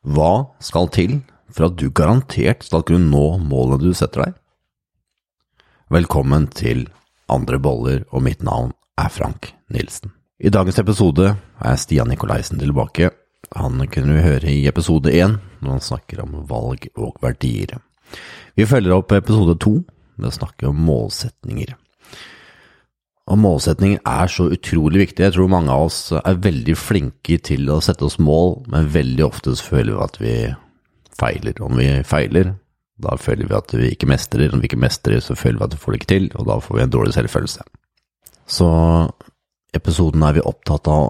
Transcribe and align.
Hva 0.00 0.56
skal 0.64 0.88
til 0.88 1.18
for 1.52 1.66
at 1.66 1.74
du 1.76 1.90
garantert 1.92 2.64
skal 2.64 2.86
kunne 2.88 3.10
nå 3.12 3.36
målene 3.44 3.82
du 3.82 3.92
setter 3.92 4.22
deg? 4.24 4.38
Velkommen 5.92 6.46
til 6.56 6.86
Andre 7.28 7.58
boller, 7.60 8.06
og 8.08 8.24
mitt 8.24 8.40
navn 8.40 8.72
er 8.96 9.12
Frank 9.12 9.50
Nilsen. 9.68 10.14
I 10.40 10.48
dagens 10.48 10.80
episode 10.80 11.34
er 11.36 11.76
Stian 11.76 12.08
Nikolaisen 12.08 12.58
tilbake. 12.62 13.10
Han 13.52 13.84
kunne 13.92 14.16
vi 14.16 14.24
høre 14.24 14.48
i 14.48 14.64
episode 14.70 15.12
én, 15.12 15.36
når 15.60 15.76
han 15.76 15.84
snakker 15.84 16.24
om 16.24 16.38
valg 16.48 16.88
og 16.96 17.20
verdier. 17.20 17.76
Vi 18.56 18.64
følger 18.64 18.96
opp 18.96 19.12
episode 19.12 19.58
to 19.60 19.82
med 20.16 20.30
å 20.30 20.36
snakke 20.38 20.70
om 20.70 20.80
målsetninger. 20.80 21.76
Og 23.30 23.38
målsetninger 23.38 24.00
er 24.08 24.30
så 24.32 24.48
utrolig 24.50 25.04
viktig. 25.04 25.22
Jeg 25.22 25.36
tror 25.36 25.50
mange 25.52 25.70
av 25.74 25.86
oss 25.90 26.00
er 26.16 26.40
veldig 26.42 26.74
flinke 26.78 27.38
til 27.46 27.68
å 27.70 27.78
sette 27.84 28.06
oss 28.06 28.18
mål, 28.18 28.56
men 28.72 28.90
veldig 28.90 29.26
ofte 29.26 29.54
så 29.54 29.68
føler 29.74 29.92
vi 29.92 30.06
at 30.06 30.18
vi 30.22 30.34
feiler. 31.20 31.60
Om 31.62 31.78
vi 31.78 31.88
feiler, 32.06 32.54
da 33.00 33.14
føler 33.20 33.46
vi 33.46 33.58
at 33.58 33.76
vi 33.76 33.92
ikke 33.94 34.08
mestrer. 34.10 34.50
Om 34.50 34.62
vi 34.62 34.70
ikke 34.70 34.80
mestrer, 34.80 35.20
så 35.22 35.38
føler 35.38 35.60
vi 35.60 35.68
at 35.68 35.76
vi 35.76 35.82
får 35.84 35.94
det 35.94 36.00
ikke 36.00 36.12
til, 36.14 36.28
og 36.34 36.48
da 36.50 36.58
får 36.64 36.76
vi 36.76 36.84
en 36.84 36.96
dårlig 36.96 37.14
selvfølelse. 37.16 37.66
Så 38.50 38.68
episoden 39.76 40.26
er 40.26 40.36
vi 40.36 40.46
opptatt 40.50 40.90
av 40.90 41.08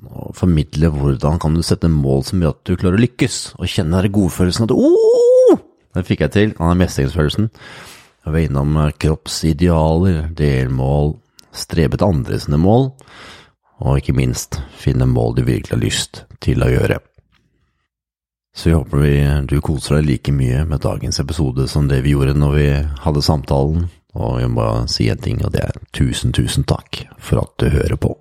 å 0.00 0.30
formidle 0.32 0.88
hvordan 0.94 1.40
kan 1.42 1.56
du 1.56 1.62
sette 1.66 1.90
mål 1.92 2.22
som 2.24 2.40
gjør 2.40 2.54
at 2.54 2.62
du 2.64 2.76
klarer 2.78 2.96
å 2.96 3.04
lykkes, 3.04 3.40
og 3.58 3.68
kjenne 3.68 4.00
den 4.06 4.14
godfølelsen 4.14 4.68
at 4.68 4.72
oh, 4.72 5.58
den 5.96 6.06
fikk 6.06 6.24
jeg 6.24 6.36
til, 6.36 6.54
den 6.56 6.80
mestringsfølelsen. 6.80 7.50
Jeg 8.20 8.34
var 8.34 8.44
innom 8.44 8.78
kroppsidealer, 9.00 10.30
delmål, 10.36 11.14
strebe 11.52 11.98
til 11.98 12.12
andre 12.12 12.40
sine 12.40 12.58
mål, 12.60 12.90
og 13.80 14.00
ikke 14.00 14.16
minst 14.16 14.60
finne 14.76 15.08
mål 15.08 15.38
du 15.38 15.44
virkelig 15.46 15.76
har 15.76 15.82
lyst 15.82 16.24
til 16.44 16.62
å 16.62 16.70
gjøre. 16.70 17.00
Så 18.56 18.70
jeg 18.70 18.80
håper 18.80 19.04
vi, 19.04 19.14
du 19.46 19.60
koser 19.62 20.00
deg 20.00 20.08
like 20.08 20.32
mye 20.34 20.64
med 20.68 20.82
dagens 20.82 21.20
episode 21.22 21.68
som 21.70 21.86
det 21.88 22.02
vi 22.04 22.16
gjorde 22.16 22.34
når 22.36 22.56
vi 22.56 22.66
hadde 23.04 23.22
samtalen, 23.24 23.86
og 24.18 24.40
jeg 24.42 24.50
må 24.50 24.58
bare 24.58 24.88
si 24.90 25.06
en 25.08 25.22
ting, 25.22 25.38
og 25.46 25.54
det 25.54 25.62
er 25.68 25.78
tusen, 25.96 26.34
tusen 26.34 26.66
takk 26.66 27.04
for 27.22 27.44
at 27.44 27.54
du 27.62 27.70
hører 27.70 27.96
på. 28.00 28.16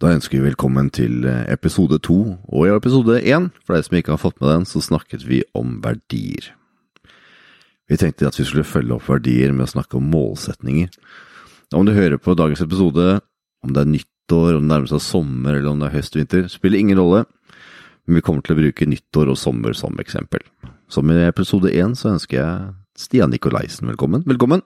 Da 0.00 0.12
ønsker 0.14 0.38
vi 0.38 0.46
velkommen 0.50 0.88
til 0.96 1.26
episode 1.28 1.98
to, 2.04 2.36
og 2.48 2.66
i 2.66 2.72
episode 2.72 3.18
én, 3.20 3.50
for 3.64 3.76
deg 3.76 3.84
som 3.84 3.96
ikke 3.98 4.14
har 4.14 4.22
fått 4.22 4.38
med 4.40 4.52
den, 4.52 4.68
så 4.68 4.80
snakket 4.84 5.26
vi 5.28 5.42
om 5.56 5.80
verdier. 5.84 6.52
Vi 7.90 7.98
tenkte 7.98 8.28
at 8.28 8.38
vi 8.38 8.46
skulle 8.46 8.64
følge 8.64 8.94
opp 8.96 9.08
verdier 9.10 9.52
med 9.52 9.66
å 9.66 9.72
snakke 9.72 9.98
om 9.98 10.06
målsetninger. 10.12 10.92
Om 11.70 11.84
du 11.86 11.92
hører 11.94 12.18
på 12.18 12.34
dagens 12.34 12.64
episode, 12.64 13.20
om 13.62 13.70
det 13.74 13.84
er 13.84 13.90
nyttår, 13.92 14.56
om 14.56 14.64
det 14.64 14.70
nærmer 14.72 14.90
seg 14.90 15.02
sommer 15.04 15.54
eller 15.54 15.70
om 15.70 15.78
det 15.78 15.86
er 15.86 16.00
høst-vinter, 16.00 16.48
spiller 16.50 16.80
ingen 16.80 16.98
rolle, 16.98 17.20
men 18.02 18.16
vi 18.18 18.22
kommer 18.26 18.42
til 18.42 18.56
å 18.56 18.58
bruke 18.58 18.88
nyttår 18.90 19.28
og 19.30 19.36
sommer 19.38 19.76
som 19.78 19.94
eksempel. 20.02 20.42
Som 20.90 21.12
i 21.14 21.18
episode 21.28 21.70
én 21.70 21.92
så 21.94 22.08
ønsker 22.16 22.40
jeg 22.40 22.72
Stian 22.98 23.30
Nikolaisen 23.30 23.86
velkommen. 23.86 24.24
Velkommen! 24.26 24.64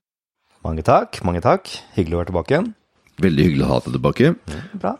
Mange 0.64 0.80
takk, 0.86 1.18
mange 1.28 1.42
takk. 1.44 1.68
Hyggelig 1.92 2.16
å 2.16 2.20
være 2.22 2.30
tilbake 2.30 2.54
igjen. 2.54 2.70
Veldig 3.20 3.46
hyggelig 3.50 3.66
å 3.66 3.68
ha 3.68 3.76
deg 3.84 3.96
tilbake. 3.98 4.30
Bra. 4.80 4.94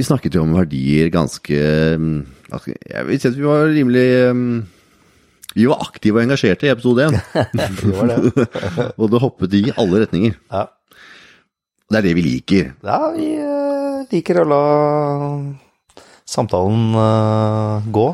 Vi 0.00 0.06
snakket 0.08 0.38
jo 0.38 0.46
om 0.46 0.56
verdier 0.56 1.10
ganske 1.12 1.58
Jeg 1.58 3.04
vil 3.04 3.20
si 3.20 3.28
at 3.28 3.36
vi 3.36 3.44
var 3.44 3.68
rimelig 3.70 4.06
Vi 5.52 5.68
var 5.70 5.84
aktive 5.84 6.18
og 6.18 6.24
engasjerte 6.24 6.66
i 6.66 6.72
episode 6.72 7.04
én. 7.04 7.20
Det 7.52 7.92
var 7.92 8.14
det. 8.14 8.48
og 8.98 9.12
det 9.12 9.22
hoppet 9.22 9.58
i 9.60 9.62
alle 9.76 10.06
retninger. 10.06 10.40
Ja, 10.48 10.64
Det 11.92 12.00
er 12.00 12.06
det 12.06 12.14
vi 12.16 12.24
liker. 12.24 12.70
ja 12.80 13.00
vi 13.14 13.30
eh, 13.36 14.04
liker 14.12 14.40
å 14.40 14.44
la 14.48 14.60
samtalen 16.24 16.94
eh, 16.96 17.88
gå. 17.92 18.06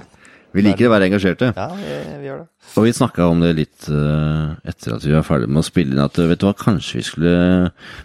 Vi 0.50 0.64
liker 0.66 0.88
å 0.88 0.94
være 0.96 1.06
engasjerte. 1.06 1.52
Ja, 1.54 1.68
vi, 1.78 1.98
vi 2.18 2.26
gjør 2.26 2.41
det. 2.42 2.48
Og 2.74 2.86
vi 2.86 2.94
snakka 2.94 3.28
om 3.30 3.42
det 3.44 3.52
litt 3.58 3.86
eh, 3.86 4.56
etter 4.70 4.96
at 4.96 5.06
vi 5.06 5.14
var 5.14 5.26
ferdig 5.26 5.50
med 5.50 5.62
å 5.62 5.66
spille 5.66 5.94
inn, 5.94 6.02
at 6.02 6.18
vet 6.18 6.42
du 6.42 6.48
hva, 6.48 6.56
kanskje 6.58 6.98
vi 6.98 7.04
skulle 7.06 7.34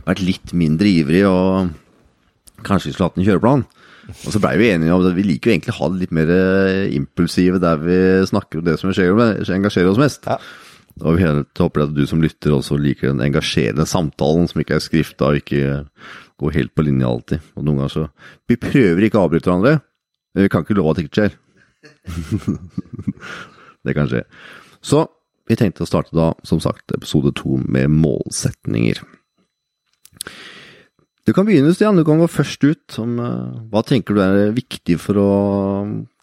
vært 0.05 0.21
litt 0.21 0.53
mindre 0.57 0.91
ivrige, 0.91 1.31
og 1.31 2.61
kanskje 2.65 2.91
vi 2.91 2.93
skulle 2.93 3.09
hatt 3.09 3.17
en 3.17 3.25
kjøreplan. 3.25 3.65
Og 4.13 4.29
så 4.29 4.37
blei 4.37 4.53
vi 4.61 4.69
enige 4.69 4.93
om 4.93 5.01
at 5.01 5.17
vi 5.17 5.25
liker 5.25 5.49
jo 5.49 5.55
egentlig 5.55 5.73
å 5.73 5.79
ha 5.79 5.89
det 5.89 6.03
litt 6.03 6.13
mer 6.13 6.31
impulsive 6.93 7.57
der 7.63 7.81
vi 7.81 7.97
snakker 8.29 8.61
om 8.61 8.67
det 8.67 8.77
som 8.77 8.93
skjer, 8.93 9.17
engasjerer 9.57 9.89
oss 9.89 10.01
mest. 10.01 10.29
Ja. 10.29 10.37
Og 11.03 11.17
vi 11.17 11.25
håper 11.27 11.83
at 11.83 11.95
du 11.95 12.05
som 12.07 12.21
lytter 12.23 12.53
også 12.55 12.77
liker 12.79 13.11
den 13.11 13.23
engasjerende 13.25 13.83
samtalen 13.89 14.47
som 14.47 14.61
ikke 14.61 14.77
er 14.77 14.83
skrifta 14.83 15.31
og 15.31 15.41
ikke 15.41 15.81
går 16.39 16.55
helt 16.55 16.75
på 16.75 16.85
linje 16.87 17.09
alltid. 17.09 17.49
Og 17.55 17.65
noen 17.65 17.81
ganger 17.81 17.93
så 17.95 18.05
Vi 18.47 18.55
prøver 18.59 19.03
ikke 19.03 19.19
å 19.19 19.25
avbryte 19.27 19.49
hverandre, 19.49 19.81
men 20.33 20.47
vi 20.47 20.51
kan 20.53 20.63
ikke 20.63 20.77
love 20.79 20.93
at 20.93 21.01
det 21.01 21.07
ikke 21.07 21.19
skjer. 21.19 21.35
det 23.85 23.97
kan 23.97 24.09
skje. 24.11 24.23
Så 24.79 25.03
vi 25.49 25.57
tenkte 25.59 25.83
å 25.83 25.89
starte 25.89 26.15
da, 26.15 26.31
som 26.47 26.61
sagt, 26.63 26.95
episode 26.95 27.33
to 27.37 27.59
med 27.59 27.91
målsetninger. 27.93 29.03
Du 31.25 31.33
kan 31.33 31.45
begynne, 31.47 31.73
Stian. 31.73 31.97
Du 31.97 32.05
kan 32.05 32.21
gå 32.21 32.27
først 32.29 32.63
ut. 32.63 32.97
Om, 33.01 33.19
eh, 33.19 33.61
hva 33.73 33.81
tenker 33.85 34.15
du 34.15 34.21
er 34.21 34.55
viktig 34.55 34.99
for 35.01 35.19
å 35.19 35.29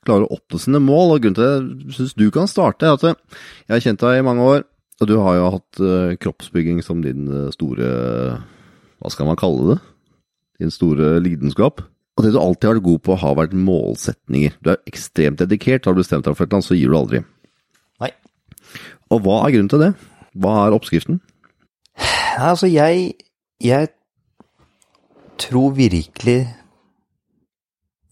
klare 0.06 0.26
å 0.26 0.36
oppnå 0.36 0.60
sine 0.60 0.80
mål? 0.82 1.14
Og 1.14 1.24
grunnen 1.24 1.38
til 1.38 1.46
at 1.46 1.86
jeg 1.86 1.96
syns 1.98 2.18
du 2.18 2.26
kan 2.34 2.50
starte, 2.50 2.88
er 2.88 2.98
at 2.98 3.06
jeg 3.06 3.74
har 3.74 3.84
kjent 3.84 4.02
deg 4.02 4.20
i 4.20 4.26
mange 4.26 4.48
år, 4.48 4.66
og 5.02 5.08
du 5.10 5.16
har 5.18 5.38
jo 5.38 5.48
hatt 5.56 5.82
eh, 5.82 6.12
kroppsbygging 6.22 6.82
som 6.84 7.00
din 7.02 7.26
eh, 7.26 7.48
store 7.54 7.88
Hva 9.02 9.10
skal 9.10 9.26
man 9.26 9.40
kalle 9.40 9.72
det? 9.72 9.78
Din 10.62 10.70
store 10.70 11.16
lidenskap. 11.24 11.82
Og 12.12 12.26
det 12.26 12.34
du 12.34 12.38
alltid 12.38 12.68
har 12.68 12.76
vært 12.76 12.86
god 12.86 13.02
på, 13.08 13.16
har 13.18 13.38
vært 13.38 13.56
målsetninger. 13.56 14.54
Du 14.62 14.70
er 14.74 14.82
ekstremt 14.86 15.40
dedikert. 15.40 15.88
Har 15.88 15.96
du 15.96 16.02
bestemt 16.02 16.28
deg 16.28 16.36
for 16.36 16.44
et 16.44 16.50
eller 16.50 16.60
annet, 16.60 16.69
så 16.69 16.78
gir 16.78 16.92
du 16.92 16.98
aldri. 16.98 17.22
Nei. 18.04 18.12
Og 19.10 19.24
hva 19.24 19.40
er 19.42 19.54
grunnen 19.56 19.72
til 19.72 19.82
det? 19.82 19.92
Hva 20.38 20.54
er 20.66 20.76
oppskriften? 20.76 21.19
Altså, 22.38 22.69
jeg, 22.70 23.14
jeg 23.64 23.90
tror 25.40 25.72
virkelig 25.76 26.38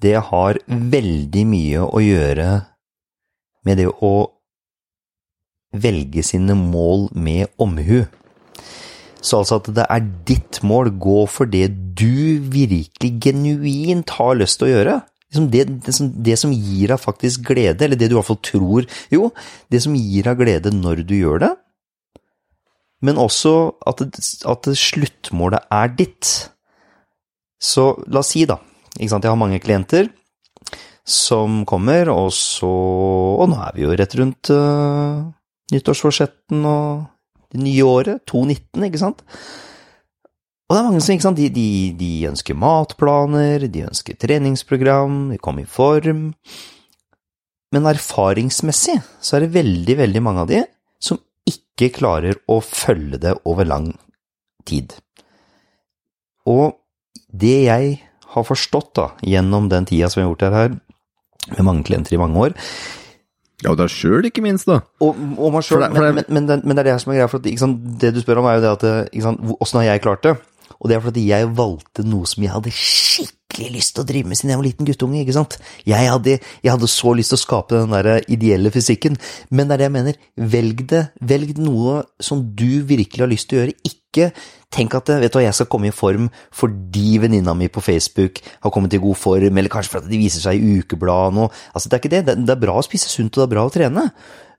det 0.03 0.17
har 0.31 0.61
veldig 0.69 1.45
mye 1.49 1.85
å 1.85 2.03
gjøre 2.03 2.51
med 3.67 3.81
det 3.81 3.89
å 3.91 4.15
velge 5.71 6.25
sine 6.27 6.57
mål 6.59 7.09
med 7.15 7.51
omhu. 7.61 8.03
Så 9.21 9.43
altså 9.43 9.61
at 9.61 9.69
det 9.77 9.85
er 9.85 10.07
ditt 10.29 10.63
mål, 10.67 10.95
gå 10.97 11.25
for 11.29 11.49
det 11.51 11.69
du 11.99 12.41
virkelig 12.51 13.11
genuint 13.23 14.17
har 14.17 14.39
lyst 14.41 14.61
til 14.61 14.71
å 14.71 14.73
gjøre. 14.73 15.01
Liksom 15.31 15.51
det, 15.53 15.67
det, 15.85 15.95
som, 15.95 16.09
det 16.11 16.37
som 16.41 16.55
gir 16.55 16.91
deg 16.91 17.03
faktisk 17.03 17.45
glede, 17.53 17.85
eller 17.85 18.01
det 18.01 18.09
du 18.11 18.17
i 18.17 18.19
hvert 18.19 18.31
fall 18.33 18.41
tror 18.43 18.87
Jo, 19.13 19.29
det 19.71 19.83
som 19.85 19.95
gir 19.95 20.27
deg 20.27 20.41
glede 20.41 20.73
når 20.75 21.05
du 21.07 21.15
gjør 21.21 21.45
det, 21.45 21.53
men 23.05 23.21
også 23.21 23.53
at, 23.89 24.03
at 24.51 24.67
sluttmålet 24.77 25.69
er 25.73 25.93
ditt. 25.97 26.33
Så 27.61 27.93
la 28.09 28.21
oss 28.25 28.33
si, 28.35 28.43
da, 28.49 28.59
ikke 28.97 29.13
sant, 29.13 29.27
jeg 29.27 29.33
har 29.33 29.39
mange 29.39 29.61
klienter 29.63 30.11
som 31.11 31.63
kommer, 31.69 32.11
og 32.13 32.31
så 32.35 32.69
Og 32.69 33.49
nå 33.49 33.57
er 33.65 33.73
vi 33.75 33.87
jo 33.87 33.95
rett 33.97 34.15
rundt 34.19 34.51
uh, 34.53 35.25
nyttårsforsetten 35.73 36.67
og 36.69 37.07
det 37.51 37.63
nye 37.65 37.87
året, 37.87 38.23
2019, 38.31 38.85
ikke 38.87 39.01
sant? 39.01 39.23
Og 40.69 40.77
det 40.77 40.81
er 40.81 40.87
mange 40.87 41.01
som 41.03 41.15
ikke 41.17 41.25
sant, 41.25 41.41
de, 41.41 41.49
de, 41.51 41.71
de 41.99 42.11
ønsker 42.29 42.55
matplaner, 42.55 43.65
de 43.67 43.89
ønsker 43.89 44.19
treningsprogram, 44.23 45.33
de 45.33 45.39
kommer 45.43 45.67
i 45.67 45.71
form. 45.71 46.29
Men 47.75 47.89
erfaringsmessig 47.91 49.01
så 49.19 49.37
er 49.37 49.47
det 49.47 49.57
veldig, 49.57 49.97
veldig 49.99 50.23
mange 50.23 50.45
av 50.45 50.53
de 50.53 50.63
som 51.03 51.19
ikke 51.49 51.91
klarer 51.97 52.39
å 52.47 52.61
følge 52.63 53.19
det 53.19 53.35
over 53.51 53.67
lang 53.67 53.91
tid. 54.69 54.95
Og 56.47 56.79
det 57.35 57.57
jeg 57.67 57.99
har 58.35 58.45
forstått 58.47 58.93
da, 58.99 59.09
gjennom 59.27 59.69
den 59.73 59.87
tida 59.89 60.09
som 60.11 60.21
vi 60.21 60.25
har 60.27 60.31
gjort 60.33 60.45
det 60.45 60.53
her, 60.55 60.75
med 61.57 61.65
mange 61.67 61.85
klienter 61.89 62.15
i 62.15 62.21
mange 62.21 62.37
år, 62.49 62.57
Ja, 63.61 63.75
og 63.75 63.77
deg 63.77 63.91
sjøl, 63.93 64.25
ikke 64.25 64.41
minst, 64.41 64.65
da. 64.71 64.79
og, 65.05 65.19
og 65.37 65.51
meg 65.53 65.65
for 65.69 65.83
men, 65.93 66.15
men, 66.17 66.25
men, 66.33 66.47
det- 66.49 66.63
men 66.65 66.77
det 66.79 66.81
er 66.81 66.87
det 66.95 67.01
som 67.03 67.11
er 67.13 67.19
greia. 67.19 67.29
For 67.29 67.43
at, 67.45 67.59
sant, 67.61 67.83
det 68.01 68.15
du 68.17 68.21
spør 68.23 68.39
om, 68.41 68.47
er 68.49 68.57
jo 68.57 68.63
det 68.65 68.71
at 68.73 69.13
sant, 69.21 69.43
Åssen 69.61 69.83
har 69.83 69.91
jeg 69.91 70.01
klart 70.07 70.23
det? 70.25 70.33
Og 70.81 70.91
det 70.91 70.97
er 70.97 71.05
fordi 71.05 71.27
jeg 71.29 71.53
valgte 71.59 72.05
noe 72.09 72.29
som 72.29 72.45
jeg 72.45 72.53
hadde 72.55 72.73
skikkelig 72.73 73.71
lyst 73.75 73.95
til 73.97 74.05
å 74.05 74.09
drive 74.09 74.31
med 74.31 74.39
siden 74.39 74.55
jeg 74.55 74.61
var 74.61 74.69
liten 74.69 74.89
guttunge. 74.89 75.21
ikke 75.21 75.37
sant? 75.37 75.59
Jeg 75.89 76.09
hadde, 76.09 76.39
jeg 76.41 76.73
hadde 76.73 76.89
så 76.89 77.13
lyst 77.17 77.35
til 77.35 77.41
å 77.41 77.43
skape 77.43 77.77
den 77.77 77.93
der 77.93 78.25
ideelle 78.33 78.73
fysikken. 78.73 79.19
Men 79.51 79.69
det 79.69 79.77
er 79.77 79.83
det 79.83 79.89
jeg 79.91 79.97
mener. 79.99 80.21
Velg 80.55 80.85
det. 80.89 81.03
Velg 81.21 81.61
noe 81.61 82.01
som 82.23 82.43
du 82.57 82.83
virkelig 82.89 83.27
har 83.27 83.33
lyst 83.33 83.51
til 83.51 83.59
å 83.59 83.63
gjøre. 83.65 83.77
Ikke 83.93 84.31
tenk 84.73 84.97
at 84.97 85.13
vet 85.21 85.31
du 85.31 85.39
hva, 85.39 85.45
jeg 85.45 85.59
skal 85.59 85.69
komme 85.71 85.91
i 85.91 85.95
form 85.95 86.29
fordi 86.57 87.19
venninna 87.23 87.53
mi 87.59 87.69
på 87.71 87.83
Facebook 87.85 88.41
har 88.63 88.73
kommet 88.75 88.95
i 88.97 89.03
god 89.03 89.19
form, 89.19 89.59
eller 89.61 89.73
kanskje 89.73 89.97
fordi 89.99 90.15
de 90.15 90.23
viser 90.23 90.43
seg 90.47 90.59
i 90.59 90.81
ukebladet 90.81 91.37
nå. 91.37 91.49
Altså, 91.75 91.91
det 91.91 91.99
er 91.99 92.03
ikke 92.03 92.15
det. 92.17 92.39
Det 92.47 92.55
er 92.57 92.65
bra 92.65 92.79
å 92.81 92.87
spise 92.87 93.11
sunt, 93.11 93.35
og 93.35 93.43
det 93.43 93.49
er 93.49 93.55
bra 93.59 93.67
å 93.69 93.75
trene. 93.75 94.09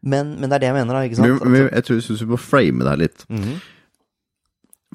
Men, 0.02 0.36
men 0.38 0.50
det 0.50 0.58
er 0.58 0.64
det 0.64 0.72
jeg 0.72 0.78
mener, 0.80 0.98
da. 0.98 1.04
ikke 1.08 1.20
sant? 1.20 1.42
Men, 1.42 1.54
men 1.54 1.70
jeg 1.70 1.88
tror 1.88 2.00
jeg 2.00 2.08
synes 2.08 2.26
vi 2.26 2.32
må 2.32 2.42
frame 2.42 2.86
det 2.86 2.94
her 2.94 3.02
litt. 3.08 3.26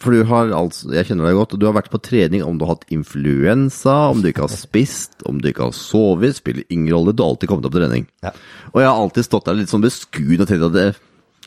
For 0.02 0.12
du 0.12 0.26
har 0.28 0.50
altså, 0.52 0.90
jeg 0.92 1.08
kjenner 1.08 1.30
deg 1.30 1.38
godt, 1.38 1.54
og 1.56 1.60
du 1.60 1.66
har 1.68 1.76
vært 1.78 1.92
på 1.92 2.00
trening 2.04 2.42
om 2.44 2.58
du 2.58 2.66
har 2.66 2.74
hatt 2.74 2.90
influensa, 2.92 3.94
om 4.12 4.20
du 4.20 4.28
ikke 4.28 4.44
har 4.44 4.52
spist, 4.52 5.22
om 5.28 5.38
du 5.40 5.48
ikke 5.48 5.70
har 5.70 5.76
sovet, 5.76 6.36
spiller 6.36 6.66
ingen 6.68 6.92
rolle, 6.92 7.14
du 7.16 7.22
har 7.24 7.32
alltid 7.32 7.48
kommet 7.48 7.68
opp 7.68 7.72
på 7.72 7.80
trening. 7.80 8.04
Ja. 8.26 8.34
Og 8.74 8.82
jeg 8.82 8.90
har 8.90 9.00
alltid 9.00 9.28
stått 9.28 9.48
der 9.48 9.56
litt 9.56 9.72
sånn 9.72 9.86
beskuende 9.86 10.44
og 10.44 10.50
tenkt 10.50 10.68
at 10.68 10.76
det 10.76 10.86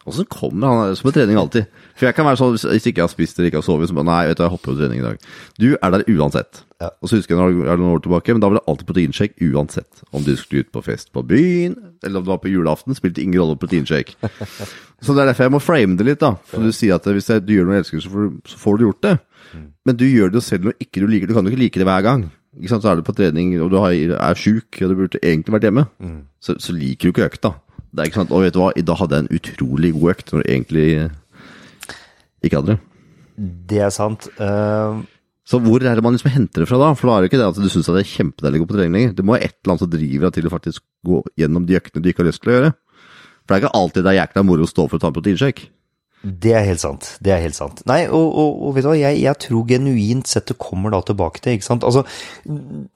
Åssen 0.07 0.25
kommer 0.31 0.67
han 0.71 0.95
som 0.95 1.09
på 1.09 1.13
trening 1.13 1.37
alltid? 1.37 1.65
For 1.99 2.07
jeg 2.07 2.15
kan 2.15 2.25
være 2.25 2.39
sånn, 2.39 2.53
hvis 2.55 2.87
ikke 2.87 3.01
jeg 3.01 3.05
har 3.05 3.11
spist 3.11 3.37
eller 3.39 3.49
ikke 3.51 3.59
har 3.59 3.65
sovet, 3.67 3.89
så 3.91 3.95
bare 3.97 4.07
nei, 4.07 4.21
vet 4.29 4.37
du, 4.39 4.43
jeg 4.45 4.53
hopper 4.53 4.71
på 4.71 4.77
trening 4.79 5.01
i 5.01 5.05
dag. 5.05 5.17
Du 5.59 5.67
er 5.75 5.91
der 5.93 6.03
uansett. 6.15 6.61
Ja. 6.79 6.89
Og 7.03 7.09
så 7.11 7.19
husker 7.19 7.35
jeg 7.35 7.41
når 7.41 7.51
jeg 7.65 7.73
er 7.73 7.81
noen 7.81 7.93
år 7.97 8.01
tilbake, 8.05 8.33
men 8.33 8.41
da 8.41 8.47
var 8.49 8.57
det 8.57 8.63
alltid 8.71 8.87
proteinshake 8.89 9.49
uansett. 9.51 10.01
Om 10.15 10.23
du 10.23 10.31
skulle 10.39 10.63
ut 10.63 10.71
på 10.73 10.81
fest 10.87 11.11
på 11.13 11.21
byen, 11.27 11.75
eller 12.03 12.21
om 12.21 12.25
det 12.25 12.31
var 12.31 12.41
på 12.45 12.49
julaften, 12.53 12.95
spilte 12.97 13.21
ingen 13.21 13.41
rolle 13.43 13.59
proteinshake. 13.59 14.15
Så 15.03 15.13
det 15.15 15.21
er 15.23 15.29
derfor 15.31 15.45
jeg 15.47 15.53
må 15.55 15.61
frame 15.63 15.95
det 15.99 16.07
litt, 16.09 16.19
da. 16.23 16.33
For 16.49 16.63
du 16.63 16.71
sier 16.75 16.95
at 16.97 17.05
hvis 17.07 17.29
du 17.45 17.53
gjør 17.53 17.67
noe 17.69 17.77
du 17.77 17.83
elsker, 17.83 18.01
så 18.03 18.09
får, 18.11 18.25
du- 18.31 18.49
så 18.51 18.57
får 18.59 18.77
du 18.79 18.87
gjort 18.87 19.01
det. 19.05 19.13
Men 19.87 19.95
du 19.99 20.03
gjør 20.07 20.31
det 20.33 20.39
jo 20.41 20.45
selv 20.45 20.67
når 20.67 20.75
ikke 20.83 20.99
du 21.03 21.07
liker 21.07 21.27
det. 21.27 21.33
Du 21.33 21.37
kan 21.39 21.47
jo 21.47 21.53
ikke 21.53 21.61
like 21.63 21.79
det 21.79 21.87
hver 21.87 22.03
gang. 22.03 22.25
Ikke 22.59 22.71
sant? 22.73 22.83
Så 22.83 22.89
er 22.91 22.99
du 22.99 23.05
på 23.07 23.15
trening, 23.15 23.53
og 23.63 23.69
du 23.71 23.77
har, 23.79 23.93
er 23.93 24.35
sjuk, 24.39 24.79
og 24.83 24.91
du 24.91 24.95
burde 24.99 25.21
egentlig 25.23 25.53
vært 25.55 25.67
hjemme. 25.69 25.85
Så, 26.43 26.55
så 26.59 26.75
liker 26.75 27.07
du 27.07 27.13
ikke 27.13 27.27
økta. 27.29 27.53
Det 27.89 28.03
er 28.03 28.09
ikke 28.09 28.21
sant, 28.21 28.33
Og 28.35 28.43
vet 28.45 28.53
du 28.53 28.59
hva, 28.61 28.73
i 28.77 28.85
dag 28.85 28.99
hadde 28.99 29.17
jeg 29.17 29.25
en 29.25 29.39
utrolig 29.39 29.93
god 29.95 30.11
økt, 30.13 30.33
når 30.33 30.43
du 30.43 30.51
egentlig 30.51 30.89
ikke 32.45 32.59
hadde 32.59 32.75
det. 32.75 32.81
Det 33.71 33.79
er 33.87 33.95
sant. 33.95 34.27
Uh... 34.39 35.01
Så 35.49 35.57
hvor 35.63 35.81
er 35.81 35.97
det 35.97 36.03
man 36.05 36.13
liksom 36.13 36.29
henter 36.29 36.61
det 36.61 36.69
fra 36.69 36.77
da? 36.77 36.91
For 36.93 37.09
da 37.09 37.15
er 37.15 37.23
det 37.23 37.31
ikke 37.31 37.39
det 37.41 37.47
at 37.49 37.57
du 37.57 37.71
syns 37.73 37.87
det 37.89 38.03
er 38.03 38.11
kjempedeilig 38.11 38.59
å 38.59 38.63
gå 38.63 38.69
på 38.69 38.75
trening 38.77 38.93
lenger. 38.93 39.15
Det 39.17 39.25
må 39.25 39.33
være 39.33 39.47
et 39.47 39.55
eller 39.57 39.73
annet 39.73 39.81
som 39.81 39.91
driver 39.95 40.27
deg 40.27 40.35
til 40.35 40.45
å 40.45 40.53
faktisk 40.53 40.83
gå 41.09 41.21
gjennom 41.41 41.65
de 41.65 41.77
øktene 41.79 42.03
du 42.05 42.09
ikke 42.11 42.21
har 42.21 42.29
lyst 42.29 42.43
til 42.43 42.51
å 42.51 42.55
gjøre. 42.55 42.71
For 43.41 43.49
det 43.49 43.57
er 43.57 43.63
ikke 43.63 43.79
alltid 43.79 44.05
det 44.05 44.11
er 44.11 44.19
jækla 44.19 44.43
moro 44.45 44.67
å 44.67 44.69
stå 44.69 44.85
for 44.85 44.99
å 44.99 45.01
ta 45.01 45.09
en 45.09 45.15
proteinshake. 45.15 45.71
Det 46.19 46.51
er 46.51 46.65
helt 46.67 46.83
sant. 46.83 47.07
Det 47.23 47.31
er 47.31 47.41
helt 47.41 47.55
sant. 47.55 47.81
Nei, 47.89 48.01
og, 48.11 48.27
og, 48.27 48.61
og 48.67 48.75
vet 48.75 48.85
du 48.85 48.89
hva, 48.91 48.97
jeg, 48.99 49.21
jeg 49.23 49.41
tror 49.47 49.65
genuint 49.71 50.29
sett 50.29 50.51
det 50.51 50.57
kommer 50.59 50.91
da 50.93 50.99
tilbake 51.07 51.41
til, 51.41 51.55
ikke 51.55 51.69
sant. 51.69 51.87
Altså, 51.87 52.03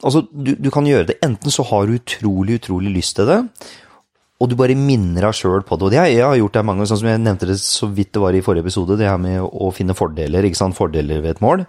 altså 0.04 0.26
du, 0.30 0.54
du 0.60 0.70
kan 0.76 0.86
gjøre 0.86 1.08
det. 1.10 1.18
Enten 1.26 1.56
så 1.56 1.66
har 1.72 1.88
du 1.88 1.96
utrolig, 1.96 2.60
utrolig 2.62 2.92
lyst 3.00 3.16
til 3.18 3.32
det, 3.32 3.40
og 4.44 4.50
du 4.52 4.58
bare 4.60 4.76
minner 4.76 5.24
deg 5.30 5.38
sjøl 5.40 5.64
på 5.64 5.78
det. 5.80 5.88
Og 5.88 5.92
det, 5.94 6.00
har- 6.02 6.12
jeg 6.12 6.26
har 6.28 6.36
gjort 6.42 6.58
det 6.60 6.64
mange 6.68 6.82
ganger, 6.84 6.92
sånn 6.92 7.00
som 7.00 7.08
jeg 7.14 7.22
nevnte 7.24 7.48
det 7.48 7.56
så 7.64 7.88
vidt 7.96 8.12
det 8.18 8.22
var 8.26 8.36
i 8.36 8.44
forrige 8.44 8.66
episode, 8.68 8.98
det 9.00 9.08
her 9.08 9.18
med 9.24 9.40
å 9.40 9.72
finne 9.72 9.96
fordeler, 9.96 10.44
ikke 10.50 10.60
sant. 10.60 10.76
Fordeler 10.76 11.24
ved 11.24 11.38
et 11.38 11.42
mål. 11.46 11.64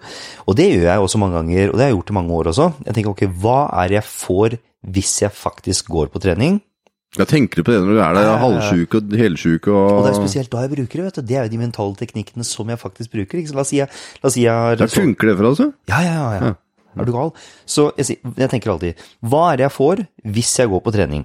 Og 0.48 0.56
det 0.58 0.66
gjør 0.72 0.88
jeg 0.90 1.04
også 1.06 1.20
mange 1.22 1.38
ganger, 1.38 1.70
og 1.70 1.78
det 1.78 1.84
har 1.86 1.92
jeg 1.92 1.98
gjort 2.00 2.10
i 2.10 2.18
mange 2.18 2.34
år 2.42 2.50
også. 2.50 2.66
Jeg 2.88 2.94
tenker 2.98 3.14
ok, 3.14 3.24
hva 3.44 3.58
er 3.84 3.88
det 3.94 4.00
jeg 4.02 4.08
får 4.10 4.58
hvis 4.90 5.12
jeg 5.22 5.30
faktisk 5.32 5.86
går 5.94 6.10
på 6.12 6.20
trening? 6.26 6.58
Ja, 7.14 7.22
tenker 7.30 7.60
du 7.60 7.62
på 7.62 7.70
det 7.70 7.78
når 7.84 7.92
du 7.94 8.00
er 8.02 8.16
der 8.16 8.24
Ja, 8.24 8.26
ja, 8.26 8.32
ja. 8.34 8.38
halvsjuk 8.42 8.94
og 8.98 9.12
helsjuk 9.14 9.68
og 9.70 9.90
Og 10.00 10.02
det 10.02 10.10
er 10.10 10.16
spesielt 10.18 10.50
da 10.50 10.64
jeg 10.64 10.72
bruker 10.74 10.98
det, 10.98 11.04
vet 11.06 11.14
du. 11.20 11.22
Det 11.22 11.36
er 11.38 11.44
jo 11.46 11.52
de 11.52 11.60
mentale 11.62 11.94
teknikkene 12.00 12.42
som 12.48 12.66
jeg 12.72 12.80
faktisk 12.80 13.12
bruker. 13.14 13.38
Ikke? 13.38 13.52
Så 13.52 13.54
La 13.54 13.62
oss 13.62 13.70
si 13.70 13.78
jeg, 13.78 13.86
la 14.18 14.26
oss 14.26 14.34
si 14.34 14.42
jeg 14.48 14.78
Der 14.80 14.90
funker 14.90 15.30
det 15.30 15.36
for 15.38 15.46
oss, 15.52 15.60
altså? 15.62 15.72
Ja, 15.94 16.00
ja, 16.02 16.16
ja. 16.34 16.50
ja. 16.50 16.54
Er 16.98 17.06
du 17.06 17.12
gal? 17.14 17.30
Så 17.66 17.92
jeg, 17.98 18.18
jeg 18.38 18.50
tenker 18.50 18.70
alltid, 18.74 18.98
hva 19.22 19.44
er 19.52 19.56
det 19.62 19.64
jeg 19.68 19.74
får 19.78 20.02
hvis 20.34 20.50
jeg 20.58 20.68
går 20.74 20.82
på 20.84 20.92
trening? 20.94 21.24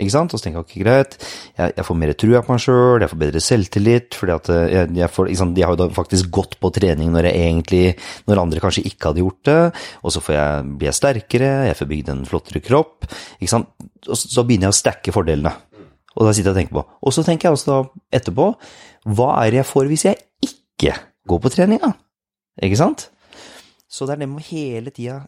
Ikke 0.00 0.14
sant? 0.14 0.32
Og 0.32 0.40
så 0.40 0.46
tenker 0.46 0.60
jeg, 0.60 0.66
ok, 0.66 0.74
greit, 0.82 1.16
jeg, 1.58 1.74
jeg 1.76 1.86
får 1.86 1.98
mer 2.00 2.12
trua 2.18 2.42
på 2.44 2.54
meg 2.54 2.62
sjøl, 2.64 3.04
jeg 3.04 3.12
får 3.12 3.20
bedre 3.22 3.42
selvtillit, 3.44 4.18
fordi 4.18 4.34
at 4.34 4.50
eh, 4.54 4.66
jeg, 4.74 4.90
jeg, 5.00 5.12
får, 5.14 5.30
sant? 5.40 5.60
jeg 5.60 5.68
har 5.68 5.76
jo 5.76 5.80
da 5.82 5.88
faktisk 5.96 6.30
gått 6.40 6.56
på 6.62 6.72
trening 6.76 7.12
når 7.14 7.30
jeg 7.30 7.44
egentlig, 7.46 7.82
når 8.30 8.42
andre 8.44 8.62
kanskje 8.64 8.86
ikke 8.90 9.10
hadde 9.10 9.24
gjort 9.24 9.50
det, 9.50 9.58
og 10.02 10.14
så 10.14 10.24
jeg, 10.34 10.68
blir 10.80 10.90
jeg 10.90 10.98
sterkere, 11.00 11.50
jeg 11.68 11.78
får 11.78 11.90
bygd 11.94 12.12
en 12.14 12.26
flottere 12.28 12.64
kropp, 12.64 13.10
ikke 13.38 13.52
sant? 13.52 13.72
Og 14.08 14.16
så, 14.16 14.30
så 14.32 14.46
begynner 14.48 14.70
jeg 14.70 14.76
å 14.76 14.80
stacke 14.80 15.14
fordelene. 15.14 15.54
Og 16.16 16.26
da 16.26 16.34
sitter 16.34 16.50
jeg 16.50 16.54
og 16.54 16.58
tenker 16.58 16.76
på. 16.80 16.84
Og 17.06 17.14
så 17.14 17.22
tenker 17.26 17.48
jeg 17.48 17.56
også 17.56 17.70
da 17.70 18.18
etterpå, 18.18 18.50
hva 19.14 19.30
er 19.44 19.52
det 19.52 19.60
jeg 19.62 19.70
får 19.70 19.90
hvis 19.90 20.06
jeg 20.08 20.18
ikke 20.44 20.96
går 21.30 21.42
på 21.44 21.52
trening 21.54 21.82
da? 21.82 21.92
Ikke 22.64 22.80
sant? 22.80 23.08
Så 23.90 24.06
det 24.06 24.16
er 24.16 24.22
det 24.22 24.30
med 24.30 24.42
å 24.42 24.48
hele 24.50 24.92
tida 24.94 25.20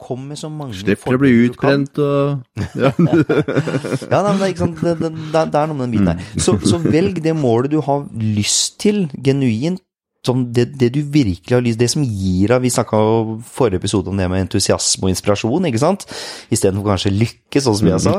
komme 0.00 0.32
med 0.32 0.40
så 0.40 0.50
mange 0.52 0.76
Slipper 0.76 1.16
å 1.16 1.20
bli 1.22 1.30
utbrent 1.46 1.98
og 2.02 2.42
ja. 2.78 2.90
Ja, 4.12 4.20
nei, 4.22 4.32
men 4.32 4.40
det, 4.40 4.46
er 4.46 4.50
ikke 4.52 4.64
sant? 4.64 4.82
Det, 4.82 4.96
det, 5.00 5.12
det, 5.32 5.62
er 5.62 5.70
noe 5.70 5.78
med 5.78 5.86
den 5.86 5.94
biten 5.94 6.10
der. 6.12 6.42
Så, 6.42 6.56
så 6.66 6.80
velg 6.82 7.22
det 7.24 7.34
målet 7.38 7.72
du 7.72 7.80
har 7.84 8.06
lyst 8.18 8.80
til, 8.82 9.06
genuint. 9.24 9.82
Som 10.22 10.44
det, 10.54 10.68
det 10.78 10.92
du 10.94 11.00
virkelig 11.02 11.50
har 11.50 11.64
lyst 11.64 11.80
Det 11.80 11.88
som 11.90 12.04
gir 12.06 12.52
deg 12.52 12.62
Vi 12.62 12.70
snakka 12.70 12.94
i 12.94 13.32
forrige 13.42 13.80
episode 13.82 14.06
om 14.12 14.20
det 14.20 14.28
med 14.30 14.44
entusiasme 14.44 15.08
og 15.08 15.10
inspirasjon, 15.10 15.66
ikke 15.66 15.80
sant? 15.82 16.06
Istedenfor 16.54 16.92
kanskje 16.92 17.10
lykke, 17.16 17.62
sånn 17.64 17.80
som 17.80 17.90
jeg 17.90 18.04
sa. 18.04 18.12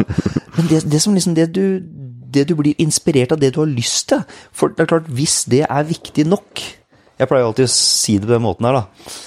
Men 0.58 0.68
det, 0.68 0.82
det 0.92 1.00
som 1.00 1.16
liksom 1.16 1.38
det 1.38 1.48
du, 1.56 1.64
det 2.34 2.44
du 2.50 2.58
blir 2.60 2.76
inspirert 2.84 3.32
av, 3.32 3.40
det 3.40 3.54
du 3.56 3.62
har 3.62 3.72
lyst 3.72 4.10
til. 4.12 4.26
For 4.52 4.74
det 4.74 4.84
er 4.84 4.92
klart, 4.92 5.08
hvis 5.16 5.44
det 5.48 5.64
er 5.64 5.88
viktig 5.88 6.28
nok 6.28 6.66
Jeg 7.22 7.30
pleier 7.30 7.48
alltid 7.48 7.70
å 7.70 7.72
si 7.72 8.18
det 8.18 8.28
på 8.28 8.34
den 8.34 8.44
måten 8.44 8.68
her, 8.68 8.82
da. 8.82 9.24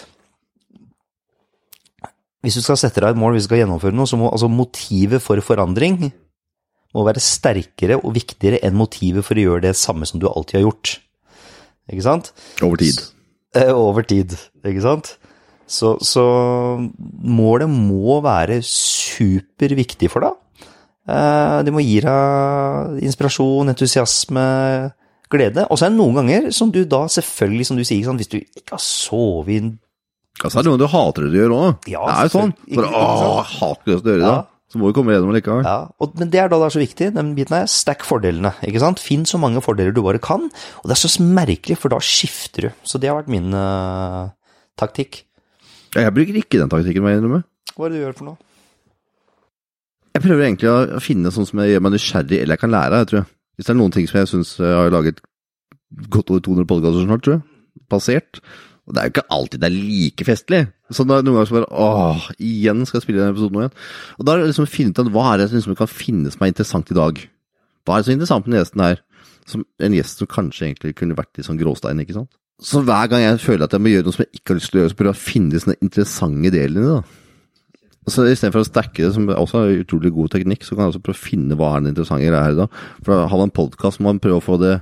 Hvis 2.46 2.60
du 2.60 2.62
skal 2.62 2.78
sette 2.78 3.02
deg 3.02 3.10
et 3.10 3.18
mål, 3.18 3.34
hvis 3.34 3.46
du 3.46 3.50
skal 3.50 3.64
gjennomføre 3.64 3.96
noe, 3.96 4.06
så 4.06 4.18
må 4.20 4.30
altså 4.30 4.46
motivet 4.52 5.22
for 5.24 5.40
forandring 5.42 6.12
må 6.94 7.02
være 7.04 7.20
sterkere 7.20 7.98
og 7.98 8.14
viktigere 8.16 8.62
enn 8.64 8.76
motivet 8.78 9.26
for 9.26 9.36
å 9.36 9.42
gjøre 9.48 9.66
det 9.66 9.74
samme 9.76 10.06
som 10.08 10.22
du 10.22 10.28
alltid 10.30 10.60
har 10.60 10.66
gjort. 10.68 10.92
Ikke 11.90 12.06
sant? 12.06 12.30
over 12.62 12.80
tid. 12.80 13.02
Eh, 13.56 13.72
over 13.74 14.06
tid, 14.06 14.36
ikke 14.62 14.84
sant? 14.84 15.16
Så, 15.66 15.96
så 16.06 16.22
målet 17.26 17.70
må 17.70 18.20
være 18.24 18.60
superviktig 18.64 20.08
for 20.12 20.24
deg. 20.24 20.38
Eh, 21.10 21.58
Det 21.66 21.74
må 21.74 21.82
gi 21.82 21.98
deg 22.06 23.02
inspirasjon, 23.06 23.74
entusiasme, 23.74 24.46
glede. 25.30 25.66
Og 25.70 25.78
så 25.78 25.86
er 25.86 25.94
det 25.94 25.98
noen 25.98 26.20
ganger 26.20 26.52
som 26.54 26.70
du 26.70 26.84
da 26.86 27.04
selvfølgelig, 27.10 27.66
som 27.66 27.78
du 27.78 27.84
sier, 27.86 28.06
hvis 28.14 28.30
du 28.30 28.38
ikke 28.38 28.76
har 28.76 28.82
sovet 28.82 29.52
i 29.56 29.60
en 29.64 29.74
Altså, 30.42 30.58
det 30.60 30.66
er 30.66 30.68
noe 30.68 30.80
du 30.82 30.86
hater 30.92 31.24
det 31.26 31.32
du 31.32 31.38
gjør 31.40 31.54
òg. 31.56 31.86
Ja, 31.88 32.02
det 32.04 32.14
er 32.16 32.28
jo 32.28 32.32
sånn. 32.34 32.52
For 32.66 32.82
Bare, 32.84 33.00
åh, 33.00 33.54
hater 33.56 33.88
det 33.88 33.96
du 34.04 34.10
gjør 34.10 34.20
det. 34.20 34.26
dag. 34.28 34.52
Så 34.66 34.80
må 34.82 34.88
du 34.90 34.96
komme 34.98 35.14
gjennom 35.14 35.30
likevel. 35.32 35.62
Ja, 35.64 35.76
og, 36.02 36.16
men 36.18 36.30
det 36.32 36.40
er 36.42 36.48
da 36.50 36.58
det 36.58 36.66
er 36.66 36.74
så 36.74 36.80
viktig, 36.82 37.08
den 37.14 37.28
biten 37.36 37.54
her. 37.54 37.68
Stack 37.70 38.02
fordelene, 38.04 38.50
ikke 38.66 38.82
sant? 38.82 38.98
Finn 39.00 39.22
så 39.30 39.38
mange 39.40 39.62
fordeler 39.64 39.94
du 39.94 40.02
bare 40.04 40.18
kan. 40.20 40.48
Og 40.82 40.90
det 40.90 40.96
er 40.96 41.00
så 41.04 41.22
merkelig, 41.22 41.76
for 41.80 41.94
da 41.94 42.00
skifter 42.02 42.66
du. 42.66 42.72
Så 42.84 42.98
det 43.00 43.08
har 43.12 43.20
vært 43.20 43.30
min 43.32 43.54
uh, 43.54 44.26
taktikk. 44.76 45.22
Ja, 45.94 46.08
Jeg 46.08 46.16
bruker 46.18 46.40
ikke 46.42 46.58
den 46.60 46.72
taktikken, 46.72 47.06
må 47.06 47.14
jeg 47.14 47.22
innrømme. 47.22 47.44
Hva 47.76 47.86
er 47.86 47.94
det 47.94 48.00
du 48.00 48.04
gjør 48.04 48.18
for 48.18 48.28
noe? 48.32 48.42
Jeg 50.16 50.24
prøver 50.24 50.46
egentlig 50.48 50.68
å 50.72 50.76
å 50.96 51.00
finne 51.04 51.32
sånn 51.32 51.46
som 51.48 51.60
jeg 51.62 51.74
gjør 51.76 51.82
meg 51.86 51.94
nysgjerrig, 51.96 52.38
eller 52.42 52.56
jeg 52.56 52.62
kan 52.64 52.72
lære 52.74 53.00
av, 53.00 53.08
tror 53.08 53.20
jeg. 53.22 53.28
Hvis 53.56 53.68
det 53.68 53.72
er 53.72 53.78
noen 53.80 53.94
ting 53.94 54.06
som 54.10 54.18
jeg 54.20 54.30
syns 54.32 54.54
jeg 54.60 54.76
har 54.76 54.92
laget 54.92 55.22
godt 56.12 56.32
over 56.34 56.42
200 56.44 56.68
podkaster 56.68 57.06
snart, 57.06 57.24
tror 57.24 57.38
jeg. 57.38 57.44
Passert. 57.92 58.40
Og 58.86 58.94
det 58.94 59.02
er 59.02 59.08
jo 59.08 59.14
ikke 59.16 59.30
alltid 59.34 59.62
det 59.62 59.68
er 59.68 59.76
like 59.76 60.26
festlig. 60.28 60.60
Så 60.94 61.02
da, 61.02 61.18
er 61.18 61.26
noen 61.26 61.40
ganger 61.40 61.48
så 61.50 61.56
bare 61.56 61.70
åh, 61.74 62.28
igjen 62.38 62.84
skal 62.86 63.00
jeg 63.00 63.06
spille 63.06 63.24
den 63.24 63.34
episoden 63.34 63.58
nå 63.58 63.64
igjen. 63.64 63.76
Og 64.16 64.26
da 64.26 64.34
er 64.34 64.42
det 64.42 64.50
liksom 64.52 64.68
å 64.68 64.70
finne 64.70 64.94
ut 64.94 65.12
hva 65.16 65.26
er 65.32 65.42
det 65.42 65.48
som 65.50 65.58
liksom 65.58 65.78
kan 65.80 65.90
finne 65.90 66.32
som 66.32 66.46
er 66.46 66.52
interessant 66.52 66.92
i 66.94 66.98
dag. 66.98 67.20
Hva 67.86 67.96
er 67.96 68.02
det 68.02 68.08
så 68.08 68.14
interessant 68.14 68.46
med 68.46 68.54
den 68.54 68.62
gjesten 68.62 68.84
her? 68.86 69.02
Som 69.46 69.66
en 69.82 69.94
gjest 69.94 70.22
som 70.22 70.30
kanskje 70.30 70.68
egentlig 70.68 70.94
kunne 70.98 71.18
vært 71.18 71.42
i 71.42 71.46
sånn 71.46 71.58
gråstein, 71.58 72.02
ikke 72.02 72.16
sant? 72.16 72.30
Så 72.62 72.80
hver 72.86 73.10
gang 73.10 73.20
jeg 73.20 73.42
føler 73.42 73.66
at 73.66 73.74
jeg 73.74 73.82
må 73.84 73.92
gjøre 73.92 74.06
noe 74.06 74.16
som 74.16 74.24
jeg 74.24 74.38
ikke 74.38 74.52
har 74.52 74.58
lyst 74.60 74.70
til 74.72 74.78
å 74.78 74.82
gjøre, 74.82 74.92
så 74.92 74.98
prøver 74.98 75.12
jeg 75.12 75.18
å 75.18 75.26
finne 75.26 75.62
sånne 75.62 75.78
interessante 75.84 76.52
delene 76.54 76.94
da. 76.94 77.00
Så 78.06 78.22
Istedenfor 78.30 78.62
å 78.62 78.68
stacke 78.68 79.02
det, 79.02 79.12
som 79.16 79.26
også 79.34 79.64
er 79.64 79.80
utrolig 79.82 80.12
god 80.14 80.30
teknikk, 80.36 80.62
så 80.62 80.76
kan 80.76 80.86
jeg 80.86 80.94
også 80.94 81.02
prøve 81.02 81.18
å 81.18 81.24
finne 81.26 81.58
hva 81.58 81.72
er 81.74 81.82
den 81.82 81.90
interessante 81.90 82.22
greia 82.22 82.44
her 82.44 82.54
i 82.54 82.60
dag. 82.60 82.80
For 83.02 83.26
har 83.32 83.42
man 83.42 83.54
podkast, 83.54 83.98
må 83.98 84.12
man 84.12 84.22
prøve 84.22 84.38
å 84.38 84.46
få 84.46 84.58
det 84.62 84.76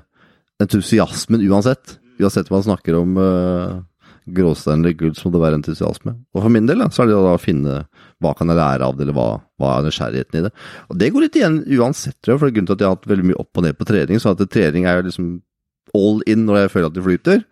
entusiasmen 0.63 1.45
uansett. 1.49 1.97
Uansett 2.21 2.51
hva 2.53 2.61
man 2.61 2.67
snakker 2.69 2.99
om 3.01 3.17
uh, 3.17 3.81
gråstein 4.25 4.81
eller 4.81 4.95
gull, 4.97 5.15
så 5.17 5.29
må 5.29 5.35
det 5.35 5.43
være 5.43 5.59
entusiasme. 5.61 6.15
Og 6.33 6.45
for 6.45 6.53
min 6.53 6.69
del 6.69 6.81
da, 6.81 6.89
så 6.93 7.05
er 7.05 7.11
det 7.11 7.17
da 7.17 7.35
å 7.37 7.41
finne 7.41 7.81
hva 8.25 8.33
kan 8.39 8.51
jeg 8.51 8.59
lære 8.59 8.87
av 8.87 8.95
det, 8.97 9.05
eller 9.05 9.17
hva, 9.19 9.27
hva 9.61 9.73
er 9.77 9.89
nysgjerrigheten 9.89 10.41
i 10.41 10.45
det. 10.47 10.53
Og 10.89 11.01
det 11.01 11.11
går 11.13 11.27
litt 11.27 11.41
igjen 11.41 11.59
uansett, 11.77 12.17
tror 12.21 12.37
jeg, 12.37 12.43
for 12.45 12.55
grunnen 12.55 12.71
til 12.71 12.77
at 12.77 12.85
jeg 12.85 12.91
har 12.91 12.97
hatt 12.97 13.11
veldig 13.11 13.27
mye 13.31 13.41
opp 13.43 13.61
og 13.61 13.67
ned 13.67 13.81
på 13.81 13.89
trening. 13.91 14.23
Så 14.23 14.33
at 14.33 14.47
trening 14.53 14.89
er 14.89 15.01
jo 15.01 15.09
liksom 15.09 15.35
all 15.95 16.23
in 16.31 16.47
når 16.49 16.65
jeg 16.65 16.73
føler 16.73 16.89
at 16.89 16.97
det 16.97 17.05
flyter. 17.05 17.45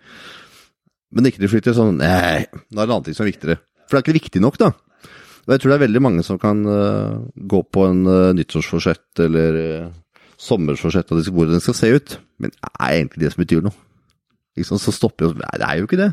Men 1.12 1.29
ikke 1.29 1.43
det 1.43 1.52
flyter 1.52 1.76
sånn 1.76 2.00
Nei, 2.00 2.47
da 2.49 2.83
er 2.83 2.88
det 2.88 2.88
annen 2.88 3.05
ting 3.07 3.19
som 3.19 3.26
er 3.26 3.33
viktigere. 3.35 3.61
For 3.85 3.95
det 3.95 4.00
er 4.00 4.07
ikke 4.07 4.21
viktig 4.23 4.43
nok, 4.43 4.59
da. 4.62 4.73
Og 5.43 5.52
jeg 5.52 5.62
tror 5.62 5.73
det 5.73 5.76
er 5.76 5.87
veldig 5.88 6.02
mange 6.05 6.25
som 6.25 6.38
kan 6.41 6.62
uh, 6.64 7.21
gå 7.35 7.61
på 7.75 7.85
en 7.88 8.05
uh, 8.07 8.33
nyttårsforsett 8.38 9.23
eller 9.25 9.59
uh, 9.59 9.95
sommerforsett 10.38 11.11
og 11.11 11.23
hvordan 11.29 11.59
den 11.59 11.64
skal 11.64 11.76
se 11.76 11.91
ut, 11.93 12.14
men 12.41 12.55
det 12.55 12.71
er 12.73 12.95
egentlig 12.95 13.25
det 13.25 13.33
som 13.35 13.43
betyr 13.43 13.64
noe. 13.67 13.75
Liksom. 14.59 14.81
Så 14.81 14.95
stopper 14.95 15.29
jo 15.29 15.35
Nei, 15.38 15.55
det 15.59 15.67
er 15.67 15.81
jo 15.81 15.88
ikke 15.88 16.00
det. 16.00 16.12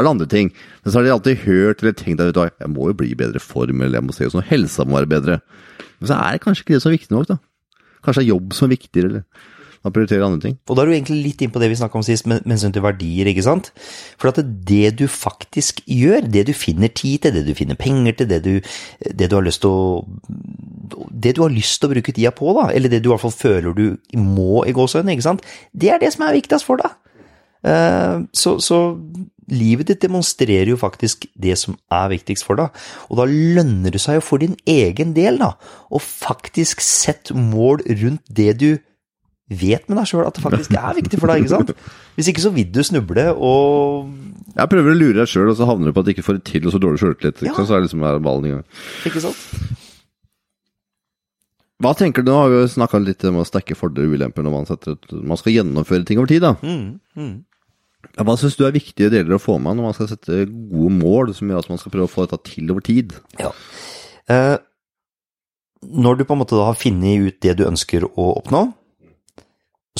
Det 0.00 0.06
er 0.06 0.08
det 0.08 0.14
andre 0.16 0.30
ting. 0.32 0.50
Men 0.80 0.92
så 0.92 0.98
har 0.98 1.04
de 1.04 1.12
alltid 1.12 1.44
hørt 1.44 1.82
eller 1.82 1.92
tenkt 1.92 2.24
at 2.24 2.38
jeg 2.40 2.72
må 2.72 2.88
jo 2.88 2.96
bli 2.96 3.12
i 3.12 3.18
bedre 3.18 3.40
form, 3.42 3.82
eller 3.84 4.00
jeg 4.00 4.06
må 4.06 4.16
se 4.16 4.28
ut 4.30 4.40
helsa 4.48 4.86
må 4.88 4.96
være 4.96 5.12
bedre. 5.12 5.40
Men 6.00 6.08
så 6.08 6.16
er 6.16 6.36
det 6.36 6.44
kanskje 6.46 6.64
ikke 6.64 6.76
det 6.78 6.82
som 6.82 6.90
er 6.90 6.96
viktig 6.96 7.16
nok, 7.16 7.28
da. 7.28 7.36
Kanskje 8.00 8.22
det 8.22 8.26
er 8.30 8.32
jobb 8.32 8.54
som 8.56 8.66
er 8.66 8.72
viktigere, 8.72 9.10
eller 9.10 9.48
man 9.84 9.94
prioriterer 9.96 10.24
andre 10.24 10.40
ting. 10.40 10.56
Og 10.68 10.76
da 10.76 10.82
er 10.82 10.88
du 10.88 10.94
egentlig 10.94 11.18
litt 11.24 11.42
inn 11.44 11.52
på 11.52 11.60
det 11.60 11.70
vi 11.72 11.76
snakka 11.80 12.00
om 12.00 12.04
sist, 12.04 12.26
med 12.28 12.44
hensyn 12.48 12.72
til 12.72 12.84
verdier, 12.84 13.28
ikke 13.28 13.44
sant? 13.44 13.70
For 14.20 14.32
at 14.32 14.40
det 14.68 14.94
du 15.00 15.06
faktisk 15.08 15.80
gjør, 15.88 16.28
det 16.32 16.46
du 16.48 16.54
finner 16.56 16.92
tid 16.92 17.24
til, 17.24 17.36
det 17.36 17.46
du 17.48 17.54
finner 17.56 17.80
penger 17.80 18.18
til, 18.18 18.28
det 18.32 18.40
du, 18.44 18.72
det 19.04 19.28
du 19.28 19.36
har 19.36 19.44
lyst 19.44 19.64
til 19.64 19.72
å 19.72 20.04
Det 20.90 21.36
du 21.36 21.42
har 21.44 21.52
lyst 21.52 21.80
til 21.80 21.88
å 21.88 21.92
bruke 21.92 22.12
tida 22.12 22.32
på, 22.34 22.52
da, 22.56 22.70
eller 22.74 22.90
det 22.90 23.00
du 23.00 23.08
i 23.08 23.12
hvert 23.12 23.22
fall 23.22 23.36
føler 23.36 23.76
du 23.76 24.16
må 24.16 24.64
i 24.66 24.72
gåsehudene, 24.74 25.14
ikke 25.14 25.28
sant, 25.28 25.44
det 25.72 25.92
er 25.92 26.00
det 26.02 26.10
som 26.12 26.26
er 26.26 26.34
viktigst 26.34 26.66
for 26.66 26.80
deg. 26.80 26.96
Eh, 27.66 28.20
Så, 28.32 28.56
så 28.64 28.78
livet 29.50 29.88
ditt 29.90 30.04
demonstrerer 30.04 30.70
jo 30.70 30.76
faktisk 30.78 31.26
det 31.34 31.56
som 31.58 31.74
er 31.90 32.12
viktigst 32.12 32.44
for 32.46 32.60
deg. 32.60 32.70
Og 33.10 33.18
da 33.18 33.26
lønner 33.26 33.90
det 33.90 34.00
seg 34.00 34.20
jo 34.20 34.22
for 34.24 34.38
din 34.38 34.54
egen 34.70 35.12
del, 35.16 35.40
da, 35.42 35.56
å 35.90 35.98
faktisk 35.98 36.80
sette 36.84 37.34
mål 37.34 37.82
rundt 38.02 38.22
det 38.30 38.54
du 38.62 38.70
vet 39.50 39.88
med 39.90 39.98
deg 39.98 40.06
sjøl 40.06 40.28
at 40.28 40.36
det 40.38 40.44
faktisk 40.44 40.76
er 40.78 40.94
viktig 40.94 41.18
for 41.18 41.26
deg, 41.32 41.42
ikke 41.42 41.50
sant? 41.56 41.72
Hvis 42.14 42.28
ikke 42.30 42.44
så 42.44 42.52
vil 42.54 42.68
du 42.70 42.84
snuble 42.86 43.24
og 43.34 44.12
Jeg 44.54 44.70
prøver 44.70 44.94
å 44.94 44.98
lure 44.98 45.18
deg 45.18 45.30
sjøl, 45.30 45.50
og 45.50 45.58
så 45.58 45.66
havner 45.66 45.90
du 45.90 45.94
på 45.96 46.04
at 46.04 46.06
du 46.06 46.14
ikke 46.14 46.26
får 46.26 46.38
det 46.38 46.46
til, 46.46 46.64
og 46.66 46.72
så 46.74 46.78
dårlig 46.82 47.02
sjøltillit. 47.02 47.42
Ja. 47.46 47.54
Så 47.58 47.66
er 47.74 47.80
det 47.82 47.88
liksom 47.88 48.06
her 48.06 48.22
ballen 48.22 48.46
i 48.46 48.54
gang. 48.54 48.64
Ikke 49.06 49.22
sant? 49.22 49.42
Hva 51.80 51.94
tenker 51.96 52.22
du, 52.22 52.30
nå 52.30 52.36
har 52.36 52.50
vi 52.52 52.64
snakka 52.68 52.98
litt 53.00 53.24
om 53.30 53.38
å 53.40 53.46
stekke 53.48 53.74
fordeler 53.78 54.10
og 54.10 54.18
ulemper 54.20 54.44
når 54.44 54.52
man, 54.52 54.66
setter 54.68 54.98
man 55.24 55.38
skal 55.40 55.54
gjennomføre 55.54 56.04
ting 56.06 56.20
over 56.20 56.28
tid. 56.28 56.44
da. 56.44 56.52
Mm, 56.60 56.98
mm. 57.16 57.36
Hva 58.20 58.34
syns 58.40 58.56
du 58.58 58.64
er 58.66 58.74
viktige 58.74 59.10
deler 59.12 59.36
å 59.36 59.42
få 59.42 59.58
med 59.62 59.78
når 59.78 59.86
man 59.90 59.96
skal 59.96 60.10
sette 60.10 60.42
gode 60.48 60.92
mål, 60.96 61.32
som 61.36 61.50
gjør 61.50 61.62
at 61.62 61.70
man 61.72 61.80
skal 61.80 61.94
prøve 61.94 62.08
å 62.08 62.12
få 62.12 62.26
dette 62.26 62.40
til 62.48 62.72
over 62.72 62.84
tid? 62.84 63.14
Ja. 63.40 63.52
Eh, 64.30 64.56
når 65.80 66.18
du 66.18 66.26
på 66.28 66.36
en 66.36 66.42
måte 66.42 66.58
har 66.60 66.76
funnet 66.78 67.24
ut 67.24 67.40
det 67.44 67.56
du 67.60 67.64
ønsker 67.68 68.04
å 68.10 68.26
oppnå, 68.40 68.66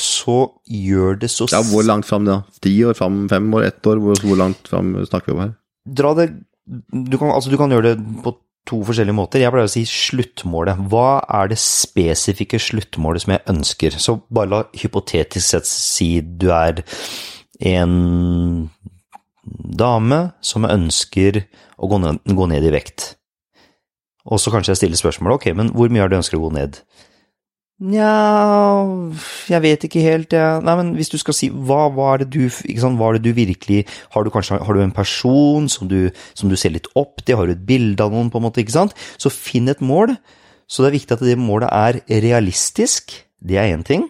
så 0.01 0.37
gjør 0.71 1.19
det 1.21 1.31
så 1.33 1.49
Ja, 1.51 1.63
Hvor 1.67 1.83
langt 1.85 2.07
fram 2.07 2.29
da? 2.29 2.43
Ti 2.63 2.73
år 2.87 2.95
fram, 2.97 3.25
fem 3.29 3.49
år, 3.55 3.67
ett 3.69 3.87
år? 3.87 3.99
Hvor, 4.01 4.21
hvor 4.23 4.39
langt 4.39 4.69
fram 4.71 4.95
snakker 5.07 5.33
vi 5.33 5.37
om 5.37 5.43
her? 5.45 5.57
Dra 6.01 6.15
det 6.15 6.29
du 6.71 7.17
kan, 7.19 7.33
altså 7.35 7.51
du 7.51 7.57
kan 7.59 7.73
gjøre 7.73 7.95
det 7.97 8.23
på 8.23 8.37
to 8.69 8.81
forskjellige 8.87 9.17
måter. 9.17 9.43
Jeg 9.43 9.51
pleier 9.51 9.67
å 9.67 9.73
si 9.73 9.83
sluttmålet. 9.89 10.79
Hva 10.93 11.23
er 11.41 11.51
det 11.51 11.59
spesifikke 11.59 12.61
sluttmålet 12.63 13.25
som 13.25 13.35
jeg 13.35 13.47
ønsker? 13.51 13.97
Så 13.99 14.21
bare 14.31 14.53
la 14.53 14.61
hypotetisk 14.79 15.47
sett 15.47 15.67
si 15.67 16.11
du 16.21 16.51
er 16.55 16.85
en 17.61 18.71
dame 19.81 20.21
som 20.45 20.67
ønsker 20.69 21.45
å 21.81 21.89
gå 21.91 22.01
ned, 22.01 22.65
i 22.65 22.75
vekt. 22.75 23.15
Og 24.29 24.41
så 24.41 24.53
kanskje 24.53 24.75
jeg 24.75 24.83
stiller 24.83 25.01
spørsmålet, 25.01 25.41
ok, 25.41 25.47
men 25.57 25.73
hvor 25.77 25.93
mye 25.93 26.05
har 26.05 26.13
du 26.13 26.19
ønsker 26.19 26.39
å 26.39 26.45
gå 26.45 26.53
ned? 26.59 26.83
Nja, 27.81 28.13
jeg 29.49 29.65
vet 29.65 29.85
ikke 29.87 30.03
helt, 30.05 30.35
jeg. 30.37 30.61
Nei, 30.67 30.75
men 30.77 30.91
hvis 30.99 31.09
du 31.09 31.17
skal 31.17 31.37
si 31.37 31.49
hva, 31.49 31.87
hva 31.89 32.11
er 32.13 32.23
det 32.23 32.29
du 32.35 32.43
ikke 32.45 32.83
sant, 32.83 33.01
hva 33.01 33.09
er 33.09 33.17
det 33.17 33.31
du 33.31 33.39
virkelig 33.39 33.87
Har 34.13 34.27
du 34.27 34.29
kanskje 34.35 34.59
har 34.61 34.77
du 34.77 34.83
en 34.85 34.93
person 34.93 35.65
som 35.73 35.89
du, 35.89 36.11
som 36.37 36.53
du 36.53 36.59
ser 36.61 36.75
litt 36.75 36.91
opp 36.93 37.25
til? 37.25 37.39
Har 37.41 37.49
du 37.49 37.55
et 37.55 37.65
bilde 37.65 38.05
av 38.05 38.13
noen, 38.13 38.29
på 38.29 38.37
en 38.37 38.45
måte, 38.45 38.61
ikke 38.61 38.77
sant? 38.77 38.93
Så 39.17 39.33
finn 39.33 39.73
et 39.73 39.81
mål. 39.81 40.13
Så 40.69 40.85
det 40.85 40.91
er 40.91 40.99
viktig 40.99 41.17
at 41.17 41.25
det 41.25 41.41
målet 41.41 41.73
er 41.73 42.03
realistisk. 42.21 43.17
Det 43.41 43.57
er 43.57 43.73
én 43.73 43.87
ting. 43.87 44.05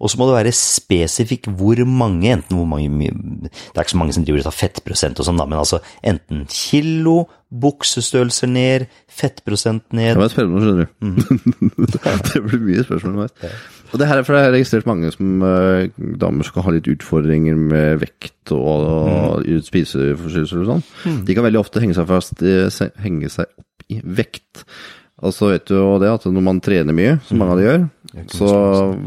Og 0.00 0.12
så 0.12 0.18
må 0.20 0.28
det 0.28 0.36
være 0.36 0.52
spesifikk 0.56 1.48
hvor 1.58 1.80
mange, 1.88 2.34
enten 2.34 2.58
hvor 2.58 2.68
mange 2.68 3.10
Det 3.10 3.74
er 3.74 3.84
ikke 3.84 3.96
så 3.96 4.02
mange 4.02 4.16
som 4.16 4.26
driver 4.26 4.44
og 4.44 4.48
tar 4.50 4.58
fettprosent 4.58 5.20
og 5.20 5.28
sånn, 5.28 5.40
men 5.42 5.58
altså 5.58 5.80
enten 6.06 6.44
kilo, 6.52 7.24
buksestørrelser 7.46 8.50
ned, 8.50 8.86
fettprosent 9.08 9.86
ned 9.94 10.14
Det 10.14 10.20
var 10.20 10.26
var 10.26 10.34
spennende, 10.34 10.62
skjønner 10.64 10.86
du. 10.86 12.22
det 12.32 12.42
blir 12.46 12.64
mye 12.66 12.84
spørsmål 12.86 13.12
underveis. 13.14 13.64
Og 13.92 14.00
det 14.02 14.08
her 14.10 14.20
er 14.20 14.26
for 14.26 14.34
jeg 14.34 14.48
har 14.48 14.54
registrert 14.56 14.88
mange 14.90 15.12
som 15.14 15.46
eh, 15.46 15.86
damer 16.20 16.46
som 16.46 16.56
kan 16.56 16.66
ha 16.66 16.74
litt 16.74 16.90
utfordringer 16.90 17.58
med 17.58 18.02
vekt 18.02 18.52
og, 18.56 18.88
og 18.90 19.46
spiseforstyrrelser 19.68 20.64
og 20.64 20.72
sånn. 20.72 21.22
De 21.28 21.36
kan 21.36 21.46
veldig 21.46 21.62
ofte 21.62 21.82
henge 21.82 21.96
seg 21.96 22.08
fast 22.10 22.42
henge 23.04 23.30
seg 23.32 23.46
opp 23.54 23.86
i 23.92 24.00
vekt. 24.02 24.66
Og 25.24 25.32
så 25.32 25.48
vet 25.48 25.64
du 25.70 25.74
jo 25.78 25.94
det 26.02 26.10
at 26.12 26.26
når 26.28 26.42
man 26.44 26.58
trener 26.60 26.92
mye, 26.92 27.14
som 27.24 27.38
mange 27.40 27.54
av 27.54 27.60
de 27.60 27.64
gjør, 27.64 27.84
så 28.32 28.48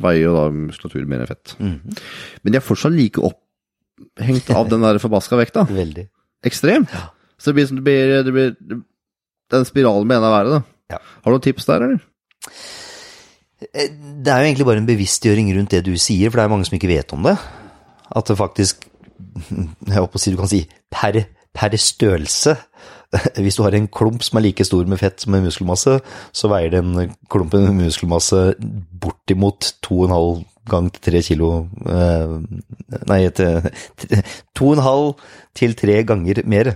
veier 0.02 0.24
jo 0.24 0.32
da 0.34 0.46
muskulatur 0.54 1.06
mer 1.10 1.22
enn 1.22 1.30
fett. 1.30 1.54
Men 1.62 2.50
de 2.54 2.58
er 2.58 2.66
fortsatt 2.66 2.96
like 2.96 3.22
opphengt 3.22 4.50
av 4.58 4.72
den 4.72 4.82
der 4.86 4.98
forbaska 5.04 5.38
vekta. 5.38 5.68
Veldig. 5.82 6.08
Ekstremt. 6.50 6.90
Så 7.38 7.52
det 7.52 7.56
blir, 7.60 7.68
som- 7.70 7.78
det 7.78 7.86
blir, 7.86 8.24
det 8.26 8.34
blir 8.34 8.82
den 9.54 9.66
spiralen 9.70 10.08
med 10.10 10.18
ene 10.18 10.34
verre, 10.34 10.58
da. 10.58 10.62
Ja. 10.96 10.98
Har 11.22 11.30
du 11.30 11.36
noen 11.38 11.46
tips 11.46 11.66
der, 11.70 11.86
eller? 11.86 12.02
Eh, 13.74 13.90
Det 14.24 14.32
er 14.34 14.42
jo 14.42 14.50
egentlig 14.50 14.66
bare 14.68 14.82
en 14.82 14.90
bevisstgjøring 14.90 15.52
rundt 15.56 15.74
det 15.76 15.84
du 15.86 15.94
sier, 16.02 16.30
for 16.32 16.40
det 16.40 16.46
er 16.48 16.54
mange 16.54 16.66
som 16.70 16.78
ikke 16.80 16.90
vet 16.92 17.14
om 17.14 17.26
det. 17.28 17.36
At 18.16 18.26
det 18.32 18.38
faktisk 18.40 18.88
Jeg 19.50 19.94
holdt 19.94 20.14
på 20.14 20.18
å 20.18 20.22
si 20.24 20.32
du 20.34 20.38
kan 20.40 20.50
si 20.50 20.64
per, 20.90 21.20
per 21.54 21.76
størrelse. 21.78 22.56
Hvis 23.44 23.58
du 23.58 23.64
har 23.66 23.74
en 23.74 23.90
klump 23.90 24.24
som 24.26 24.38
er 24.38 24.46
like 24.46 24.66
stor 24.68 24.86
med 24.90 25.02
fett 25.02 25.24
som 25.24 25.36
en 25.36 25.46
muskelmasse, 25.46 25.98
så 26.32 26.52
veier 26.52 26.76
den 26.76 27.16
klumpen 27.32 27.66
med 27.72 27.88
muskelmasse 27.90 28.42
bortimot 29.02 29.74
2,5 29.86 30.44
gang 30.70 30.90
til 30.94 31.16
3 31.16 31.22
kilo 31.26 31.48
eh, 31.90 32.34
Nei, 33.10 33.22
til, 33.34 33.70
til, 33.98 34.22
2,5 34.60 35.16
til 35.58 35.74
3 35.80 36.04
ganger 36.12 36.44
mer. 36.50 36.76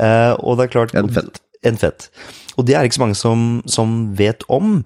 Eh, 0.00 0.34
og 0.36 0.58
det 0.58 0.66
er 0.66 0.74
klart 0.74 0.92
Enn 0.98 1.12
fett. 1.14 1.40
En 1.66 1.80
fett. 1.80 2.08
Og 2.56 2.64
det 2.68 2.76
er 2.76 2.86
ikke 2.88 2.96
så 2.96 3.04
mange 3.04 3.18
som, 3.20 3.40
som 3.68 3.96
vet 4.16 4.44
om. 4.52 4.78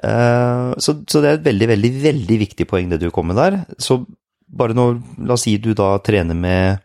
Eh, 0.00 0.70
så, 0.80 0.96
så 1.08 1.20
det 1.22 1.28
er 1.28 1.38
et 1.38 1.48
veldig, 1.48 1.68
veldig, 1.74 1.92
veldig 2.02 2.38
viktig 2.44 2.68
poeng 2.68 2.92
det 2.92 3.00
du 3.02 3.10
kom 3.12 3.28
med 3.30 3.40
der. 3.40 3.58
Så 3.80 4.02
bare 4.46 4.76
når, 4.76 5.00
la 5.26 5.36
oss 5.36 5.44
si 5.44 5.56
du 5.60 5.72
da 5.76 5.94
trener 6.04 6.36
med, 6.36 6.84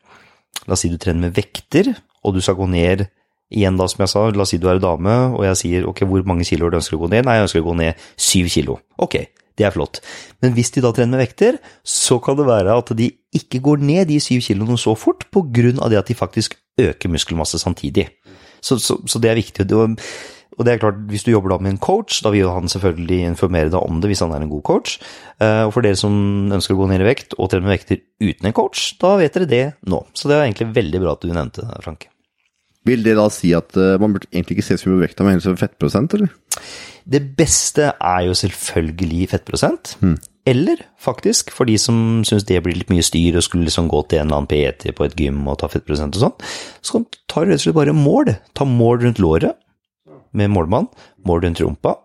la 0.66 0.76
oss 0.76 0.84
si 0.84 0.92
du 0.92 1.00
trener 1.00 1.28
med 1.28 1.36
vekter, 1.38 1.94
og 2.24 2.36
du 2.36 2.42
skal 2.44 2.58
gå 2.60 2.68
ned 2.72 3.08
igjen 3.52 3.78
da, 3.78 3.88
som 3.92 4.04
jeg 4.06 4.12
sa, 4.14 4.24
la 4.32 4.46
oss 4.46 4.54
si 4.54 4.60
du 4.62 4.70
er 4.72 4.80
dame, 4.80 5.14
og 5.36 5.44
jeg 5.44 5.60
sier, 5.60 5.86
ok, 5.90 6.06
hvor 6.08 6.24
mange 6.28 6.48
kilo 6.48 6.70
du 6.72 6.78
ønsker 6.80 6.96
å 6.98 7.04
gå 7.04 7.12
ned? 7.12 7.28
Nei, 7.28 7.36
jeg 7.38 7.50
ønsker 7.50 7.64
å 7.64 7.68
gå 7.68 7.78
ned 7.82 8.06
syv 8.16 8.48
kilo. 8.54 8.78
Ok, 9.04 9.18
det 9.60 9.68
er 9.68 9.76
flott. 9.76 10.00
Men 10.44 10.56
hvis 10.56 10.72
de 10.72 10.84
da 10.86 10.94
trener 10.96 11.18
med 11.18 11.26
vekter, 11.26 11.60
så 11.84 12.22
kan 12.24 12.40
det 12.40 12.48
være 12.48 12.78
at 12.80 12.94
de 12.98 13.10
ikke 13.36 13.60
går 13.66 13.84
ned 13.84 14.08
de 14.12 14.22
syv 14.24 14.46
kiloene 14.48 14.80
så 14.80 14.96
fort, 14.96 15.28
på 15.36 15.44
grunn 15.52 15.82
av 15.84 15.92
det 15.92 16.00
at 16.00 16.12
de 16.12 16.16
faktisk 16.18 16.56
øker 16.80 17.12
muskelmasse 17.12 17.60
samtidig. 17.60 18.08
Så, 18.64 18.78
så, 18.80 19.02
så 19.10 19.20
det 19.20 19.32
er 19.34 19.42
viktig. 19.42 19.68
Og 19.72 20.66
det 20.68 20.74
er 20.74 20.82
klart, 20.82 21.00
hvis 21.10 21.24
du 21.26 21.32
jobber 21.32 21.54
da 21.54 21.58
med 21.64 21.74
en 21.76 21.82
coach, 21.82 22.20
da 22.24 22.32
vil 22.34 22.50
han 22.52 22.72
selvfølgelig 22.72 23.20
informere 23.34 23.72
deg 23.72 23.80
om 23.82 24.00
det 24.04 24.12
hvis 24.12 24.22
han 24.24 24.34
er 24.36 24.44
en 24.44 24.52
god 24.52 24.64
coach. 24.68 24.98
Eh, 25.42 25.64
Og 25.66 25.74
for 25.76 25.84
dere 25.86 26.00
som 26.00 26.14
ønsker 26.54 26.76
å 26.76 26.82
gå 26.84 26.90
ned 26.92 27.04
i 27.04 27.08
vekt 27.08 27.36
og 27.38 27.50
trene 27.52 27.66
med 27.68 27.80
vekter 27.80 28.02
uten 28.22 28.48
en 28.48 28.56
coach, 28.56 28.92
da 29.02 29.16
vet 29.20 29.36
dere 29.36 29.50
det 29.50 29.66
nå. 29.90 30.04
Så 30.14 30.30
det 30.30 30.38
er 30.38 30.46
egentlig 30.46 30.74
veldig 30.76 31.04
bra 31.04 31.16
at 31.16 31.24
du 31.24 31.32
nevnte 31.32 31.66
det, 31.66 31.80
Frank. 31.84 32.11
Vil 32.88 33.04
det 33.06 33.14
da 33.20 33.28
si 33.34 33.52
at 33.54 33.78
eh, 33.78 34.00
man 34.02 34.16
burde 34.16 34.30
egentlig 34.32 34.58
ikke 34.58 34.68
se 34.72 34.80
så 34.82 34.90
mye 34.90 34.98
på 34.98 35.06
vekta, 35.06 35.26
men 35.26 35.38
heller 35.38 35.60
fettprosent, 35.60 36.16
eller? 36.18 36.32
Det 37.12 37.22
beste 37.38 37.92
er 37.94 38.26
jo 38.28 38.34
selvfølgelig 38.38 39.30
fettprosent. 39.34 39.96
Eller 40.50 40.82
faktisk, 41.02 41.52
for 41.54 41.70
de 41.70 41.76
som 41.78 42.24
syns 42.26 42.48
det 42.50 42.58
blir 42.66 42.80
litt 42.80 42.90
mye 42.90 43.06
styr 43.06 43.38
og 43.38 43.46
skulle 43.46 43.68
liksom 43.68 43.90
gå 43.92 44.02
til 44.10 44.22
en 44.22 44.30
eller 44.32 44.42
annen 44.42 44.50
PT 44.50 44.96
på 44.98 45.06
et 45.06 45.18
gym 45.18 45.44
og 45.46 45.60
ta 45.62 45.70
fettprosent 45.70 46.18
og 46.18 46.24
sånn, 46.26 46.50
så 46.82 46.96
kan 46.96 47.06
du 47.06 47.20
ta 47.30 47.44
rett 47.46 47.60
og 47.60 47.66
slett 47.66 47.78
bare 47.78 47.94
mål. 47.98 48.34
Ta 48.58 48.66
mål 48.66 49.04
rundt 49.06 49.22
låret 49.22 49.60
med 50.34 50.50
målmann, 50.54 50.90
mål 51.28 51.46
rundt 51.46 51.62
rumpa, 51.62 51.98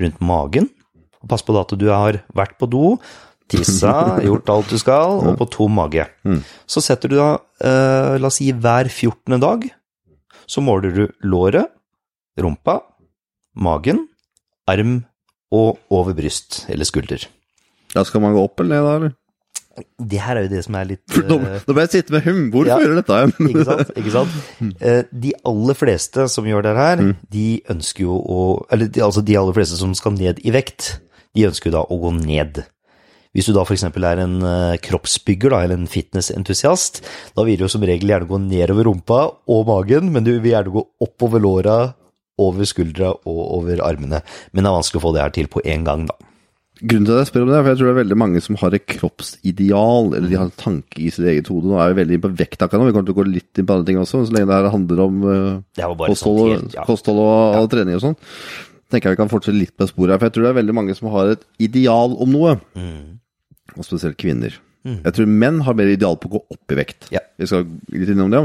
rundt 0.00 0.20
magen. 0.24 0.70
Og 1.20 1.32
pass 1.32 1.44
på 1.44 1.56
at 1.58 1.74
du 1.76 1.88
har 1.90 2.22
vært 2.36 2.56
på 2.60 2.68
do, 2.70 2.94
tissa, 3.50 3.92
gjort 4.26 4.52
alt 4.54 4.72
du 4.72 4.80
skal, 4.80 5.18
og 5.20 5.36
på 5.40 5.48
tom 5.52 5.76
mage. 5.80 6.06
Så 6.68 6.84
setter 6.84 7.12
du 7.12 7.18
da, 7.18 7.32
eh, 7.60 8.16
la 8.20 8.30
oss 8.30 8.40
si 8.40 8.48
hver 8.52 8.88
14. 8.88 9.36
dag, 9.42 9.68
så 10.48 10.62
måler 10.64 10.94
du 10.96 11.04
låret, 11.28 11.68
rumpa, 12.40 12.78
magen, 13.58 14.06
arm 14.68 15.02
og 15.54 15.78
over 15.94 16.14
bryst 16.18 16.64
eller 16.72 16.84
skulder. 16.88 17.24
Ja, 17.94 18.02
skal 18.04 18.20
man 18.24 18.34
gå 18.36 18.42
opp 18.44 18.60
eller 18.60 18.74
ned, 18.76 18.84
da, 18.84 18.94
eller? 18.98 19.16
Det 20.02 20.18
her 20.18 20.34
er 20.40 20.46
jo 20.48 20.50
det 20.50 20.60
som 20.66 20.74
er 20.74 20.88
litt 20.90 21.16
Nå, 21.28 21.36
må 21.38 21.82
jeg 21.84 21.90
sitte 21.92 22.10
med 22.10 22.24
hum. 22.26 22.40
Hvor 22.50 22.66
Ja. 22.66 22.80
fører 22.80 22.96
dette 22.98 23.14
hen? 23.20 23.32
Ikke 23.46 23.62
sant? 23.68 23.92
Ikke 24.00 24.10
sant? 24.10 24.32
Eh, 24.82 25.04
De 25.14 25.30
aller 25.46 25.76
fleste 25.78 26.24
som 26.32 26.48
gjør 26.50 26.64
det 26.66 26.72
her, 26.74 27.02
de 27.30 27.44
ønsker 27.70 28.02
jo 28.08 28.16
å 28.18 28.40
Eller 28.74 28.90
de, 28.90 29.04
altså 29.06 29.22
de 29.22 29.36
aller 29.38 29.54
fleste 29.54 29.78
som 29.78 29.94
skal 29.94 30.16
ned 30.18 30.40
i 30.42 30.50
vekt, 30.50 30.96
de 31.38 31.46
ønsker 31.46 31.70
jo 31.70 31.76
da 31.76 31.84
å 31.86 32.00
gå 32.02 32.10
ned. 32.18 32.64
Hvis 33.38 33.46
du 33.46 33.54
da 33.54 33.62
f.eks. 33.62 33.84
er 33.86 34.18
en 34.24 34.40
eh, 34.42 34.76
kroppsbygger 34.82 35.52
da, 35.54 35.62
eller 35.62 35.78
en 35.78 35.90
fitnessentusiast, 35.90 37.04
da 37.38 37.44
vil 37.46 37.60
du 37.60 37.68
som 37.70 37.84
regel 37.86 38.10
gjerne 38.10 38.26
gå 38.26 38.40
nedover 38.42 38.88
rumpa 38.90 39.20
og 39.46 39.68
magen, 39.68 40.10
men 40.10 40.26
du 40.26 40.32
vil 40.40 40.50
gjerne 40.50 40.74
gå 40.74 40.82
oppover 41.06 41.44
låra, 41.44 41.76
over 42.42 42.66
skuldra 42.66 43.12
og 43.26 43.38
over 43.60 43.82
armene. 43.86 44.24
Men 44.50 44.64
det 44.64 44.70
er 44.70 44.74
vanskelig 44.80 44.98
å 44.98 45.04
få 45.06 45.14
det 45.14 45.22
her 45.22 45.36
til 45.36 45.50
på 45.52 45.62
én 45.62 45.86
gang, 45.86 46.08
da. 46.10 46.18
Grunnen 46.78 47.06
til 47.08 47.14
at 47.14 47.24
jeg 47.24 47.30
spør 47.32 47.44
om 47.44 47.48
det, 47.50 47.54
er 47.58 47.62
for 47.62 47.72
jeg 47.72 47.78
tror 47.78 47.88
det 47.88 47.92
er 47.92 48.00
veldig 48.02 48.18
mange 48.22 48.40
som 48.42 48.58
har 48.60 48.74
et 48.74 48.84
kroppsideal, 48.86 50.12
eller 50.14 50.30
de 50.30 50.36
har 50.38 50.46
en 50.46 50.60
tanke 50.60 51.00
i 51.02 51.10
sitt 51.10 51.26
eget 51.26 51.50
hode. 51.50 51.66
Nå 51.70 51.78
er 51.82 51.90
vi 51.90 52.00
veldig 52.04 52.18
på 52.22 52.30
vekt 52.38 52.62
akkurat 52.62 52.82
nå, 52.82 52.90
vi 52.90 52.94
kommer 52.94 53.08
til 53.08 53.16
å 53.16 53.18
gå 53.18 53.26
litt 53.26 53.58
inn 53.58 53.66
på 53.66 53.74
andre 53.74 53.88
ting 53.88 53.98
også, 54.02 54.24
så 54.26 54.34
lenge 54.34 54.50
det 54.50 54.58
her 54.58 54.70
handler 54.74 55.02
om 55.02 55.24
eh, 55.26 55.86
kosthold, 56.04 56.18
sånn 56.22 56.52
helt, 56.54 56.76
ja. 56.78 56.86
kosthold 56.86 57.22
og, 57.24 57.58
og 57.62 57.70
trening 57.72 57.98
og 57.98 58.04
sånn. 58.06 58.18
tenker 58.94 59.10
jeg 59.10 59.18
vi 59.18 59.22
kan 59.24 59.32
fortsette 59.32 59.58
litt 59.58 59.74
på 59.74 59.90
sporet 59.90 60.14
her, 60.14 60.22
for 60.22 60.30
jeg 60.30 60.36
tror 60.36 60.46
det 60.46 60.52
er 60.52 60.60
veldig 60.60 60.76
mange 60.78 60.94
som 60.98 61.10
har 61.16 61.32
et 61.34 61.42
ideal 61.66 62.14
om 62.14 62.30
noe. 62.36 62.54
Mm. 62.78 63.18
Og 63.78 63.86
spesielt 63.86 64.18
kvinner. 64.20 64.56
Jeg 64.88 65.14
tror 65.14 65.28
menn 65.28 65.60
har 65.66 65.76
mer 65.76 65.90
ideal 65.90 66.16
på 66.20 66.30
å 66.30 66.36
gå 66.36 66.40
opp 66.54 66.72
i 66.72 66.78
vekt. 66.78 67.10
Ja. 67.14 67.20
Vi 67.38 67.48
skal 67.50 67.66
litt 67.92 68.10
innom 68.12 68.32
det. 68.32 68.44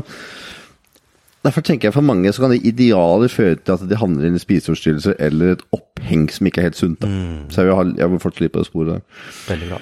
Derfor 1.43 1.63
tenker 1.65 1.89
jeg 1.89 1.95
for 1.95 2.05
mange 2.05 2.31
så 2.31 2.43
kan 2.43 2.53
de 2.53 2.61
idealer 2.63 3.31
føre 3.31 3.57
til 3.59 3.75
at 3.75 3.83
de 3.89 3.99
handler 3.99 4.29
inn 4.29 4.37
i 4.37 4.41
spiseforstyrrelser 4.41 5.17
eller 5.23 5.57
et 5.57 5.65
oppheng 5.75 6.29
som 6.31 6.47
ikke 6.47 6.61
er 6.61 6.69
helt 6.69 6.79
sunt. 6.79 7.03
Mm. 7.03 7.49
Så 7.51 7.61
jeg 7.61 7.69
vil, 7.69 7.75
ha, 7.75 7.85
jeg 7.99 8.13
vil 8.13 8.21
fortsette 8.23 8.45
litt 8.45 8.53
på 8.55 8.63
det 8.63 8.69
sporet 8.69 8.93
der. 8.93 9.25
Veldig 9.49 9.71
bra. 9.73 9.79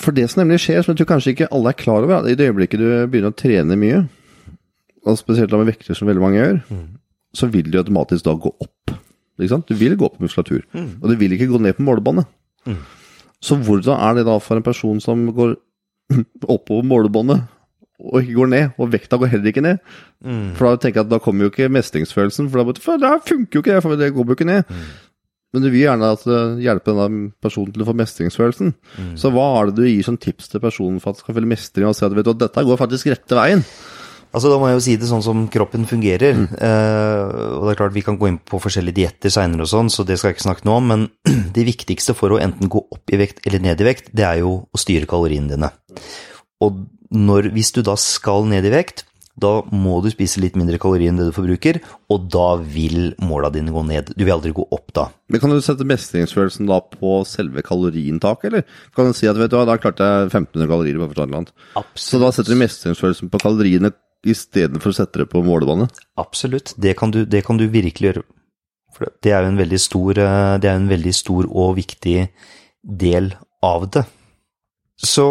For 0.00 0.16
det 0.16 0.26
som 0.28 0.42
nemlig 0.42 0.62
skjer, 0.64 0.80
som 0.84 0.92
jeg 0.92 1.00
tror 1.02 1.10
kanskje 1.12 1.34
ikke 1.34 1.50
alle 1.56 1.72
er 1.72 1.80
klar 1.80 2.04
over, 2.04 2.14
er 2.16 2.24
at 2.24 2.32
i 2.32 2.36
det 2.36 2.48
øyeblikket 2.50 2.80
du 2.80 2.88
begynner 3.08 3.32
å 3.32 3.36
trene 3.36 3.78
mye, 3.80 4.02
og 5.06 5.20
spesielt 5.20 5.52
med 5.56 5.70
vekter 5.70 5.96
som 5.96 6.08
veldig 6.08 6.24
mange 6.24 6.40
gjør, 6.40 6.58
så 7.36 7.48
vil 7.52 7.68
du 7.70 7.78
automatisk 7.80 8.26
da 8.26 8.34
gå 8.40 8.52
opp. 8.64 8.96
Ikke 9.36 9.52
sant? 9.52 9.68
Du 9.68 9.76
vil 9.76 9.96
gå 9.96 10.08
opp 10.08 10.16
på 10.18 10.24
muskulatur, 10.24 10.64
og 10.72 11.06
du 11.12 11.16
vil 11.20 11.36
ikke 11.36 11.48
gå 11.52 11.60
ned 11.60 11.76
på 11.76 11.84
målebåndet. 11.84 12.28
Så 13.44 13.58
hvordan 13.60 14.00
er 14.00 14.16
det 14.18 14.26
da 14.28 14.38
for 14.42 14.56
en 14.58 14.66
person 14.66 15.00
som 15.02 15.26
går 15.36 15.56
oppover 16.54 16.86
målebåndet, 16.86 17.44
og 17.96 18.20
ikke 18.20 18.36
går 18.36 18.48
ned, 18.52 18.76
og 18.76 18.92
vekta 18.92 19.16
går 19.16 19.30
heller 19.32 19.50
ikke 19.52 19.64
ned? 19.64 19.78
For 20.56 20.68
da 20.68 20.76
tenker 20.80 21.00
jeg 21.00 21.06
at 21.06 21.12
da 21.14 21.18
kommer 21.22 21.46
jo 21.46 21.52
ikke 21.52 21.70
mestringsfølelsen, 21.72 22.50
for 22.52 22.60
da, 22.60 22.80
for 22.82 23.00
da 23.00 23.16
funker 23.24 23.58
jo 23.58 23.64
ikke 23.64 23.74
det, 23.74 23.82
for 23.84 23.96
det 24.00 24.12
går 24.14 24.26
jo 24.26 24.36
ikke 24.36 24.48
ned. 24.48 24.72
Men 25.54 25.62
du 25.64 25.70
vil 25.70 25.86
gjerne 25.86 26.10
at 26.12 26.24
det 26.28 26.40
hjelper 26.66 26.96
denne 26.98 27.30
personen 27.40 27.72
til 27.72 27.84
å 27.84 27.88
få 27.88 27.94
mestringsfølelsen. 27.96 28.74
Så 29.16 29.30
hva 29.32 29.46
er 29.60 29.70
det 29.70 29.76
du 29.78 29.86
gir 29.88 30.04
som 30.04 30.18
tips 30.20 30.50
til 30.52 30.60
personen 30.60 30.98
for 31.00 31.14
at 31.14 31.22
skal 31.22 31.36
føle 31.38 31.48
mestring, 31.48 31.86
og 31.88 31.96
si 31.96 32.04
at 32.04 32.12
vet 32.12 32.26
du, 32.26 32.34
at 32.34 32.42
dette 32.42 32.64
går 32.66 32.80
faktisk 32.80 33.08
rette 33.14 33.38
veien? 33.38 33.62
Altså, 34.34 34.50
Da 34.52 34.58
må 34.60 34.68
jeg 34.68 34.76
jo 34.76 34.84
si 34.84 34.96
det 35.00 35.08
sånn 35.10 35.24
som 35.24 35.46
kroppen 35.52 35.86
fungerer. 35.88 36.42
Eh, 36.58 37.22
og 37.56 37.66
det 37.66 37.72
er 37.74 37.80
klart 37.80 37.96
Vi 37.96 38.04
kan 38.06 38.18
gå 38.18 38.28
inn 38.30 38.38
på 38.38 38.60
forskjellige 38.62 39.00
dietter 39.00 39.32
seinere, 39.32 39.64
og 39.64 39.72
sånn, 39.72 39.90
så 39.92 40.04
det 40.06 40.18
skal 40.18 40.32
jeg 40.32 40.38
ikke 40.38 40.48
snakke 40.48 40.68
noe 40.68 40.80
om. 40.82 40.92
Men 40.92 41.08
det 41.56 41.66
viktigste 41.68 42.16
for 42.16 42.34
å 42.34 42.40
enten 42.42 42.70
gå 42.72 42.82
opp 42.82 43.12
i 43.12 43.20
vekt 43.20 43.44
eller 43.46 43.62
ned 43.64 43.80
i 43.80 43.88
vekt, 43.88 44.12
det 44.16 44.26
er 44.28 44.42
jo 44.44 44.62
å 44.66 44.80
styre 44.80 45.08
kaloriene 45.10 45.52
dine. 45.54 45.72
Og 46.64 46.86
når, 47.14 47.52
hvis 47.54 47.72
du 47.76 47.82
da 47.86 47.94
skal 48.00 48.48
ned 48.50 48.66
i 48.66 48.72
vekt, 48.72 49.04
da 49.36 49.60
må 49.68 49.98
du 50.00 50.08
spise 50.08 50.40
litt 50.40 50.56
mindre 50.56 50.78
kalorier 50.80 51.12
enn 51.12 51.18
det 51.20 51.28
du 51.28 51.34
forbruker, 51.36 51.78
og 52.12 52.28
da 52.32 52.46
vil 52.56 53.10
måla 53.20 53.50
dine 53.52 53.74
gå 53.74 53.82
ned. 53.84 54.14
Du 54.16 54.24
vil 54.24 54.32
aldri 54.32 54.54
gå 54.56 54.64
opp 54.72 54.94
da. 54.96 55.10
Men 55.28 55.42
Kan 55.42 55.52
du 55.52 55.60
sette 55.64 55.84
mestringsfølelsen 55.88 56.68
da 56.70 56.80
på 56.80 57.18
selve 57.28 57.64
kaloriinntaket, 57.66 58.48
eller? 58.48 58.64
Kan 58.96 59.12
du 59.12 59.18
si 59.18 59.28
at 59.28 59.36
vet 59.36 59.52
du 59.52 59.58
hva, 59.58 59.66
da 59.68 59.76
klarte 59.80 60.08
jeg 60.08 60.30
1500 60.30 60.70
kalorier 60.72 60.96
på 60.96 61.10
et 61.10 61.20
eller 61.20 61.40
annet. 61.42 61.52
Absolutt. 61.76 62.06
Så 62.06 62.22
da 62.22 62.32
setter 62.32 62.56
du 62.56 62.62
mestringsfølelsen 62.62 63.32
på 63.32 63.42
kaloriene 63.44 63.92
istedenfor 64.28 64.92
å 64.92 64.96
sette 64.98 65.22
det 65.22 65.28
på 65.32 65.42
målebåndet? 65.46 66.00
Absolutt, 66.20 66.74
det 66.80 66.96
kan, 66.98 67.12
du, 67.14 67.24
det 67.24 67.44
kan 67.46 67.60
du 67.60 67.66
virkelig 67.70 68.10
gjøre. 68.10 68.26
For 68.96 69.12
det 69.22 69.32
er 69.32 69.44
jo 69.44 69.52
en 69.52 69.60
veldig 69.60 69.80
stor, 69.80 70.18
eh, 70.22 70.68
en 70.72 70.90
veldig 70.90 71.14
stor 71.14 71.48
og 71.50 71.76
viktig 71.78 72.18
del 72.82 73.32
av 73.64 73.88
det. 73.92 74.06
Så 74.96 75.26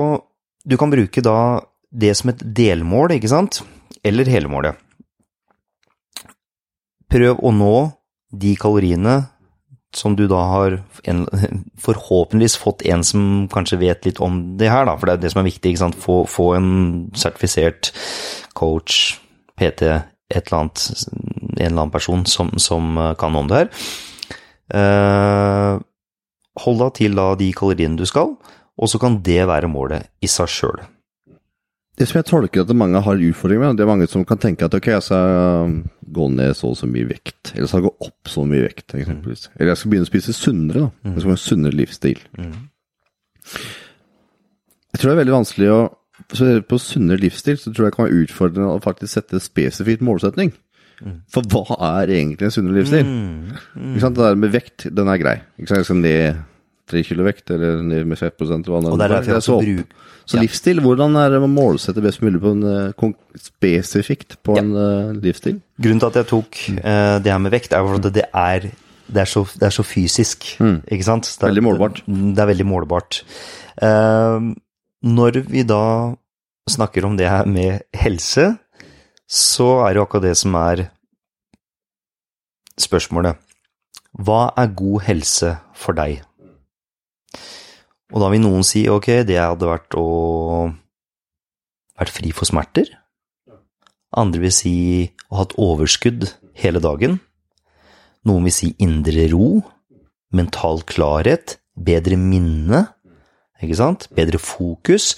du 0.66 0.78
kan 0.78 0.94
bruke 0.94 1.24
da 1.25 1.38
det 1.96 2.14
som 2.18 2.32
et 2.32 2.42
delmål, 2.58 3.16
ikke 3.16 3.32
sant? 3.32 3.64
Eller 4.06 4.30
hele 4.30 4.52
målet. 4.52 4.78
Prøv 7.10 7.40
å 7.46 7.54
nå 7.56 7.75
de 8.36 8.54
kaloriene 8.60 9.22
som 9.96 10.16
du 10.20 10.25
da 10.28 10.42
har 10.52 10.80
en, 11.08 11.24
forhåpentligvis 11.86 12.58
fått 12.60 12.84
en 12.92 13.04
som 13.08 13.46
kanskje 13.52 13.80
vet 13.82 14.08
litt 14.08 14.20
om 14.24 14.58
det 14.60 14.70
her, 14.72 14.86
da, 14.90 14.98
for 15.00 15.08
det 15.08 15.18
er 15.18 15.24
det 15.24 15.32
som 15.34 15.42
er 15.42 15.50
viktig. 15.50 15.78
Få, 16.02 16.24
få 16.30 16.50
en 16.58 16.70
sertifisert 17.18 17.94
coach, 18.58 19.20
PT, 19.60 19.92
et 20.34 20.42
eller 20.48 20.60
annet, 20.64 20.88
en 21.12 21.68
eller 21.68 21.82
annen 21.84 21.94
person 21.94 22.26
som, 22.30 22.52
som 22.62 22.96
kan 23.20 23.38
om 23.38 23.52
det 23.52 23.64
her. 23.64 23.86
Eh, 24.74 25.78
hold 26.66 26.82
deg 26.82 26.98
til 26.98 27.16
da 27.18 27.30
de 27.40 27.52
kaloriene 27.56 28.00
du 28.00 28.06
skal, 28.10 28.36
og 28.76 28.92
så 28.92 29.00
kan 29.02 29.22
det 29.24 29.44
være 29.48 29.70
målet 29.72 30.10
i 30.24 30.30
seg 30.32 30.52
sjøl. 30.52 30.84
Det 31.96 32.10
som 32.10 32.18
jeg 32.20 32.28
tolker 32.28 32.66
at 32.66 32.72
mange 32.76 33.00
har 33.00 33.22
utfordringer 33.24 33.70
med, 33.70 33.78
det 33.80 33.86
er 33.86 33.88
mange 33.88 34.08
som 34.12 34.26
kan 34.28 34.40
tenke 34.42 34.68
at 34.68 34.74
ok, 34.76 34.90
jeg 34.98 35.04
skal 35.06 35.76
gå 36.16 36.26
ned 36.34 36.52
så 36.58 36.74
og 36.74 36.80
så 36.80 36.90
mye 36.92 37.08
vekt, 37.08 37.54
eller 37.54 37.64
jeg 37.64 37.72
skal 37.72 37.86
gå 37.86 37.94
opp 38.04 38.32
så 38.32 38.44
mye 38.48 38.66
vekt, 38.66 38.98
eksempelvis. 39.00 39.46
Eller 39.56 39.72
jeg 39.72 39.80
skal 39.80 39.94
begynne 39.94 40.08
å 40.08 40.12
spise 40.12 40.36
sunnere, 40.36 40.82
da. 40.84 40.90
Jeg 41.14 41.22
skal 41.22 41.32
ha 41.32 41.38
en 41.38 41.46
sunnere 41.46 41.80
livsstil. 41.80 42.20
Jeg 44.92 45.00
tror 45.00 45.08
det 45.08 45.16
er 45.16 45.22
veldig 45.24 45.38
vanskelig 45.38 45.72
å 45.72 45.80
På 46.29 46.79
sunnere 46.82 47.22
livsstil 47.22 47.58
så 47.62 47.72
tror 47.72 47.86
jeg 47.86 47.91
det 47.94 47.98
kan 47.98 48.08
være 48.08 48.24
utfordrende 48.25 48.72
å 48.74 48.82
faktisk 48.84 49.13
sette 49.20 49.41
spesifikt 49.44 50.01
målsetning. 50.05 50.53
For 51.34 51.46
hva 51.51 51.75
er 52.00 52.13
egentlig 52.15 52.48
en 52.48 52.55
sunnere 52.55 52.79
livsstil? 52.82 53.05
Ikke 53.75 54.01
sant? 54.03 54.17
Det 54.17 54.25
der 54.25 54.39
med 54.39 54.53
vekt, 54.55 54.88
den 54.96 55.12
er 55.12 55.22
grei. 55.22 55.38
Ikke 55.60 55.74
sant? 55.74 55.88
Skal 55.89 56.01
ned 56.01 56.44
tre 56.89 57.01
kilo 57.05 57.25
vekt, 57.25 57.50
eller 57.53 57.82
ned 57.82 58.05
med 58.10 58.20
5 58.20 58.32
eller 58.39 58.91
hva 58.91 58.97
det 58.97 59.06
er 59.08 59.13
derfor 59.15 59.34
jeg 59.34 59.45
så 59.45 59.60
bruk- 59.62 60.02
Så 60.26 60.38
Ja. 60.38 60.41
livsstil, 60.41 60.80
hvordan 60.82 61.15
er 61.21 61.30
det 61.30 61.39
å 61.41 61.47
målsette 61.50 62.02
best 62.02 62.21
mulig 62.21 62.41
på 62.41 62.52
en, 62.52 62.63
eh, 62.63 63.13
spesifikt 63.38 64.38
på 64.43 64.58
en 64.58 64.71
eh, 64.76 65.13
livsstil? 65.21 65.62
Grunnen 65.80 66.00
til 66.00 66.08
at 66.08 66.15
jeg 66.15 66.28
tok 66.28 66.58
uh, 66.84 67.19
det 67.19 67.32
her 67.32 67.38
med 67.38 67.52
vekt, 67.52 67.73
er 67.73 67.95
at 67.95 68.02
det 68.13 68.26
er, 68.34 68.60
det 69.06 69.21
er, 69.21 69.26
så, 69.26 69.45
det 69.54 69.67
er 69.67 69.69
så 69.69 69.84
fysisk. 69.86 70.58
Ikke 70.60 71.04
sant? 71.04 71.23
Det 71.30 71.43
er, 71.43 71.52
Veldig 71.54 71.63
målbart. 71.63 72.02
Det 72.08 72.41
er 72.41 72.50
veldig 72.50 72.65
målbart. 72.65 73.21
Eh, 73.82 74.39
når 75.06 75.44
vi 75.46 75.63
da 75.68 76.15
snakker 76.70 77.06
om 77.06 77.18
det 77.18 77.30
her 77.30 77.46
med 77.46 77.86
helse, 77.94 78.56
så 79.30 79.68
er 79.86 79.94
det 79.94 80.00
jo 80.00 80.06
akkurat 80.06 80.26
det 80.26 80.38
som 80.39 80.56
er 80.58 80.86
spørsmålet. 82.82 83.38
Hva 84.15 84.50
er 84.58 84.74
god 84.74 85.06
helse 85.06 85.52
for 85.78 85.98
deg? 85.98 86.24
Og 88.13 88.22
da 88.22 88.32
vil 88.32 88.44
noen 88.44 88.65
si 88.65 88.86
ok, 88.89 89.26
det 89.28 89.38
hadde 89.38 89.70
vært 89.70 89.98
å 90.00 90.08
vært 91.96 92.13
fri 92.15 92.32
for 92.36 92.48
smerter. 92.50 92.89
Andre 94.15 94.46
vil 94.46 94.54
si 94.56 94.76
å 95.30 95.39
ha 95.39 95.46
et 95.48 95.56
overskudd 95.60 96.30
hele 96.58 96.82
dagen. 96.84 97.20
Noen 98.26 98.48
vil 98.48 98.56
si 98.56 98.72
indre 98.82 99.28
ro, 99.32 99.60
mental 100.36 100.82
klarhet, 100.88 101.60
bedre 101.76 102.18
minne, 102.20 102.86
ikke 103.63 103.78
sant? 103.80 104.08
Bedre 104.15 104.39
fokus. 104.41 105.13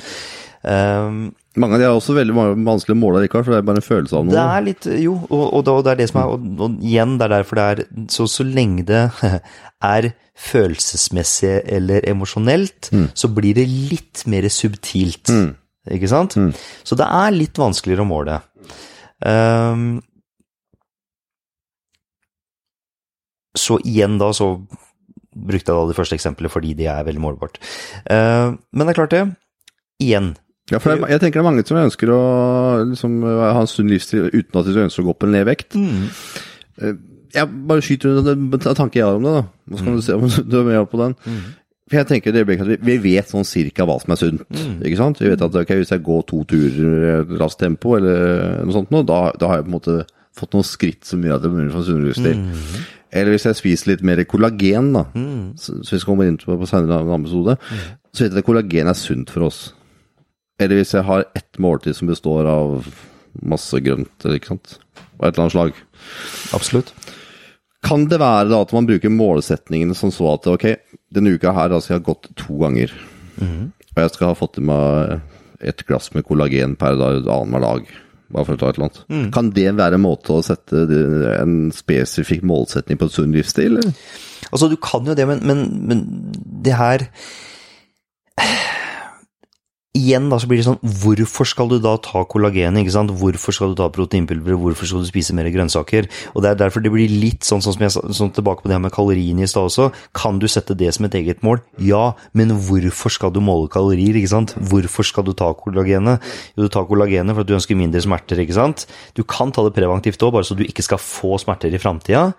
Um, 0.67 1.31
Mange 1.57 1.77
av 1.77 1.81
de 1.81 1.85
er 1.87 1.95
også 1.95 2.13
veldig 2.17 2.33
vanskelig 2.67 2.93
å 2.93 2.99
måle 2.99 3.21
likevel, 3.23 3.45
for 3.45 3.53
det 3.55 3.59
er 3.61 3.67
bare 3.69 3.79
en 3.81 3.85
følelse 3.85 4.17
av 4.17 4.25
noe. 4.25 4.35
det 4.35 4.43
er 4.43 4.65
litt 4.65 4.87
Jo, 5.01 5.13
og, 5.29 5.45
og, 5.57 5.69
og 5.71 5.83
det 5.85 5.91
er 5.93 5.99
det 6.01 6.07
som 6.11 6.19
er 6.21 6.33
Og, 6.33 6.47
og 6.65 6.81
igjen, 6.85 7.15
det 7.17 7.25
er 7.25 7.33
derfor 7.33 7.59
det 7.59 7.65
er 7.71 7.81
Så, 8.13 8.27
så 8.29 8.45
lenge 8.45 8.83
det 8.89 9.03
er 9.95 10.09
følelsesmessig 10.37 11.53
eller 11.77 12.05
emosjonelt, 12.05 12.91
så 13.17 13.29
blir 13.33 13.57
det 13.57 13.63
litt 13.65 14.21
mer 14.29 14.45
subtilt. 14.53 15.31
Ikke 15.89 16.09
sant? 16.11 16.35
Så 16.85 16.97
det 16.99 17.07
er 17.09 17.33
litt 17.33 17.57
vanskeligere 17.57 18.05
å 18.05 18.09
måle. 18.09 18.35
Um, 19.25 19.95
så 23.57 23.79
igjen 23.81 24.19
da, 24.21 24.29
så 24.37 24.51
brukte 25.37 25.71
jeg 25.71 25.77
da 25.77 25.89
det 25.91 25.97
første 25.97 26.17
eksempelet 26.17 26.53
fordi 26.53 26.73
det 26.77 26.89
er 26.91 27.05
veldig 27.07 27.23
målbart. 27.23 27.59
Uh, 28.09 28.57
men 28.73 28.85
det 28.85 28.93
er 28.93 28.99
klart 29.01 29.15
det. 29.15 29.23
Igjen. 30.03 30.33
Ja, 30.67 30.81
for 30.83 30.99
jeg, 30.99 31.21
tenker 31.21 31.39
det 31.39 31.43
er 31.45 31.47
mange 31.47 31.63
som 31.63 31.77
ønsker 31.79 32.09
å 32.11 32.23
liksom, 32.89 33.21
ha 33.23 33.53
en 33.61 33.69
sunn 33.71 33.87
livsstil 33.91 34.25
uten 34.33 34.59
at 34.59 34.67
de 34.67 34.81
ønsker 34.83 35.03
å 35.03 35.07
gå 35.07 35.13
opp 35.13 35.23
eller 35.23 35.39
ned 35.39 35.47
vekt. 35.47 35.77
Eh, 35.79 36.97
Jeg 37.37 37.47
bare 37.69 37.85
skyter 37.85 38.19
den 38.25 38.49
tanke 38.65 38.99
jeg 38.99 39.05
har 39.07 39.15
om 39.15 39.23
det, 39.23 39.31
da. 39.37 39.45
Nå 39.71 39.79
skal 39.79 39.95
du 39.95 40.03
se 40.03 40.17
om 40.17 40.27
du 40.27 40.57
er 40.59 40.67
med 40.67 40.89
på 40.91 40.99
den. 40.99 41.15
For 41.87 42.01
jeg 42.01 42.09
tenker 42.09 42.35
det 42.35 42.43
at 42.43 42.83
vi, 42.83 42.97
vet 42.99 43.31
sånn 43.31 43.47
cirka 43.47 43.87
hva 43.87 43.95
som 44.03 44.11
er 44.11 44.19
sunt. 44.19 44.43
ikke 44.83 44.99
sant? 44.99 45.23
Vi 45.23 45.31
vet 45.31 45.45
at 45.47 45.55
okay, 45.55 45.79
hvis 45.79 45.93
jeg 45.95 46.03
går 46.03 46.25
to 46.27 46.41
turer 46.51 46.91
i 47.13 47.39
raskt 47.39 47.61
tempo, 47.63 47.95
eller 47.95 48.59
noe 48.67 48.75
sånt 48.75 48.91
nå, 48.91 49.05
da, 49.07 49.21
da 49.39 49.53
har 49.53 49.61
jeg 49.61 49.69
på 49.69 49.71
en 49.71 49.77
måte 49.77 49.97
fått 50.37 50.57
noen 50.57 50.67
skritt 50.67 51.07
som 51.07 51.23
gjør 51.23 51.39
at 51.39 51.45
det 51.45 51.49
er 51.49 51.55
mulig 51.55 51.71
for 51.71 51.79
en 51.79 51.87
sunn 51.87 52.03
livsstil. 52.09 52.43
Eller 53.11 53.33
hvis 53.33 53.47
jeg 53.47 53.59
spiser 53.59 53.93
litt 53.93 54.03
mer 54.05 54.19
kollagen, 54.27 54.91
da, 54.95 55.05
så, 55.55 55.77
som 55.79 55.95
vi 55.95 55.99
skal 56.01 56.09
komme 56.11 56.27
inn 56.27 56.39
på, 56.41 56.57
på 56.59 56.69
senere 56.69 56.99
i 56.99 57.07
en 57.07 57.21
episode, 57.21 57.57
så 58.11 58.25
vet 58.25 58.33
jeg 58.33 58.41
at 58.43 58.47
kollagen 58.47 58.91
er 58.91 58.97
sunt 58.99 59.31
for 59.33 59.47
oss. 59.47 59.61
Eller 60.59 60.81
hvis 60.81 60.95
jeg 60.97 61.05
har 61.07 61.27
ett 61.37 61.61
måltid 61.61 61.95
som 61.95 62.09
består 62.09 62.49
av 62.49 62.89
masse 63.45 63.79
grønt, 63.85 64.15
eller 64.25 64.39
ikke 64.39 64.55
sant, 64.55 64.79
av 65.19 65.27
et 65.27 65.31
eller 65.31 65.43
annet 65.45 65.55
slag. 65.55 65.81
Absolutt. 66.57 66.91
Kan 67.85 68.07
det 68.09 68.19
være 68.19 68.49
da 68.49 68.61
at 68.65 68.73
man 68.73 68.87
bruker 68.89 69.13
målsetningene 69.13 69.95
som 69.95 70.11
så 70.11 70.33
at 70.33 70.47
ok, 70.49 70.65
denne 71.13 71.35
uka 71.37 71.53
her 71.55 71.69
da 71.71 71.79
skal 71.79 71.95
jeg 71.95 72.01
ha 72.01 72.07
gått 72.09 72.31
to 72.39 72.57
ganger, 72.63 72.93
og 73.93 74.01
jeg 74.01 74.13
skal 74.15 74.31
ha 74.31 74.37
fått 74.37 74.57
i 74.59 74.65
meg 74.65 75.19
et 75.61 75.85
glass 75.89 76.11
med 76.13 76.25
kollagen 76.25 76.75
per 76.77 76.97
dag 76.99 77.21
annenhver 77.21 77.63
dag, 77.63 77.93
bare 78.33 78.47
for 78.47 78.57
å 78.57 78.61
ta 78.61 78.69
et 78.69 78.79
eller 78.79 78.89
annet. 78.89 79.31
Kan 79.35 79.51
det 79.55 79.67
være 79.77 79.99
en 79.99 80.03
måte 80.03 80.35
å 80.35 80.43
sette 80.45 80.85
en 81.37 81.57
spesifikk 81.75 82.43
målsetning 82.47 82.99
på 82.99 83.07
en 83.07 83.13
sunn 83.13 83.35
livsstil? 83.35 83.79
eller? 83.79 83.93
Altså, 84.51 84.69
du 84.71 84.77
kan 84.81 85.07
jo 85.07 85.15
det, 85.17 85.27
men, 85.27 85.43
men, 85.47 85.63
men 85.87 86.03
det 86.63 86.75
her 86.77 87.07
Igjen 89.97 90.27
da, 90.29 90.37
så 90.37 90.49
blir 90.49 90.59
det 90.61 90.67
sånn, 90.67 90.79
hvorfor 91.01 91.47
skal 91.49 91.71
du 91.71 91.77
da 91.81 91.95
ta 92.03 92.21
kollagenet, 92.29 92.83
ikke 92.83 92.93
sant? 92.93 93.13
Hvorfor 93.17 93.55
skal 93.55 93.73
du 93.73 93.79
ta 93.79 93.87
proteinpulveret, 93.93 94.59
hvorfor 94.61 94.89
skal 94.89 95.01
du 95.01 95.09
spise 95.09 95.35
mer 95.37 95.49
grønnsaker? 95.53 96.09
Og 96.35 96.43
det 96.43 96.51
er 96.51 96.59
derfor 96.61 96.83
det 96.85 96.91
blir 96.93 97.09
litt 97.09 97.47
sånn, 97.47 97.63
sånn 97.65 97.77
som 97.77 97.85
jeg 97.85 97.95
sånn 97.95 98.33
tilbake 98.35 98.63
på 98.63 98.69
det 98.69 98.77
her 98.77 98.83
med 98.83 98.93
kaloriene 98.95 99.45
i 99.45 99.49
stad 99.49 99.71
også. 99.71 99.89
Kan 100.17 100.41
du 100.41 100.47
sette 100.51 100.77
det 100.77 100.93
som 100.95 101.07
et 101.07 101.17
eget 101.17 101.41
mål? 101.45 101.63
Ja, 101.81 102.11
men 102.37 102.53
hvorfor 102.67 103.13
skal 103.13 103.33
du 103.33 103.41
måle 103.43 103.71
kalorier, 103.73 104.19
ikke 104.19 104.33
sant? 104.35 104.55
Hvorfor 104.57 105.07
skal 105.07 105.25
du 105.27 105.33
ta 105.37 105.49
kollagenet? 105.57 106.25
Jo, 106.53 106.67
du 106.67 106.73
tar 106.73 106.87
kollagenet 106.89 107.33
for 107.33 107.45
at 107.45 107.49
du 107.49 107.57
ønsker 107.57 107.79
mindre 107.79 108.03
smerter, 108.03 108.43
ikke 108.43 108.57
sant? 108.57 108.85
Du 109.17 109.23
kan 109.25 109.53
ta 109.55 109.65
det 109.65 109.75
preventivt 109.77 110.21
òg, 110.21 110.35
bare 110.37 110.47
så 110.47 110.57
du 110.57 110.65
ikke 110.67 110.85
skal 110.85 111.01
få 111.01 111.39
smerter 111.41 111.73
i 111.73 111.81
framtida, 111.81 112.29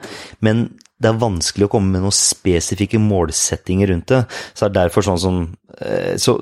men 0.44 0.68
det 0.98 1.10
er 1.10 1.18
vanskelig 1.20 1.68
å 1.68 1.70
komme 1.70 1.94
med 1.94 2.02
noen 2.02 2.14
spesifikke 2.14 2.98
målsettinger 3.02 3.92
rundt 3.92 4.10
det. 4.10 4.24
Så 4.50 4.66
det 4.66 4.68
er 4.68 4.78
derfor 4.80 5.06
sånn 5.06 5.20
som 5.22 5.36
eh, 5.78 6.16
så, 6.18 6.38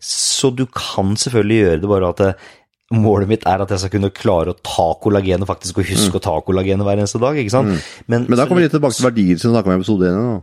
så, 0.00 0.50
du 0.56 0.64
kan 0.72 1.12
selvfølgelig 1.20 1.58
gjøre 1.60 1.82
det 1.82 1.92
bare 1.92 2.14
at 2.14 2.24
det, 2.24 2.32
Målet 2.88 3.28
mitt 3.28 3.42
er 3.44 3.60
at 3.60 3.68
jeg 3.68 3.82
skal 3.82 3.90
kunne 3.92 4.08
klare 4.16 4.54
å 4.54 4.56
ta 4.64 4.86
kollagen 4.96 5.42
og 5.44 5.50
faktisk 5.50 5.76
å 5.76 5.82
huske 5.84 6.14
mm. 6.14 6.16
å 6.16 6.22
ta 6.24 6.36
kollagen 6.40 6.80
hver 6.80 6.96
eneste 6.96 7.20
dag. 7.20 7.36
ikke 7.36 7.52
sant? 7.52 7.74
Mm. 7.74 7.82
Men, 8.06 8.22
Men, 8.30 8.38
da 8.40 8.46
kommer 8.48 8.64
vi 8.64 8.70
tilbake 8.72 8.96
til 8.96 9.04
verdier 9.04 9.36
som 9.36 9.50
vi 9.50 9.56
snakka 9.58 9.68
om 9.68 9.74
i 9.74 9.76
episode 9.82 10.08
1. 10.08 10.38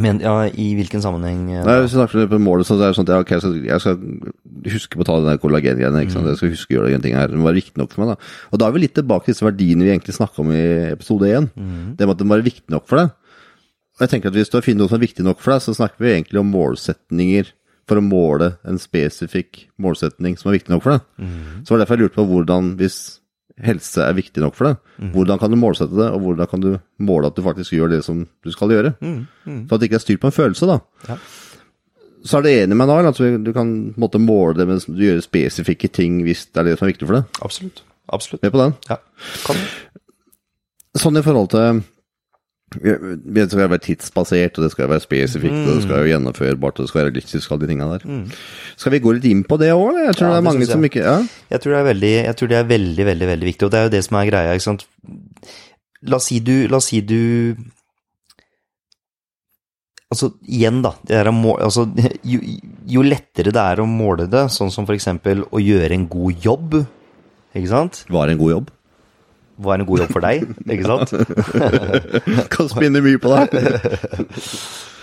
Men 0.00 0.22
ja, 0.24 0.46
I 0.48 0.70
hvilken 0.78 1.02
sammenheng? 1.04 1.44
Ja. 1.52 1.62
Nei, 1.66 1.80
Hvis 1.82 1.92
vi 1.92 1.98
snakker 1.98 2.28
på 2.30 2.38
målet, 2.40 2.64
så 2.64 2.78
det 2.80 2.86
er 2.86 2.94
sånn 2.96 3.04
at 3.04 3.12
ja, 3.12 3.20
okay, 3.20 3.36
jeg, 3.36 3.42
skal, 3.44 3.56
jeg, 3.66 3.82
skal, 3.84 4.70
huske 4.72 4.96
på 4.96 5.04
å 5.04 5.08
ta 5.08 5.16
den 5.26 5.40
kollagengreiene. 5.42 6.04
Mm. 6.06 6.28
Jeg 6.30 6.38
skal 6.40 6.52
huske 6.54 6.72
å 6.72 6.78
gjøre 6.78 6.94
den 6.94 7.04
ting 7.04 7.16
her. 7.18 7.28
Det 7.28 7.40
må 7.40 7.50
være 7.50 7.60
viktig 7.60 7.76
nok 7.82 7.92
for 7.92 8.04
meg. 8.04 8.14
da. 8.14 8.30
Og 8.50 8.62
da 8.62 8.68
er 8.68 8.76
vi 8.76 8.84
litt 8.86 8.96
tilbake 8.96 9.28
til 9.28 9.34
disse 9.34 9.44
verdiene 9.44 9.84
vi 9.84 9.92
egentlig 9.92 10.16
snakka 10.16 10.40
om 10.40 10.54
i 10.56 10.62
episode 10.94 11.28
1. 11.28 11.50
Mm. 11.52 11.82
Det 11.98 12.08
med 12.08 12.14
at 12.16 12.22
det 12.22 12.28
må 12.28 12.38
være 12.38 12.48
viktig 12.48 12.72
nok 12.72 12.88
for 12.88 13.02
deg. 13.02 13.12
Og 13.92 14.06
jeg 14.06 14.14
tenker 14.14 14.32
at 14.32 14.38
Hvis 14.38 14.48
du 14.48 14.56
har 14.56 14.64
funnet 14.64 14.80
noe 14.80 14.88
som 14.88 14.96
er 14.96 15.04
viktig 15.04 15.26
nok 15.26 15.42
for 15.44 15.52
deg, 15.52 15.64
så 15.66 15.76
snakker 15.76 16.00
vi 16.00 16.14
egentlig 16.14 16.40
om 16.40 16.54
målsetninger 16.56 17.52
for 17.90 17.98
å 17.98 18.04
måle 18.06 18.54
en 18.64 18.78
spesifikk 18.80 19.66
målsetning 19.82 20.38
som 20.40 20.48
er 20.48 20.56
viktig 20.56 20.72
nok 20.72 20.86
for 20.86 20.96
deg. 20.96 21.04
Mm. 21.20 21.66
Så 21.66 21.74
var 21.74 21.80
det 21.80 21.84
derfor 21.84 21.98
jeg 21.98 22.06
lurte 22.06 22.20
på 22.20 22.28
hvordan, 22.30 22.72
hvis 22.80 22.98
helse 23.60 24.04
er 24.04 24.16
viktig 24.16 24.42
nok 24.42 24.56
for 24.56 24.70
deg. 24.70 24.80
Mm. 24.98 25.12
Hvordan 25.16 25.40
kan 25.42 25.52
du 25.52 25.58
målsette 25.60 25.96
det, 25.98 26.08
og 26.08 26.24
hvordan 26.24 26.50
kan 26.50 26.62
du 26.64 26.70
måle 27.04 27.28
at 27.28 27.36
du 27.36 27.42
faktisk 27.44 27.74
gjør 27.76 27.92
det 27.94 28.02
som 28.06 28.24
du 28.24 28.52
skal 28.54 28.72
gjøre? 28.72 28.94
Mm. 29.00 29.22
Mm. 29.44 29.62
For 29.68 29.76
at 29.76 29.82
det 29.82 29.90
ikke 29.90 30.00
er 30.00 30.04
styrt 30.06 30.22
på 30.22 30.30
en 30.30 30.36
følelse, 30.38 30.68
da. 30.70 30.78
Ja. 31.10 31.18
Så 32.22 32.38
er 32.38 32.44
du 32.44 32.50
enig 32.52 32.78
med 32.78 32.88
da, 32.88 32.98
at 33.10 33.18
du 33.18 33.52
kan 33.54 33.72
måtte 33.98 34.20
måle 34.22 34.54
det, 34.60 34.68
men 34.68 34.82
du 34.86 35.02
gjør 35.02 35.24
spesifikke 35.24 35.90
ting 35.90 36.20
hvis 36.26 36.46
det 36.50 36.62
er 36.62 36.70
det 36.70 36.76
som 36.78 36.86
er 36.86 36.92
viktig 36.94 37.08
for 37.08 37.18
deg? 37.18 37.40
Absolutt. 37.42 37.82
Absolutt. 38.12 38.42
Med 38.44 38.54
på 38.54 38.62
den? 38.62 38.76
Ja. 38.90 38.98
Sånn 41.02 41.18
i 41.18 41.24
forhold 41.24 41.50
til 41.54 41.82
det 42.72 43.46
skal 43.50 43.68
være 43.68 43.80
tidsbasert, 43.84 44.58
og 44.58 44.64
det 44.64 44.70
skal 44.72 44.88
være 44.90 45.04
spesifikt, 45.04 45.54
mm. 45.54 45.66
og 45.66 45.74
det 45.74 45.82
skal 45.84 45.96
være 45.96 46.12
gjennomførbart, 46.12 46.78
og 46.78 46.86
det 46.86 46.92
skal 46.92 47.00
være 47.00 47.10
realistisk, 47.10 47.50
alle 47.50 47.66
de 47.66 47.70
tinga 47.72 47.88
der. 47.90 48.06
Mm. 48.08 48.22
Skal 48.80 48.94
vi 48.94 49.02
gå 49.04 49.12
litt 49.16 49.28
inn 49.28 49.42
på 49.48 49.58
det 49.60 49.72
òg, 49.74 49.84
eller? 49.90 50.08
Jeg 50.08 50.18
tror 50.18 50.28
ja, 50.28 50.32
det 50.32 50.40
er 50.40 50.48
mange 50.48 50.70
som 50.70 50.88
ikke 50.88 51.04
ja. 51.04 51.18
jeg, 51.52 51.60
tror 51.60 51.74
det 51.74 51.82
er 51.82 51.90
veldig, 51.90 52.14
jeg 52.22 52.38
tror 52.38 52.52
det 52.52 52.58
er 52.58 52.72
veldig, 52.72 53.06
veldig, 53.10 53.28
veldig 53.32 53.50
viktig, 53.50 53.68
og 53.68 53.74
det 53.74 53.80
er 53.80 53.86
jo 53.86 53.94
det 53.96 54.02
som 54.08 54.18
er 54.20 54.30
greia, 54.30 54.56
ikke 54.56 54.68
sant. 54.70 54.86
La 56.08 56.18
oss 56.18 56.30
si 56.32 56.40
du, 56.42 56.56
la 56.70 56.80
oss 56.80 56.90
si 56.92 57.04
du 57.06 57.22
Altså, 60.12 60.28
igjen, 60.44 60.82
da. 60.84 60.90
Må, 61.32 61.54
altså, 61.56 61.86
jo, 62.28 62.36
jo, 62.84 63.04
lettere 63.06 63.48
det 63.48 63.62
er 63.62 63.80
å 63.80 63.86
måle 63.88 64.26
det, 64.28 64.42
sånn 64.52 64.68
som 64.68 64.84
for 64.84 64.92
eksempel 64.92 65.40
å 65.48 65.62
gjøre 65.62 65.96
en 65.96 66.04
god 66.12 66.44
jobb, 66.44 66.74
ikke 67.56 67.70
sant? 67.70 68.02
Var 68.12 68.28
det 68.28 68.34
en 68.34 68.42
god 68.42 68.52
jobb? 68.52 68.68
Var 69.62 69.78
en 69.78 69.88
god 69.88 70.04
jobb 70.04 70.14
for 70.14 70.24
deg, 70.24 70.46
ikke 70.66 70.88
sant? 70.88 71.12
kan 72.54 72.70
spinne 72.70 73.02
mye 73.04 73.20
på 73.22 73.32
deg. 73.32 73.56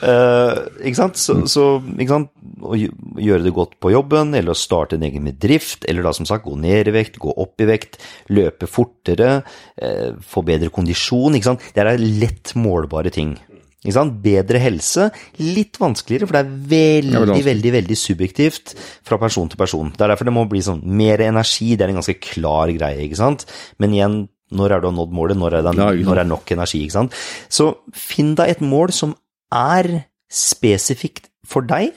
uh, 0.04 0.54
ikke 0.86 1.00
sant? 1.00 1.20
Så, 1.20 1.38
så 1.52 1.68
ikke 1.96 2.14
sant? 2.14 2.32
å 2.60 2.76
gjøre 2.76 3.46
det 3.46 3.54
godt 3.56 3.78
på 3.80 3.94
jobben, 3.94 4.34
eller 4.36 4.52
å 4.52 4.58
starte 4.58 4.98
en 4.98 5.06
egen 5.08 5.28
bedrift, 5.30 5.86
eller 5.88 6.04
da 6.04 6.12
som 6.16 6.28
sagt 6.28 6.44
gå 6.48 6.58
ned 6.60 6.92
i 6.92 6.96
vekt, 6.96 7.22
gå 7.24 7.32
opp 7.32 7.62
i 7.64 7.70
vekt, 7.70 8.02
løpe 8.36 8.68
fortere, 8.68 9.38
uh, 9.80 10.10
få 10.20 10.44
bedre 10.48 10.74
kondisjon, 10.74 11.38
ikke 11.40 11.54
sant? 11.54 11.70
Det 11.76 11.86
er 11.86 11.96
lett 12.00 12.56
målbare 12.60 13.14
ting. 13.16 13.38
Ikke 13.80 13.96
sant? 13.96 14.18
Bedre 14.20 14.60
helse, 14.60 15.06
litt 15.40 15.78
vanskeligere, 15.80 16.28
for 16.28 16.36
det 16.36 16.42
er 16.42 16.56
veldig, 16.74 17.22
veldig, 17.22 17.44
veldig, 17.46 17.72
veldig 17.78 17.98
subjektivt 18.00 18.74
fra 19.08 19.20
person 19.22 19.48
til 19.52 19.60
person. 19.62 19.94
Det 19.96 20.04
er 20.04 20.12
derfor 20.12 20.28
det 20.28 20.36
må 20.36 20.44
bli 20.52 20.64
sånn 20.66 20.82
mer 20.84 21.24
energi, 21.24 21.78
det 21.80 21.86
er 21.86 21.94
en 21.94 22.02
ganske 22.02 22.18
klar 22.20 22.74
greie, 22.76 23.06
ikke 23.06 23.22
sant? 23.22 23.48
Men 23.80 23.96
igjen, 23.96 24.18
når 24.56 24.74
er 24.74 24.82
du 24.82 24.90
har 24.90 24.96
nådd 24.98 25.16
målet? 25.16 25.38
Når 25.38 25.60
er 25.60 25.66
det 25.66 25.76
ja, 25.78 25.90
når 25.94 26.24
er 26.24 26.30
nok 26.30 26.52
energi? 26.56 26.84
ikke 26.86 26.98
sant? 26.98 27.18
Så 27.50 27.72
finn 27.94 28.36
deg 28.38 28.56
et 28.56 28.64
mål 28.66 28.94
som 28.96 29.16
er 29.54 29.90
spesifikt 30.30 31.30
for 31.48 31.66
deg, 31.66 31.94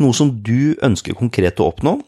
noe 0.00 0.16
som 0.16 0.32
du 0.44 0.74
ønsker 0.84 1.16
konkret 1.16 1.60
å 1.60 1.70
oppnå. 1.72 1.98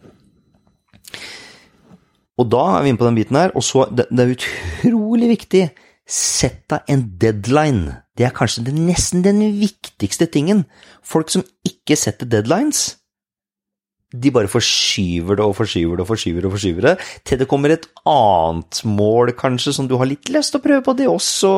Og 2.41 2.49
da 2.51 2.63
er 2.75 2.85
vi 2.85 2.91
inne 2.91 3.01
på 3.01 3.07
den 3.07 3.19
biten 3.19 3.39
her, 3.39 3.53
og 3.55 3.63
så 3.63 3.87
det, 3.93 4.09
det 4.11 4.25
er 4.25 4.35
utrolig 4.35 5.31
viktig. 5.37 5.65
Sett 6.05 6.65
deg 6.73 6.91
en 6.93 7.05
deadline. 7.21 8.01
Det 8.19 8.27
er 8.27 8.35
kanskje 8.35 8.67
det, 8.67 8.75
nesten 8.77 9.23
den 9.25 9.41
viktigste 9.61 10.27
tingen. 10.31 10.65
Folk 11.07 11.31
som 11.33 11.45
ikke 11.67 11.97
setter 11.99 12.29
deadlines, 12.29 12.97
de 14.15 14.33
bare 14.35 14.51
forskyver 14.51 15.39
det 15.39 15.45
og 15.45 15.57
forskyver 15.59 15.99
det 15.99 16.05
og 16.05 16.11
forskyver 16.11 16.47
og 16.47 16.55
forskyver 16.55 16.87
det, 16.89 16.95
til 17.27 17.41
det 17.41 17.49
kommer 17.51 17.75
et 17.75 17.87
annet 18.09 18.81
mål, 18.87 19.33
kanskje, 19.39 19.75
som 19.77 19.89
du 19.91 19.97
har 20.01 20.09
litt 20.09 20.31
lyst 20.33 20.55
til 20.55 20.61
å 20.61 20.65
prøve 20.65 20.85
på 20.87 20.95
det 20.99 21.09
også, 21.11 21.53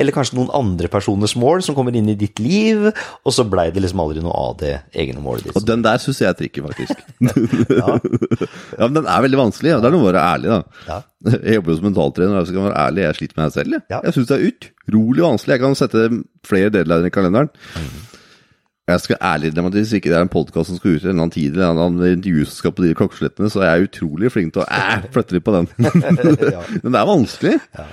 eller 0.00 0.16
kanskje 0.16 0.38
noen 0.38 0.52
andre 0.56 0.90
personers 0.92 1.36
mål 1.40 1.64
som 1.66 1.76
kommer 1.78 1.96
inn 1.96 2.10
i 2.12 2.18
ditt 2.18 2.42
liv, 2.42 2.90
og 2.90 3.34
så 3.34 3.46
blei 3.48 3.70
det 3.74 3.84
liksom 3.84 4.02
aldri 4.04 4.24
noe 4.24 4.34
av 4.34 4.58
det 4.60 4.74
egne 4.92 5.22
målet 5.24 5.48
ditt. 5.48 5.58
Og 5.58 5.66
den 5.68 5.84
der 5.86 6.02
syns 6.02 6.20
jeg 6.22 6.30
er 6.30 6.38
trikker, 6.38 6.66
faktisk. 6.68 7.04
ja. 7.80 7.98
ja. 7.98 8.86
men 8.86 9.00
den 9.00 9.10
er 9.10 9.26
veldig 9.26 9.42
vanskelig. 9.46 9.74
Ja. 9.74 9.82
Det 9.82 9.90
er 9.90 9.96
noe 9.96 10.06
å 10.06 10.10
være 10.10 10.28
ærlig, 10.34 10.54
da. 10.54 10.86
Ja. 10.90 11.02
Jeg 11.24 11.56
jobber 11.56 11.72
jo 11.72 11.78
som 11.78 11.86
mentaltrener, 11.88 12.34
og 12.34 12.42
jeg 12.42 12.52
skal 12.52 12.66
være 12.66 12.80
ærlig, 12.84 13.04
jeg 13.06 13.18
sliter 13.20 13.38
med 13.38 13.46
meg 13.46 13.54
selv. 13.54 13.76
Jeg, 13.78 14.00
jeg 14.04 14.16
syns 14.16 14.28
det 14.28 14.36
er 14.36 14.50
utrolig 14.50 15.24
vanskelig. 15.24 15.54
Jeg 15.54 15.62
kan 15.62 15.78
sette 15.78 16.08
flere 16.44 16.74
deadliner 16.74 17.08
i 17.08 17.14
kalenderen. 17.14 17.54
Mm. 17.78 17.94
Jeg 18.84 19.00
skal 19.00 19.16
ærlig 19.24 19.48
innrømme 19.48 19.70
at 19.72 19.76
hvis 19.78 19.92
ikke 19.96 20.10
det 20.12 20.16
er 20.18 20.26
en 20.26 20.28
podkast 20.28 20.68
som 20.68 20.76
skal 20.76 20.90
ut 20.90 21.02
i 21.02 21.06
en 21.06 21.14
eller 21.14 21.22
annen 21.22 21.32
tid, 21.32 21.54
eller 21.54 21.70
en 21.70 21.78
annen 21.86 22.18
intervju 22.18 22.44
som 22.44 22.56
skal 22.58 22.72
på 22.76 22.84
de 22.84 22.90
klokkeslettene, 22.98 23.48
så 23.50 23.62
er 23.64 23.70
jeg 23.70 23.88
utrolig 23.88 24.32
flink 24.32 24.52
til 24.52 24.60
å 24.60 24.66
æ, 24.68 25.06
flytte 25.14 25.38
litt 25.38 25.46
på 25.46 25.54
den. 25.54 25.70
Men 26.82 26.90
det 26.92 27.00
er 27.00 27.08
vanskelig. 27.08 27.54
Ja. 27.78 27.86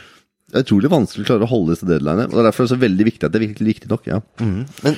Det 0.52 0.60
er 0.60 0.66
utrolig 0.66 0.90
vanskelig 0.92 1.24
å 1.24 1.28
klare 1.30 1.46
å 1.46 1.48
holde 1.48 1.72
disse 1.72 1.88
deadlinene. 1.88 2.28
Og 2.28 2.36
det 2.36 2.42
er 2.42 2.48
derfor 2.50 2.66
det 2.66 2.68
er 2.68 2.74
så 2.74 2.82
veldig 2.82 3.06
viktig 3.08 3.28
at 3.28 3.32
det 3.32 3.40
er 3.40 3.44
viktig, 3.46 3.68
viktig 3.70 3.92
nok. 3.92 4.08
ja. 4.10 4.18
Mm. 4.42 4.58
Men 4.84 4.98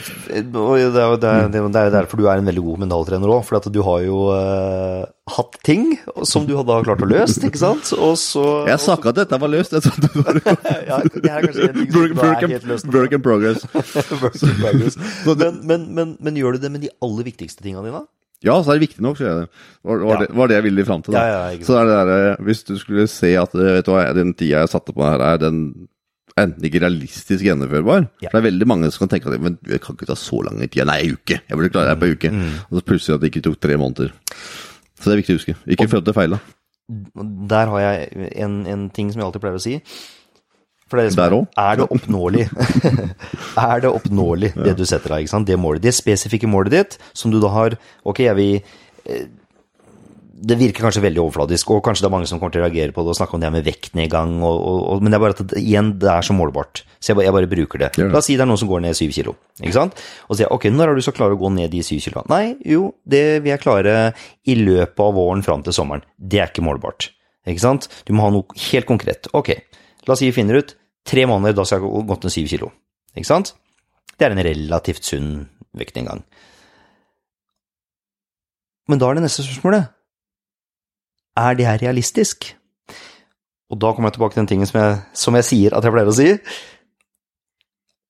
det 0.50 0.63
er 0.63 0.80
jo 0.82 1.18
det, 1.22 1.34
det, 1.54 1.84
derfor 1.94 2.18
du 2.18 2.26
er 2.26 2.42
en 2.42 2.50
veldig 2.50 2.63
god 2.66 2.82
mentaltrener 2.88 3.34
òg. 3.36 3.44
For 3.46 3.60
at 3.60 3.68
du 3.70 3.78
har 3.86 4.00
jo 4.02 4.24
uh, 4.34 5.04
hatt 5.36 5.60
ting 5.68 5.86
som 6.26 6.48
du 6.50 6.56
hadde 6.58 6.80
klart 6.88 7.06
å 7.06 7.12
løse, 7.12 7.38
ikke 7.46 7.62
sant? 7.62 7.94
Og 7.94 8.18
så 8.18 8.48
Jeg 8.72 8.82
sa 8.82 8.98
ikke 8.98 9.13
at 9.13 9.22
dette 9.22 9.39
var 9.46 9.54
løst. 9.54 9.78
Jeg 9.78 9.94
det 10.08 10.12
var 10.18 10.42
ja, 10.89 11.00
det 11.06 11.30
er 11.30 11.46
kanskje 11.46 11.70
en 11.70 11.78
ting 11.78 11.94
som 11.94 12.18
work, 12.24 12.42
er 12.48 12.54
helt 12.58 12.68
løst. 12.74 12.89
Work 12.98 13.13
in 13.13 13.24
progress. 13.30 13.70
work 14.26 14.42
in 14.42 14.58
progress. 14.58 15.00
men, 15.30 15.62
men, 15.62 15.88
men, 15.94 16.18
men 16.18 16.42
gjør 16.42 16.58
du 16.58 16.66
det 16.66 16.74
med 16.74 16.88
de 16.88 16.92
aller 17.06 17.30
viktigste 17.30 17.62
tingene 17.62 17.86
dine? 17.92 18.04
Ja, 18.44 18.58
så 18.60 18.74
er 18.74 18.80
det 18.80 18.90
viktig 18.90 19.04
nok, 19.06 19.18
sier 19.20 19.30
jeg 19.30 19.46
det. 19.46 19.64
Var, 19.88 20.04
var, 20.04 20.14
ja. 20.14 20.20
det. 20.24 20.36
var 20.40 20.52
det 20.52 20.58
jeg 20.58 20.66
ville 20.68 20.86
fram 20.88 21.04
til. 21.06 21.16
da. 21.16 21.24
Ja, 21.24 21.42
ja, 21.54 21.66
så 21.66 21.80
er 21.80 21.88
det 21.88 21.96
der, 21.96 22.14
eh, 22.18 22.46
Hvis 22.48 22.64
du 22.68 22.76
skulle 22.80 23.08
se 23.12 23.34
at 23.40 23.56
eh, 23.56 23.74
vet 23.80 23.88
du 23.88 23.94
hva, 23.96 24.06
den 24.18 24.34
tida 24.36 24.64
jeg 24.64 24.72
satte 24.74 24.96
på 24.96 25.06
her, 25.06 25.24
er 25.24 25.42
den 25.42 25.62
enten 26.40 26.66
ikke 26.66 26.82
realistisk 26.82 27.46
gjennomførbar. 27.46 28.08
For 28.24 28.34
det 28.34 28.42
er 28.42 28.48
veldig 28.48 28.68
mange 28.70 28.90
som 28.92 29.04
kan 29.04 29.14
tenke 29.14 29.30
at 29.30 29.44
men 29.44 29.60
jeg 29.70 29.82
kan 29.84 29.98
ikke 29.98 30.10
ta 30.10 30.18
så 30.18 30.42
lang 30.46 30.60
tid. 30.64 30.82
Nei, 30.90 31.00
en 31.06 31.20
uke. 31.20 31.40
Jeg 31.40 31.60
burde 31.60 31.72
klare 31.74 31.94
det 31.94 32.02
på 32.02 32.10
en 32.10 32.18
uke. 32.18 32.34
Mm. 32.34 32.58
Og 32.66 32.80
så 32.80 32.86
plutselig 32.90 33.16
at 33.16 33.24
det 33.24 33.32
ikke 33.32 33.46
tok 33.48 33.60
tre 33.62 33.78
måneder. 33.80 34.12
Så 34.98 35.08
det 35.08 35.16
er 35.16 35.22
viktig 35.22 35.36
å 35.36 35.42
huske. 35.42 35.56
Ikke 35.76 35.90
følg 35.92 36.14
feil, 36.16 36.36
da. 36.38 36.42
Der 37.54 37.70
har 37.72 37.80
jeg 37.84 38.30
en, 38.44 38.66
en 38.68 38.90
ting 38.94 39.12
som 39.12 39.22
jeg 39.22 39.28
alltid 39.28 39.44
pleier 39.44 39.60
å 39.60 39.64
si. 39.64 39.78
For 40.94 41.02
det 41.02 41.10
er? 41.18 41.36
Er 41.58 41.80
det 41.80 41.86
oppnåelig? 41.90 42.44
er 43.68 43.80
det 43.82 43.90
oppnåelig, 43.90 44.52
det 44.54 44.76
du 44.78 44.84
setter 44.86 45.18
deg? 45.18 45.32
Det 45.48 45.58
målet, 45.58 45.82
det 45.82 45.96
spesifikke 45.98 46.50
målet 46.50 46.76
ditt, 46.76 47.00
som 47.18 47.34
du 47.34 47.40
da 47.42 47.50
har 47.50 47.80
Ok, 48.06 48.22
jeg 48.28 48.38
vil 48.38 48.60
eh, 49.10 49.24
det 50.44 50.58
virker 50.60 50.84
kanskje 50.84 51.04
veldig 51.06 51.22
overfladisk, 51.24 51.72
og 51.72 51.84
kanskje 51.86 52.04
det 52.04 52.10
er 52.10 52.14
mange 52.18 52.28
som 52.28 52.40
kommer 52.40 52.54
til 52.54 52.62
å 52.62 52.66
reagere 52.66 52.94
på 52.94 53.04
det 53.06 53.14
og 53.14 53.16
snakke 53.16 53.38
om 53.38 53.44
det 53.44 53.52
med 53.54 53.64
vektnedgang, 53.64 54.36
og, 54.44 54.58
og, 54.60 54.80
og, 54.92 55.04
men 55.04 55.14
det 55.14 55.18
er 55.18 55.24
bare 55.24 55.36
at 55.38 55.44
det, 55.54 55.62
igjen, 55.62 55.94
det 56.02 56.10
er 56.12 56.28
så 56.28 56.36
målbart. 56.36 56.84
Så 57.00 57.12
jeg 57.12 57.20
bare, 57.20 57.28
jeg 57.30 57.36
bare 57.38 57.50
bruker 57.54 57.84
det. 57.84 57.90
La 58.12 58.20
oss 58.20 58.28
si 58.28 58.36
det 58.36 58.44
er 58.44 58.50
noen 58.50 58.60
som 58.60 58.72
går 58.72 58.84
ned 58.84 58.98
syv 59.00 59.14
kilo, 59.16 59.36
ikke 59.62 59.76
sant? 59.78 60.04
Og 60.28 60.34
så 60.34 60.42
sier 60.42 60.48
jeg 60.50 60.58
ok, 60.58 60.68
når 60.76 60.92
er 60.92 61.00
du 61.00 61.06
så 61.06 61.16
klar 61.16 61.36
å 61.36 61.40
gå 61.40 61.54
ned 61.56 61.72
de 61.72 61.84
syv 61.88 62.04
kilo? 62.04 62.26
Nei, 62.34 62.44
jo, 62.68 62.92
det 63.08 63.24
vil 63.46 63.54
jeg 63.54 63.64
klare 63.64 63.98
i 64.44 64.58
løpet 64.60 65.04
av 65.06 65.16
våren 65.16 65.46
fram 65.48 65.64
til 65.64 65.76
sommeren. 65.78 66.04
Det 66.20 66.44
er 66.44 66.52
ikke 66.52 66.66
målbart, 66.68 67.12
ikke 67.48 67.64
sant? 67.64 67.88
Du 68.04 68.12
må 68.18 68.28
ha 68.28 68.34
noe 68.36 68.64
helt 68.68 68.90
konkret. 68.90 69.32
Ok, 69.38 69.56
la 70.04 70.18
oss 70.18 70.24
si 70.26 70.28
vi 70.28 70.36
finner 70.36 70.60
ut 70.60 70.76
Tre 71.08 71.26
måneder, 71.28 71.56
da 71.58 71.66
skal 71.68 71.82
jeg 71.82 71.92
ha 71.92 72.08
gått 72.08 72.26
ned 72.26 72.34
syv 72.34 72.50
kilo. 72.52 72.72
Ikke 73.13 73.30
sant? 73.30 73.54
Det 74.18 74.28
er 74.28 74.36
en 74.36 74.46
relativt 74.46 75.08
sunn 75.08 75.32
vektinngang. 75.78 76.24
Men 78.92 79.00
da 79.00 79.10
er 79.10 79.18
det 79.18 79.24
neste 79.24 79.46
spørsmålet 79.46 79.94
Er 81.39 81.56
det 81.56 81.66
her 81.66 81.80
realistisk? 81.82 82.50
Og 83.72 83.80
da 83.82 83.94
kommer 83.94 84.12
jeg 84.12 84.18
tilbake 84.20 84.36
til 84.36 84.44
den 84.44 84.52
tingen 84.52 84.70
som 84.70 84.80
jeg, 84.82 84.98
som 85.18 85.38
jeg 85.39 85.48
sier 85.48 85.74
at 85.74 85.86
jeg 85.86 85.94
pleier 85.96 86.12
å 86.12 86.16
si. 86.18 86.28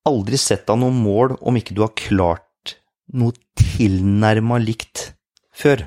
Aldri 0.09 0.39
sett 0.41 0.65
deg 0.67 0.79
noe 0.81 0.91
mål 0.91 1.37
om 1.39 1.55
ikke 1.59 1.75
du 1.77 1.85
har 1.85 1.93
klart 1.95 2.73
noe 3.15 3.35
tilnærma 3.55 4.57
likt 4.59 5.13
før. 5.55 5.85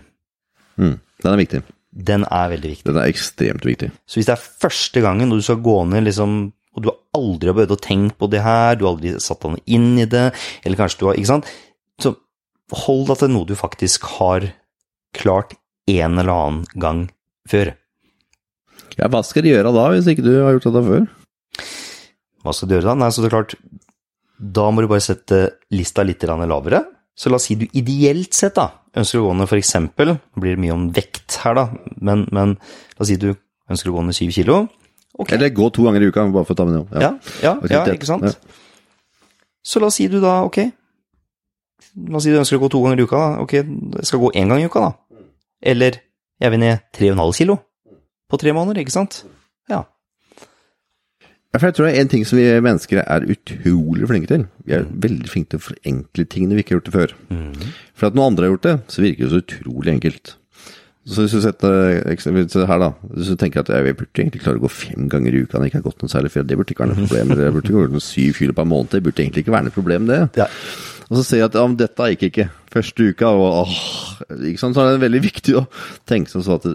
Mm, 0.81 0.97
den 0.97 1.33
er 1.33 1.42
viktig. 1.42 1.61
Den 1.97 2.25
er 2.25 2.49
veldig 2.55 2.71
viktig. 2.73 2.88
Den 2.88 3.03
er 3.03 3.12
ekstremt 3.12 3.69
viktig. 3.69 3.90
Så 4.09 4.19
hvis 4.19 4.31
det 4.31 4.37
er 4.37 4.49
første 4.64 5.03
gangen 5.05 5.33
du 5.33 5.42
skal 5.45 5.61
gå 5.64 5.77
ned 5.90 6.07
liksom 6.09 6.38
og 6.77 6.85
du 6.85 6.91
har 6.91 6.99
aldri 7.17 7.55
behøvd 7.57 7.75
å 7.75 7.81
tenke 7.81 8.19
på 8.21 8.29
det 8.33 8.43
her, 8.45 8.77
du 8.77 8.85
har 8.85 8.95
aldri 8.95 9.15
satt 9.23 9.43
deg 9.47 9.73
inn 9.73 9.95
i 10.03 10.09
det, 10.11 10.29
eller 10.62 10.81
kanskje 10.81 11.01
du 11.01 11.07
har 11.09 11.19
Ikke 11.19 11.33
sant? 11.33 11.49
Så 12.03 12.12
hold 12.85 13.07
deg 13.09 13.23
til 13.23 13.33
noe 13.33 13.49
du 13.49 13.55
faktisk 13.57 14.05
har 14.19 14.51
klart 15.17 15.57
en 15.89 16.19
eller 16.19 16.33
annen 16.33 16.65
gang 16.77 17.07
før. 17.49 17.73
Ja, 18.97 19.09
hva 19.12 19.23
skal 19.25 19.47
de 19.47 19.55
gjøre 19.55 19.73
da, 19.73 19.87
hvis 19.93 20.09
ikke 20.11 20.25
du 20.27 20.35
har 20.43 20.57
gjort 20.57 20.69
det 20.75 20.85
før? 20.91 21.07
Hva 22.45 22.55
skal 22.55 22.69
du 22.69 22.77
gjøre 22.77 22.91
da? 22.91 22.99
Nei, 23.01 23.11
så 23.12 23.23
det 23.23 23.31
er 23.31 23.37
klart, 23.37 23.57
da 24.37 24.69
må 24.71 24.85
du 24.85 24.91
bare 24.91 25.05
sette 25.05 25.41
lista 25.73 26.05
litt 26.05 26.25
lavere. 26.27 26.83
Så 27.17 27.33
la 27.33 27.39
oss 27.41 27.49
si 27.49 27.57
du 27.57 27.65
ideelt 27.73 28.37
sett 28.37 28.59
da, 28.59 28.69
ønsker 28.97 29.23
å 29.23 29.31
gå 29.31 29.37
ned 29.39 29.53
eksempel, 29.57 30.17
nå 30.17 30.43
blir 30.43 30.57
det 30.57 30.62
mye 30.67 30.75
om 30.75 30.89
vekt 30.93 31.39
her 31.45 31.57
da, 31.57 31.71
men, 31.97 32.27
men 32.35 32.59
la 32.59 33.05
oss 33.05 33.09
si 33.09 33.17
du 33.21 33.31
ønsker 33.73 33.91
å 33.91 33.97
gå 33.97 34.05
ned 34.05 34.19
7 34.19 34.35
kilo. 34.37 34.67
Ok, 35.16 35.33
Eller 35.33 35.52
gå 35.55 35.68
to 35.72 35.87
ganger 35.87 36.05
i 36.05 36.11
uka, 36.11 36.26
bare 36.33 36.44
for 36.44 36.52
å 36.52 36.59
ta 36.59 36.66
med 36.68 36.76
det 36.76 36.81
om. 36.83 36.88
ja, 37.00 37.12
ja, 37.42 37.55
ja, 37.64 37.85
ja 37.87 37.94
ikke 37.94 38.09
sant? 38.09 38.37
Så 39.66 39.81
la 39.81 39.88
oss 39.88 39.96
si 39.98 40.07
du 40.12 40.20
da, 40.22 40.42
ok, 40.46 40.61
la 42.11 42.20
oss 42.20 42.26
si 42.26 42.35
du 42.35 42.38
ønsker 42.38 42.59
å 42.59 42.64
gå 42.66 42.70
to 42.74 42.83
ganger 42.85 43.00
i 43.00 43.07
uka 43.09 43.22
da, 43.22 43.31
ok, 43.42 43.55
jeg 43.57 44.11
skal 44.11 44.22
gå 44.22 44.31
en 44.42 44.52
gang 44.52 44.62
i 44.62 44.68
uka 44.68 44.85
da. 44.85 44.92
Eller 45.72 46.02
jeg 46.42 46.52
vil 46.52 46.61
ned 46.61 46.85
3,5 46.94 47.33
kilo 47.40 47.59
på 48.31 48.38
tre 48.42 48.52
måneder, 48.52 48.83
ikke 48.83 48.94
sant? 48.94 49.22
Ja. 49.72 49.85
For 51.57 51.70
jeg 51.70 51.76
tror 51.76 51.87
det 51.87 51.96
er 51.96 52.05
en 52.05 52.11
ting 52.12 52.24
som 52.29 52.37
vi 52.38 52.46
mennesker 52.61 53.00
er 53.00 53.29
utrolig 53.33 54.09
flinke 54.11 54.29
til. 54.29 54.44
Vi 54.66 54.74
er 54.76 54.85
veldig 54.85 55.31
flinke 55.33 55.55
til 55.55 55.62
å 55.62 55.66
forenkle 55.70 56.26
tingene 56.29 56.59
vi 56.59 56.64
ikke 56.64 56.74
har 56.74 56.81
gjort 56.81 56.90
det 56.90 56.96
før. 56.96 57.14
For 57.96 58.11
at 58.11 58.18
når 58.18 58.29
andre 58.31 58.44
har 58.44 58.52
gjort 58.52 58.66
det, 58.66 58.74
så 58.92 59.05
virker 59.05 59.24
det 59.24 59.33
så 59.33 59.40
utrolig 59.44 59.94
enkelt. 59.94 60.35
Så 61.07 61.23
hvis 61.23 61.37
du 61.37 61.42
setter 61.45 62.66
her 62.66 62.81
da, 62.83 62.88
hvis 63.14 63.29
du 63.31 63.37
tenker 63.38 63.62
at 63.62 63.71
jeg 63.71 63.95
burde 63.95 64.11
egentlig 64.19 64.42
klare 64.42 64.59
å 64.59 64.64
gå 64.64 64.71
fem 64.75 65.07
ganger 65.11 65.37
i 65.37 65.45
uka 65.45 65.57
når 65.57 65.69
jeg 65.69 65.71
ikke 65.71 65.79
har 65.79 65.85
gått 65.87 66.03
noe 66.03 66.11
særlig 66.11 66.33
før, 66.35 66.47
det 66.49 66.57
burde 66.59 66.75
ikke 66.75 66.83
være 66.83 66.92
noe 66.97 67.05
problem. 67.05 67.35
Jeg 67.38 67.55
burde 67.55 67.75
gå 67.77 67.85
noen 67.92 68.03
syv 68.03 68.40
kilo 68.40 68.57
per 68.57 68.66
måned, 68.66 68.90
det 68.90 69.03
burde 69.07 69.23
egentlig 69.23 69.45
ikke 69.45 69.55
være 69.55 69.69
noe 69.69 69.77
problem 69.77 70.09
det. 70.11 70.19
Ja. 70.40 70.49
Og 71.07 71.21
så 71.21 71.23
ser 71.23 71.38
jeg 71.38 71.47
at 71.53 71.59
ja, 71.61 71.66
dette 71.79 72.09
gikk 72.11 72.25
ikke 72.31 72.49
første 72.75 73.07
uka, 73.07 73.31
og 73.31 73.47
åh, 73.62 73.77
ikke 74.51 74.62
sant, 74.64 74.75
så 74.75 74.83
er 74.83 74.97
det 74.97 75.05
veldig 75.05 75.23
viktig 75.29 75.55
å 75.61 75.62
tenke 76.11 76.33
sånn 76.33 76.49
at 76.57 76.66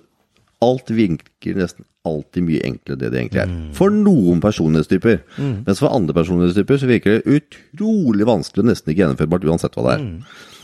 alt 0.61 0.93
virker 0.93 1.57
nesten 1.57 1.83
alltid 2.07 2.45
mye 2.47 2.61
enklere 2.65 2.95
enn 2.95 3.01
det 3.01 3.09
det 3.11 3.19
egentlig 3.19 3.41
er. 3.43 3.51
For 3.77 3.93
noen 3.93 4.39
personlighetstyper. 4.41 5.19
Mens 5.67 5.81
for 5.83 5.91
andre 5.91 6.15
personlighetstyper 6.17 6.79
så 6.81 6.89
virker 6.89 7.19
det 7.19 7.35
utrolig 7.35 8.25
vanskelig 8.29 8.63
og 8.63 8.71
nesten 8.71 8.93
ikke 8.93 9.03
gjennomførbart 9.03 9.45
uansett 9.51 9.75
hva 9.77 9.83
det 9.89 9.93
er. 9.97 10.07
Så 10.07 10.60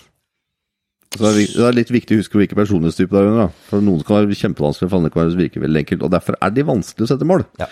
det 1.21 1.30
er, 1.30 1.38
det 1.53 1.67
er 1.67 1.77
litt 1.77 1.93
viktig 1.93 2.17
å 2.17 2.21
huske 2.21 2.39
hvilken 2.39 2.60
personlighetstype 2.60 3.13
det 3.15 3.45
er. 3.45 3.53
For 3.69 3.84
noen 3.84 4.03
kan 4.08 4.19
være 4.19 4.38
kjempevanskelig, 4.39 4.89
for 4.89 4.99
andre 4.99 5.13
kan 5.13 5.32
virke 5.38 5.63
veldig 5.63 5.84
enkelt. 5.84 6.06
Og 6.08 6.13
derfor 6.13 6.38
er 6.41 6.53
de 6.56 6.67
vanskelig 6.67 7.08
å 7.08 7.12
sette 7.13 7.27
mål. 7.27 7.45
Ja. 7.62 7.69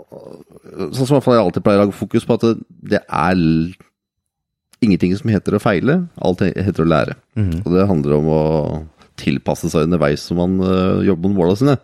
Sånn 0.00 1.06
som 1.06 1.18
jeg 1.18 1.38
alltid 1.38 1.64
pleier 1.64 1.82
å 1.82 1.84
lage 1.86 1.96
fokus 1.98 2.26
på 2.26 2.38
at 2.38 2.46
det, 2.90 3.02
er 3.04 3.42
ingenting 4.80 5.12
som 5.18 5.30
heter 5.30 5.56
å 5.56 5.62
feile, 5.62 6.00
alt 6.24 6.42
heter 6.46 6.86
å 6.86 6.88
lære. 6.88 7.18
Og 7.60 7.68
det 7.74 7.90
handler 7.90 8.16
om 8.16 8.32
å 8.32 8.40
tilpasse 9.20 9.68
seg 9.68 9.84
underveis 9.86 10.22
som 10.24 10.38
man 10.40 10.56
uh, 10.64 11.02
jobber 11.04 11.28
med 11.28 11.36
målene 11.36 11.60
sine. 11.60 11.76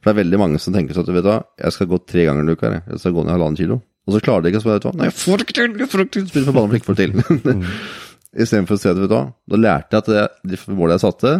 For 0.00 0.10
det 0.10 0.14
er 0.14 0.20
veldig 0.24 0.40
mange 0.42 0.60
som 0.62 0.74
tenker 0.74 0.96
sånn 0.96 1.06
at 1.06 1.14
vet 1.14 1.26
du 1.26 1.30
hva, 1.30 1.40
jeg 1.62 1.76
skal 1.76 1.90
gå 1.92 2.00
tre 2.02 2.26
ganger 2.28 2.48
i 2.48 2.56
uka, 2.56 2.72
jeg. 2.74 2.84
jeg 2.90 3.02
skal 3.04 3.16
gå 3.16 3.24
ned 3.24 3.36
halvannen 3.36 3.60
kilo. 3.60 3.80
Og 4.02 4.16
så 4.16 4.22
klarer 4.24 4.42
de 4.42 4.50
ikke 4.50 4.62
å 4.62 4.64
spørre, 4.64 4.82
hva, 4.82 4.94
nei, 4.98 5.08
jeg 5.10 5.18
får 5.20 5.38
det 5.38 5.46
ikke 5.46 5.58
til, 5.60 5.76
jeg 5.78 5.90
får 5.92 6.00
det 6.00 6.06
ikke 6.08 6.16
til, 6.16 6.24
spiller 6.32 6.78
ikke 6.78 6.88
får 6.88 6.98
til. 6.98 7.12
I 8.32 8.46
stedet 8.48 8.68
for 8.68 8.78
å 8.78 8.80
si 8.80 8.88
at, 8.88 9.00
vet 9.00 9.10
du 9.10 9.16
hva, 9.16 9.24
da 9.52 9.58
lærte 9.60 9.98
jeg 9.98 10.04
at 10.04 10.12
det, 10.12 10.54
det 10.54 10.76
målet 10.76 10.96
jeg 10.96 11.04
satte, 11.04 11.32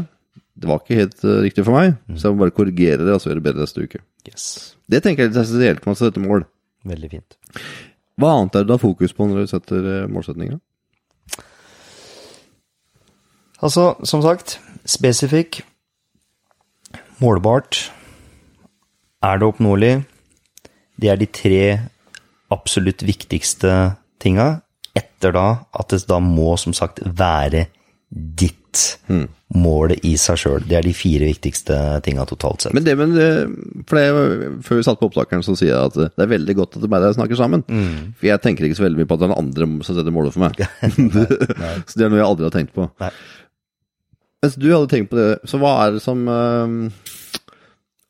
det 0.52 0.68
var 0.68 0.82
ikke 0.82 0.98
helt 0.98 1.22
uh, 1.24 1.38
riktig 1.44 1.64
for 1.64 1.78
meg, 1.78 1.94
så 2.16 2.28
jeg 2.28 2.36
må 2.36 2.44
bare 2.44 2.54
korrigere 2.54 3.06
det 3.06 3.14
og 3.14 3.22
så 3.22 3.30
gjøre 3.30 3.40
det 3.40 3.46
bedre 3.46 3.64
neste 3.64 3.86
uke. 3.86 4.02
Yes. 4.28 4.44
Det 4.90 5.00
tenker 5.04 5.24
jeg 5.24 5.30
er 5.30 5.32
litt 5.32 5.40
essensielt 5.42 5.80
når 5.80 5.92
man 5.92 5.98
setter 6.02 6.24
mål. 6.24 6.44
Veldig 6.92 7.10
fint. 7.14 7.38
Hva 8.20 8.34
annet 8.36 8.58
er 8.58 8.64
det 8.64 8.68
du 8.68 8.74
har 8.76 8.82
fokus 8.82 9.16
på 9.16 9.28
når 9.28 9.46
du 9.46 9.52
setter 9.54 9.80
målsettinga? 9.80 10.12
målsetninger? 10.12 10.60
Altså, 13.62 13.92
som 14.02 14.22
sagt, 14.24 14.56
spesifikk, 14.90 15.60
målbart, 17.22 17.92
er 19.22 19.38
det 19.38 19.46
oppnåelig? 19.46 19.92
Det 20.98 21.10
er 21.12 21.20
de 21.20 21.28
tre 21.30 21.62
absolutt 22.52 23.04
viktigste 23.06 23.94
tinga. 24.22 24.64
Etter 24.98 25.34
da 25.34 25.46
at 25.78 25.94
det 25.94 26.02
da 26.08 26.18
må, 26.22 26.54
som 26.60 26.74
sagt, 26.76 27.00
være 27.04 27.66
ditt 28.12 28.58
mål 29.52 29.94
i 30.04 30.14
seg 30.20 30.38
sjøl. 30.40 30.64
Det 30.68 30.76
er 30.78 30.84
de 30.84 30.94
fire 30.96 31.28
viktigste 31.28 31.76
tinga 32.04 32.24
totalt 32.28 32.64
sett. 32.64 32.74
Men 32.76 32.84
det, 32.86 32.94
men 32.96 33.12
det, 33.16 33.28
for 33.88 34.00
det, 34.00 34.48
Før 34.64 34.78
vi 34.78 34.84
satt 34.86 35.00
på 35.00 35.08
opptakeren, 35.10 35.44
så 35.44 35.56
sier 35.58 35.72
jeg 35.72 35.90
at 35.90 35.98
det 36.16 36.24
er 36.24 36.32
veldig 36.32 36.56
godt 36.56 36.78
at 36.78 36.86
meg 36.86 37.02
og 37.02 37.06
deg 37.06 37.18
snakker 37.18 37.40
sammen. 37.40 37.64
For 38.18 38.30
jeg 38.30 38.42
tenker 38.44 38.68
ikke 38.68 38.80
så 38.80 38.86
veldig 38.86 39.02
mye 39.02 39.10
på 39.10 39.16
at 39.16 39.22
det 39.22 39.28
er 39.28 39.34
den 39.34 39.44
andre 39.44 39.68
som 39.84 39.98
setter 39.98 40.14
målet 40.14 40.36
for 40.36 40.44
meg. 40.44 40.60
så 41.88 42.00
det 42.00 42.06
er 42.06 42.12
noe 42.12 42.22
jeg 42.22 42.28
aldri 42.28 42.48
har 42.48 42.56
tenkt 42.56 42.76
på. 42.76 42.88
Nei. 43.02 43.12
Mens 44.42 44.56
du 44.58 44.68
hadde 44.72 44.90
tenkt 44.90 45.12
på 45.12 45.20
det, 45.20 45.28
så 45.46 45.60
hva 45.62 45.76
er 45.84 45.96
det 45.96 46.02
som 46.02 46.24
eh, 46.26 47.12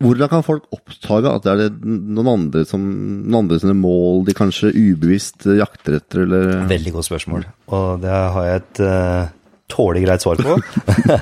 Hvordan 0.02 0.28
kan 0.32 0.42
folk 0.46 0.64
oppdage 0.74 1.30
at 1.30 1.44
det 1.46 1.52
er 1.68 1.76
noen 1.86 2.28
andre, 2.32 2.64
som, 2.66 2.82
noen 3.22 3.44
andre 3.44 3.58
sine 3.62 3.74
mål 3.78 4.24
de 4.26 4.34
kanskje 4.34 4.72
ubevisst 4.74 5.46
jakter 5.58 5.98
etter, 6.00 6.24
eller 6.26 6.66
Veldig 6.70 6.92
godt 6.96 7.06
spørsmål, 7.08 7.44
og 7.72 8.02
det 8.02 8.10
har 8.34 8.48
jeg 8.48 8.62
et 8.62 8.82
uh, 8.82 9.30
tålelig 9.72 10.02
greit 10.08 10.24
svar 10.26 10.42
på. 10.42 10.56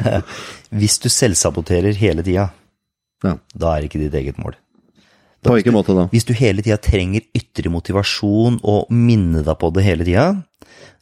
Hvis 0.80 0.98
du 1.02 1.08
selvsaboterer 1.12 1.96
hele 2.00 2.24
tida, 2.26 2.48
Ja. 3.24 3.34
da 3.52 3.74
er 3.76 3.84
ikke 3.84 4.00
ditt 4.00 4.14
eget 4.16 4.38
mål. 4.40 4.54
På 5.44 5.54
hvilken 5.56 5.72
måte 5.76 5.94
da? 5.96 6.06
Hvis 6.12 6.24
du 6.28 6.34
hele 6.36 6.60
tida 6.64 6.76
trenger 6.80 7.24
ytre 7.36 7.70
motivasjon 7.72 8.58
og 8.64 8.90
minne 8.92 9.42
deg 9.44 9.56
på 9.60 9.70
det 9.76 9.84
hele 9.86 10.04
tida, 10.04 10.26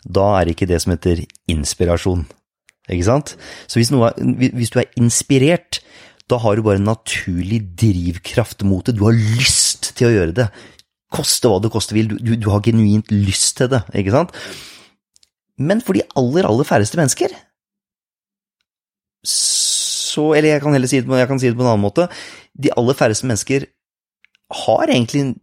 da 0.07 0.27
er 0.39 0.47
det 0.47 0.55
ikke 0.57 0.69
det 0.71 0.79
som 0.83 0.95
heter 0.95 1.25
inspirasjon. 1.51 2.25
Ikke 2.89 3.05
sant? 3.07 3.35
Så 3.69 3.81
hvis, 3.81 3.91
er- 3.93 4.51
hvis 4.55 4.71
du 4.73 4.79
er 4.81 4.87
inspirert, 4.97 5.81
da 6.29 6.39
har 6.43 6.57
du 6.57 6.65
bare 6.65 6.81
en 6.81 6.91
naturlig 6.91 7.63
drivkraft 7.81 8.65
mot 8.69 8.85
det. 8.85 8.97
Du 8.99 9.07
har 9.07 9.17
lyst 9.17 9.95
til 9.97 10.11
å 10.11 10.15
gjøre 10.15 10.37
det. 10.37 10.49
Koste 11.15 11.49
hva 11.49 11.61
det 11.65 11.73
koste 11.73 11.97
vil. 11.97 12.11
Du, 12.11 12.19
du, 12.21 12.35
du 12.37 12.51
har 12.53 12.65
genuint 12.65 13.09
lyst 13.15 13.57
til 13.61 13.71
det, 13.73 13.81
ikke 13.97 14.13
sant? 14.13 14.35
Men 15.59 15.81
for 15.85 15.97
de 15.97 16.05
aller, 16.21 16.47
aller 16.47 16.69
færreste 16.69 17.01
mennesker 17.01 17.33
så 19.29 20.33
Eller 20.39 20.55
jeg 20.55 20.63
kan 20.63 20.73
heller 20.73 20.89
si 20.89 21.01
det, 21.03 21.19
jeg 21.19 21.29
kan 21.29 21.41
si 21.41 21.51
det 21.51 21.57
på 21.59 21.65
en 21.65 21.73
annen 21.73 21.85
måte. 21.85 22.07
De 22.57 22.71
aller 22.79 22.97
færreste 22.97 23.27
mennesker 23.27 23.67
har 24.65 24.89
egentlig 24.89 25.35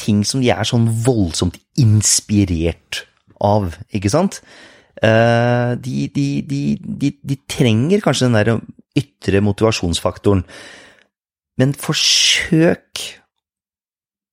ting 0.00 0.24
som 0.26 0.42
de 0.42 0.50
er 0.50 0.66
sånn 0.66 0.88
voldsomt 1.04 1.58
inspirert 1.78 3.04
av, 3.40 3.76
ikke 3.94 4.10
sant? 4.12 4.40
Eh, 5.00 5.76
De, 5.80 6.08
de, 6.12 6.26
de, 6.48 7.12
de, 7.22 7.38
trenger 7.48 8.02
kanskje 8.04 8.28
den 8.28 8.38
der 8.38 8.50
ytre 8.98 9.42
motivasjonsfaktoren, 9.44 10.44
men 11.60 11.74
forsøk 11.76 13.06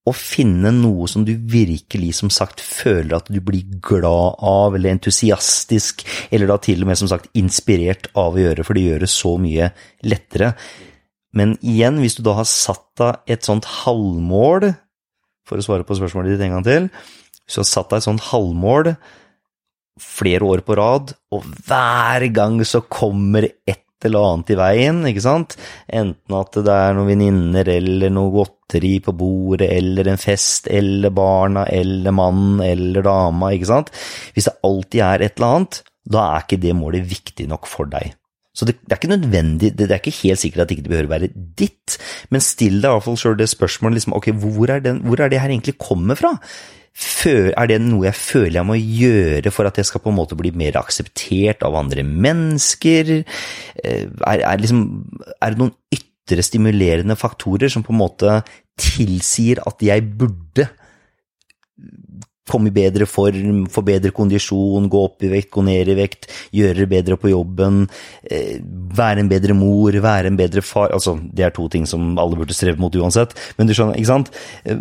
å 0.07 0.13
finne 0.15 0.71
noe 0.71 1.07
som 1.11 1.25
du 1.27 1.33
virkelig, 1.51 2.13
som 2.21 2.31
sagt, 2.31 2.61
føler 2.63 3.17
at 3.17 3.27
du 3.31 3.41
blir 3.43 3.67
glad 3.83 4.39
av, 4.39 4.77
eller 4.77 4.95
entusiastisk, 4.95 6.05
eller 6.31 6.47
da 6.47 6.55
til 6.63 6.83
og 6.83 6.91
med, 6.91 6.99
som 7.01 7.11
sagt, 7.11 7.27
inspirert 7.37 8.07
av 8.15 8.37
å 8.37 8.43
gjøre, 8.45 8.63
for 8.63 8.77
det 8.77 8.85
gjør 8.85 9.03
det 9.03 9.11
så 9.11 9.33
mye 9.41 9.71
lettere. 10.07 10.53
Men 11.35 11.57
igjen, 11.59 11.99
hvis 11.99 12.15
du 12.17 12.23
da 12.25 12.37
har 12.39 12.47
satt 12.47 12.87
deg 13.01 13.35
et 13.35 13.47
sånt 13.47 13.67
halvmål, 13.83 14.71
for 15.47 15.59
å 15.59 15.65
svare 15.65 15.87
på 15.87 15.97
spørsmålet 15.99 16.35
ditt 16.35 16.47
en 16.47 16.57
gang 16.57 16.67
til, 16.67 16.87
hvis 17.43 17.57
du 17.57 17.63
har 17.63 17.71
satt 17.73 17.91
deg 17.91 17.99
et 17.99 18.07
sånt 18.07 18.27
halvmål 18.31 18.93
flere 19.97 20.47
år 20.47 20.63
på 20.63 20.77
rad, 20.79 21.11
og 21.33 21.45
hver 21.67 22.29
gang 22.31 22.61
så 22.67 22.83
kommer 22.87 23.49
et 23.67 23.83
eller 24.05 24.27
annet 24.27 24.51
i 24.53 24.57
veien, 24.59 25.01
ikke 25.09 25.23
sant? 25.25 25.55
Enten 25.87 26.37
at 26.37 26.59
det 26.59 26.75
er 26.75 26.93
noen 26.97 27.09
venninner, 27.09 27.71
eller 27.77 28.13
noe 28.13 28.33
godteri 28.35 28.97
på 29.03 29.15
bordet, 29.17 29.71
eller 29.73 30.11
en 30.11 30.21
fest, 30.21 30.69
eller 30.69 31.13
barna, 31.15 31.65
eller 31.71 32.13
mannen, 32.15 32.61
eller 32.65 33.05
dama, 33.07 33.51
ikke 33.55 33.71
sant? 33.71 33.91
Hvis 34.35 34.49
det 34.51 34.57
alltid 34.67 35.03
er 35.07 35.25
et 35.25 35.37
eller 35.39 35.57
annet, 35.57 35.81
da 36.07 36.29
er 36.29 36.45
ikke 36.45 36.61
det 36.63 36.77
målet 36.77 37.09
viktig 37.09 37.49
nok 37.49 37.67
for 37.69 37.89
deg. 37.89 38.13
Så 38.57 38.65
det, 38.65 38.79
det 38.81 38.95
er 38.95 38.97
ikke 38.97 39.11
nødvendig, 39.11 39.69
det, 39.77 39.85
det 39.85 39.93
er 39.93 40.01
ikke 40.01 40.15
helt 40.23 40.41
sikkert 40.41 40.63
at 40.63 40.71
det 40.71 40.79
ikke 40.79 40.89
behøver 40.89 41.11
være 41.11 41.29
ditt, 41.59 41.97
men 42.33 42.41
still 42.41 42.79
deg 42.81 42.89
iallfall 42.89 43.19
sjøl 43.21 43.37
det 43.37 43.51
spørsmålet, 43.51 43.99
liksom, 43.99 44.15
ok, 44.17 44.31
hvor 44.41 44.73
er, 44.73 44.81
den, 44.81 45.03
hvor 45.05 45.21
er 45.21 45.29
det 45.29 45.41
her 45.43 45.53
egentlig 45.53 45.77
kommer 45.77 46.17
fra? 46.17 46.33
Før, 46.97 47.51
Er 47.53 47.67
det 47.69 47.75
noe 47.83 48.07
jeg 48.07 48.17
føler 48.17 48.55
jeg 48.57 48.65
må 48.65 48.73
gjøre 48.81 49.51
for 49.53 49.69
at 49.69 49.77
jeg 49.77 49.85
skal 49.85 50.01
på 50.01 50.09
en 50.09 50.17
måte 50.17 50.37
bli 50.39 50.49
mer 50.57 50.79
akseptert 50.79 51.61
av 51.67 51.77
andre 51.77 52.01
mennesker? 52.01 53.11
Eh, 53.83 54.07
Er, 54.25 54.41
er, 54.41 54.57
liksom, 54.57 54.81
er 55.37 55.53
det 55.53 55.61
noen 55.61 55.75
ytre 55.93 56.41
stimulerende 56.41 57.15
faktorer 57.15 57.69
som 57.69 57.85
på 57.85 57.93
en 57.93 58.01
måte 58.01 58.39
tilsier 58.81 59.61
at 59.69 59.85
jeg 59.85 60.09
burde 60.17 60.65
komme 62.49 62.71
i 62.71 62.75
bedre 62.75 63.05
form, 63.09 63.65
få 63.71 63.83
bedre 63.85 64.11
kondisjon, 64.15 64.87
gå 64.89 65.03
opp 65.09 65.23
i 65.23 65.29
vekt, 65.31 65.51
gå 65.55 65.63
ned 65.67 65.91
i 65.93 65.95
vekt, 65.99 66.27
gjøre 66.55 66.75
det 66.83 66.89
bedre 66.89 67.17
på 67.19 67.31
jobben, 67.31 67.83
eh, 68.29 68.57
være 68.97 69.19
en 69.23 69.29
bedre 69.31 69.53
mor, 69.57 69.91
være 69.91 70.27
en 70.31 70.37
bedre 70.39 70.61
far 70.65 70.89
Altså, 70.95 71.17
det 71.33 71.45
er 71.45 71.51
to 71.55 71.67
ting 71.69 71.85
som 71.87 72.17
alle 72.17 72.37
burde 72.39 72.55
streve 72.55 72.79
mot 72.79 72.93
uansett, 72.95 73.35
men 73.57 73.67
du 73.67 73.73
skjønner, 73.73 73.95
ikke 73.99 74.13
sant? 74.13 74.31
Eh, 74.65 74.77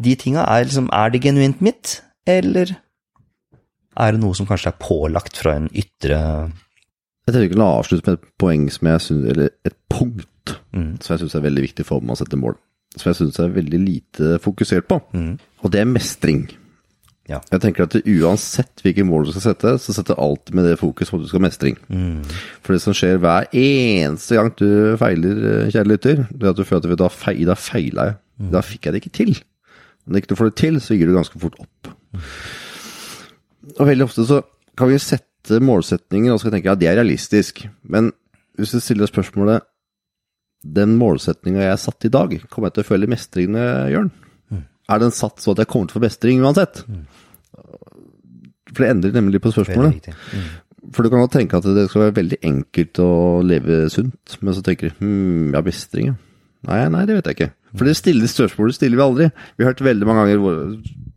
De 0.00 0.14
tinga 0.16 0.46
er 0.48 0.64
liksom 0.64 0.88
Er 0.92 1.10
det 1.10 1.20
genuint 1.22 1.60
mitt, 1.60 2.00
eller 2.26 2.76
er 4.00 4.12
det 4.12 4.20
noe 4.22 4.34
som 4.34 4.46
kanskje 4.46 4.70
er 4.72 4.78
pålagt 4.80 5.36
fra 5.36 5.56
en 5.58 5.68
ytre 5.74 6.16
Jeg 7.26 7.34
tenker 7.34 7.50
ikke 7.50 7.60
å 7.60 7.78
avslutte 7.82 8.06
med 8.08 8.18
et 8.18 8.28
poeng 8.40 8.70
som 8.72 8.88
jeg 8.88 9.00
synes, 9.00 9.30
eller 9.34 9.50
et 9.64 9.76
punkt 9.90 10.26
Mm. 10.74 10.96
som 11.02 11.12
jeg 11.14 11.20
syns 11.20 11.34
er 11.36 11.42
veldig 11.44 11.62
viktig 11.62 11.84
for 11.86 12.00
om 12.00 12.06
man 12.06 12.16
setter 12.18 12.38
mål. 12.40 12.56
som 12.96 13.10
jeg 13.12 13.18
syns 13.20 13.38
er 13.38 13.52
veldig 13.54 13.78
lite 13.84 14.38
fokusert 14.42 14.88
på, 14.88 14.96
og 15.62 15.70
det 15.70 15.80
er 15.80 15.84
mestring. 15.86 16.48
Ja. 17.30 17.38
Jeg 17.52 17.62
tenker 17.62 17.86
at 17.86 17.94
uansett 18.00 18.82
hvilke 18.82 19.04
mål 19.06 19.28
du 19.28 19.32
skal 19.34 19.44
sette, 19.52 19.76
så 19.78 19.94
setter 19.94 20.18
alt 20.18 20.50
med 20.56 20.66
det 20.66 20.78
fokus 20.80 21.12
på 21.12 21.18
at 21.18 21.22
du 21.22 21.28
skal 21.30 21.38
ha 21.38 21.46
mestring. 21.46 21.76
For 22.64 22.74
det 22.74 22.82
som 22.82 22.96
skjer 22.96 23.20
hver 23.22 23.46
eneste 23.54 24.38
gang 24.38 24.50
du 24.58 24.96
feiler, 24.98 25.44
eh, 25.50 25.70
kjære 25.70 25.90
lytter, 25.92 26.24
det 26.30 26.48
er 26.48 26.50
at 26.50 26.58
du 26.58 26.66
føler 26.66 26.96
at 26.96 27.04
da, 27.04 27.10
feil, 27.14 27.44
da 27.46 27.54
feila 27.54 28.08
jeg. 28.10 28.18
Da 28.50 28.62
fikk 28.64 28.86
jeg 28.88 28.94
det 28.94 29.02
ikke 29.02 29.16
til. 29.18 29.34
Når 30.08 30.22
ikke 30.22 30.32
du 30.32 30.38
får 30.38 30.48
det 30.50 30.56
til, 30.58 30.80
så 30.80 30.96
gir 30.96 31.06
du 31.06 31.14
ganske 31.14 31.38
fort 31.38 31.58
opp. 31.60 31.90
Og 33.76 33.82
veldig 33.86 34.06
ofte 34.08 34.24
så 34.26 34.40
kan 34.78 34.88
vi 34.90 34.98
sette 34.98 35.60
målsetninger 35.62 36.32
og 36.32 36.40
så 36.40 36.50
tenke 36.50 36.70
at 36.72 36.80
ja, 36.80 36.80
det 36.80 36.88
er 36.88 36.98
realistisk. 37.02 37.62
Men 37.84 38.10
hvis 38.58 38.72
du 38.74 38.80
stiller 38.80 39.06
spørsmålet 39.06 39.62
den 40.64 40.96
målsetninga 41.00 41.62
jeg 41.68 41.80
satt 41.84 42.08
i 42.08 42.12
dag, 42.12 42.34
kommer 42.50 42.68
jeg 42.68 42.78
til 42.80 42.84
å 42.84 42.90
føle 42.90 43.08
mestring 43.08 43.54
gjør 43.54 44.08
den? 44.08 44.12
Er 44.90 45.02
den 45.02 45.14
satt 45.14 45.42
så 45.42 45.54
at 45.54 45.62
jeg 45.62 45.70
kommer 45.70 45.90
til 45.90 45.96
å 45.96 46.00
få 46.00 46.06
mestring 46.06 46.42
uansett? 46.42 46.82
For 48.70 48.84
det 48.84 48.90
endrer 48.94 49.14
nemlig 49.16 49.42
på 49.42 49.52
spørsmålet. 49.54 50.10
Mm. 50.10 50.48
For 50.94 51.04
du 51.04 51.12
kan 51.12 51.22
jo 51.22 51.30
tenke 51.30 51.58
at 51.58 51.66
det 51.66 51.86
skal 51.90 52.06
være 52.06 52.18
veldig 52.18 52.40
enkelt 52.46 53.00
å 53.04 53.12
leve 53.44 53.84
sunt, 53.92 54.36
men 54.40 54.56
så 54.56 54.64
tenker 54.64 54.90
du 54.90 55.02
hm, 55.04 55.54
ja, 55.54 55.62
mestring, 55.64 56.12
ja. 56.12 56.18
Nei, 56.68 56.80
nei, 56.92 57.06
det 57.08 57.16
vet 57.16 57.28
jeg 57.30 57.36
ikke. 57.38 57.52
For 57.78 57.88
det 57.88 57.94
stiller 57.96 58.28
spørsmålet 58.28 58.76
stiller 58.76 58.98
vi 58.98 59.04
aldri. 59.04 59.28
Vi 59.56 59.64
har 59.64 59.72
hørt 59.72 59.84
veldig 59.86 60.08
mange 60.08 60.24
ganger 60.26 60.42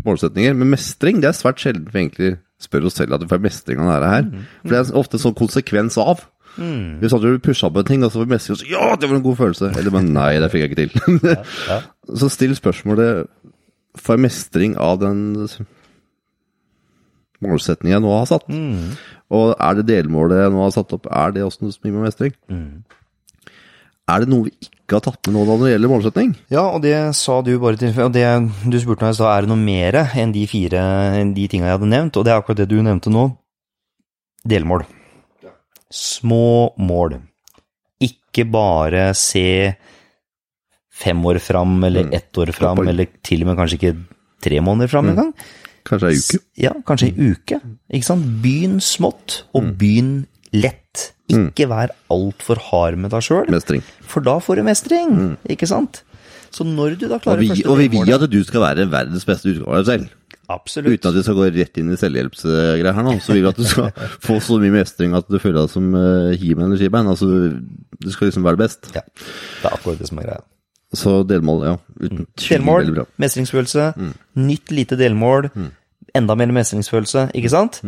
målsetninger, 0.06 0.54
men 0.60 0.72
mestring 0.72 1.20
det 1.24 1.32
er 1.32 1.36
svært 1.36 1.60
sjelden 1.60 1.90
vi 1.90 2.00
egentlig 2.00 2.30
spør 2.64 2.88
oss 2.88 2.96
selv 3.00 3.18
at 3.18 3.26
vi 3.26 3.32
får 3.32 3.42
mestring 3.44 3.82
av 3.84 3.90
dette 3.92 4.12
her. 4.14 4.30
For 4.62 4.72
det 4.72 4.80
er 4.80 5.02
ofte 5.02 5.20
en 5.20 5.26
sånn 5.26 5.36
konsekvens 5.40 6.00
av. 6.00 6.24
Hvis 6.54 7.16
du 7.18 7.28
pusha 7.44 7.72
på 7.74 7.82
en 7.82 7.90
ting, 7.90 8.06
og 8.06 8.14
så 8.14 8.22
får 8.22 8.32
mestring, 8.32 8.56
og 8.56 8.62
så 8.62 8.70
ja, 8.70 8.94
det 9.00 9.10
var 9.10 9.20
en 9.20 9.26
god 9.26 9.40
følelse. 9.42 9.72
Eller 9.80 9.96
men 9.96 10.12
nei, 10.16 10.30
det 10.40 10.52
fikk 10.54 10.64
jeg 10.64 10.72
ikke 10.72 10.86
til. 10.86 11.36
Så 12.20 12.28
still 12.28 12.52
spørsmålet 12.56 13.30
jeg 13.93 14.23
mestring 14.23 14.75
av 14.82 14.99
den 15.01 15.21
målsetningen 17.43 17.97
jeg 17.97 18.03
nå 18.03 18.12
har 18.15 18.27
satt? 18.29 18.49
Og 19.34 19.53
er 19.58 19.79
det 19.79 19.88
delmålet 19.89 20.43
jeg 20.43 20.53
nå 20.53 20.63
har 20.63 20.75
satt 20.75 20.93
opp, 20.95 21.08
er 21.12 21.34
det 21.36 21.45
også 21.45 21.65
noe 21.65 21.75
som 21.75 21.88
gir 21.88 21.95
meg 21.95 22.08
mestring? 22.08 22.36
Er 24.03 24.23
det 24.23 24.32
noe 24.32 24.49
vi 24.49 24.53
ikke 24.67 24.97
har 24.97 25.03
tatt 25.06 25.29
med 25.29 25.38
nå 25.38 25.45
da 25.47 25.56
det 25.62 25.71
gjelder 25.71 25.91
målsetning? 25.93 26.34
Ja, 26.51 26.65
og 26.75 26.82
det 26.84 26.95
sa 27.15 27.38
du 27.41 27.53
bare 27.62 27.79
til 27.79 27.95
Og 28.03 28.12
det 28.12 28.25
du 28.67 28.75
spurte 28.82 29.06
meg 29.06 29.13
i 29.13 29.19
stad, 29.19 29.29
er 29.32 29.45
det 29.45 29.51
noe 29.53 29.63
mer 29.63 29.99
enn 30.19 30.34
de 30.36 30.43
fire 30.49 30.82
enn 31.21 31.32
de 31.38 31.47
tinga 31.47 31.69
jeg 31.69 31.77
hadde 31.77 31.91
nevnt? 31.93 32.19
Og 32.19 32.25
det 32.25 32.34
er 32.34 32.41
akkurat 32.41 32.60
det 32.60 32.67
du 32.71 32.82
nevnte 32.84 33.13
nå. 33.13 33.29
Delmål. 34.43 34.84
Små 35.93 36.73
mål. 36.84 37.21
Ikke 38.03 38.43
bare 38.49 39.13
se 39.15 39.71
fem 40.93 41.19
år 41.25 41.39
fram, 41.41 41.75
eller 41.88 42.12
ett 42.13 42.38
år 42.38 42.51
fram, 42.56 42.84
Oi. 42.84 42.88
eller 42.91 43.10
til 43.25 43.41
og 43.43 43.51
med 43.51 43.60
kanskje 43.62 43.79
ikke 43.79 43.93
tre 44.45 44.60
måneder 44.62 44.91
fram 44.91 45.10
engang. 45.13 45.34
Kanskje 45.88 46.12
ei 46.13 46.19
uke? 46.21 46.39
Ja, 46.63 46.71
kanskje 46.88 47.10
ei 47.12 47.32
uke. 47.34 47.58
Ikke 47.91 48.08
sant? 48.08 48.27
Begynn 48.43 48.77
smått, 48.84 49.41
og 49.58 49.73
begynn 49.82 50.13
lett. 50.53 51.10
Ikke 51.34 51.65
vær 51.71 51.89
altfor 52.13 52.60
hard 52.69 52.99
med 53.01 53.10
deg 53.15 53.23
sjøl, 53.25 53.47
Mestring. 53.49 53.82
for 54.06 54.21
da 54.21 54.38
får 54.43 54.60
du 54.60 54.63
mestring. 54.67 55.13
Ikke 55.49 55.67
sant? 55.67 56.03
Så 56.53 56.62
når 56.67 56.99
du 57.01 57.08
da 57.10 57.15
Og 57.17 57.23
klarer 57.23 57.41
vi, 57.41 57.47
første 57.49 57.71
og 57.71 57.79
vi 57.79 57.88
vil 57.89 58.13
at 58.13 58.27
du 58.29 58.43
skal 58.45 58.62
være 58.62 58.86
verdens 58.91 59.25
beste 59.25 59.49
utgave 59.49 59.73
av 59.73 59.82
deg 59.82 59.88
selv. 59.89 60.12
Absolutt. 60.53 60.99
Uten 60.99 61.10
at 61.10 61.15
vi 61.17 61.23
skal 61.25 61.38
gå 61.39 61.47
rett 61.56 61.77
inn 61.82 61.89
i 61.89 61.97
selvhjelpsgreier 61.97 62.93
her 62.93 63.06
nå, 63.08 63.15
så 63.23 63.34
vil 63.34 63.41
vi 63.47 63.49
at 63.49 63.58
du 63.58 63.65
skal 63.65 63.89
få 64.27 64.38
så 64.43 64.60
mye 64.62 64.75
mestring 64.75 65.15
at 65.17 65.25
du 65.32 65.39
føler 65.41 65.63
deg 65.63 65.71
som 65.73 65.88
uh, 65.97 66.29
He-Man 66.38 66.67
eller 66.69 66.77
She-Man. 66.84 67.10
Altså, 67.10 67.29
du 67.97 68.10
skal 68.13 68.29
liksom 68.29 68.45
være 68.45 68.60
best. 68.62 68.91
Ja, 68.93 69.01
det 69.08 69.65
er 69.65 69.73
akkurat 69.73 70.03
det 70.03 70.12
som 70.12 70.21
er 70.21 70.29
greia. 70.29 70.43
Så 70.93 71.23
delmål, 71.27 71.63
ja. 71.65 71.75
Uten 71.99 72.27
Delmål, 72.38 72.84
veldig 72.86 72.95
bra. 72.99 73.06
mestringsfølelse. 73.19 73.86
Nytt 74.36 74.71
lite 74.71 74.97
delmål. 74.99 75.49
Enda 76.13 76.36
mer 76.38 76.51
mestringsfølelse, 76.53 77.32
ikke 77.34 77.49
sant? 77.49 77.79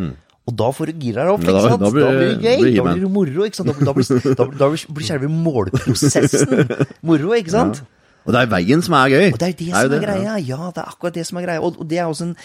Og 0.46 0.54
da 0.58 0.68
får 0.74 0.92
du 0.92 1.00
gira 1.02 1.24
deg 1.26 1.34
opp, 1.34 1.42
ikke 1.42 1.54
da- 1.54 1.70
sant? 1.70 1.82
da 1.82 1.90
blir 1.90 2.04
da 2.06 2.10
blir 2.12 2.20
det- 2.20 2.42
det 2.42 2.46
gøy, 2.46 2.62
blir 2.62 2.76
da 2.76 2.84
blir 2.94 3.02
det 3.06 3.12
moro, 3.12 3.46
ikke 3.46 3.56
sant? 3.56 3.68
Da, 3.68 3.86
da, 3.86 3.94
blir, 3.94 4.36
da, 4.36 4.46
da 4.46 4.70
blir, 4.70 5.06
selve 5.06 5.30
målprosessen 5.30 6.86
moro, 7.10 7.34
ikke 7.34 7.50
sant? 7.54 7.82
Og 8.26 8.34
det 8.34 8.42
er 8.42 8.48
veien 8.50 8.82
som 8.82 8.94
er 8.98 9.10
gøy. 9.10 9.34
Og 9.34 9.40
det 9.40 9.48
er 9.50 9.54
det 9.58 9.68
jo 9.68 9.74
som 9.74 9.84
er 9.86 9.88
det, 9.90 10.02
greia. 10.02 10.36
Ja, 10.46 10.72
det 10.74 10.82
er 10.82 10.90
akkurat 10.90 11.14
det 11.14 11.26
som 11.28 11.38
er 11.38 11.46
greia. 11.46 11.62
Og, 11.62 11.80
og 11.80 11.88
det 11.90 11.98
er 12.02 12.06
også 12.10 12.24
en 12.30 12.36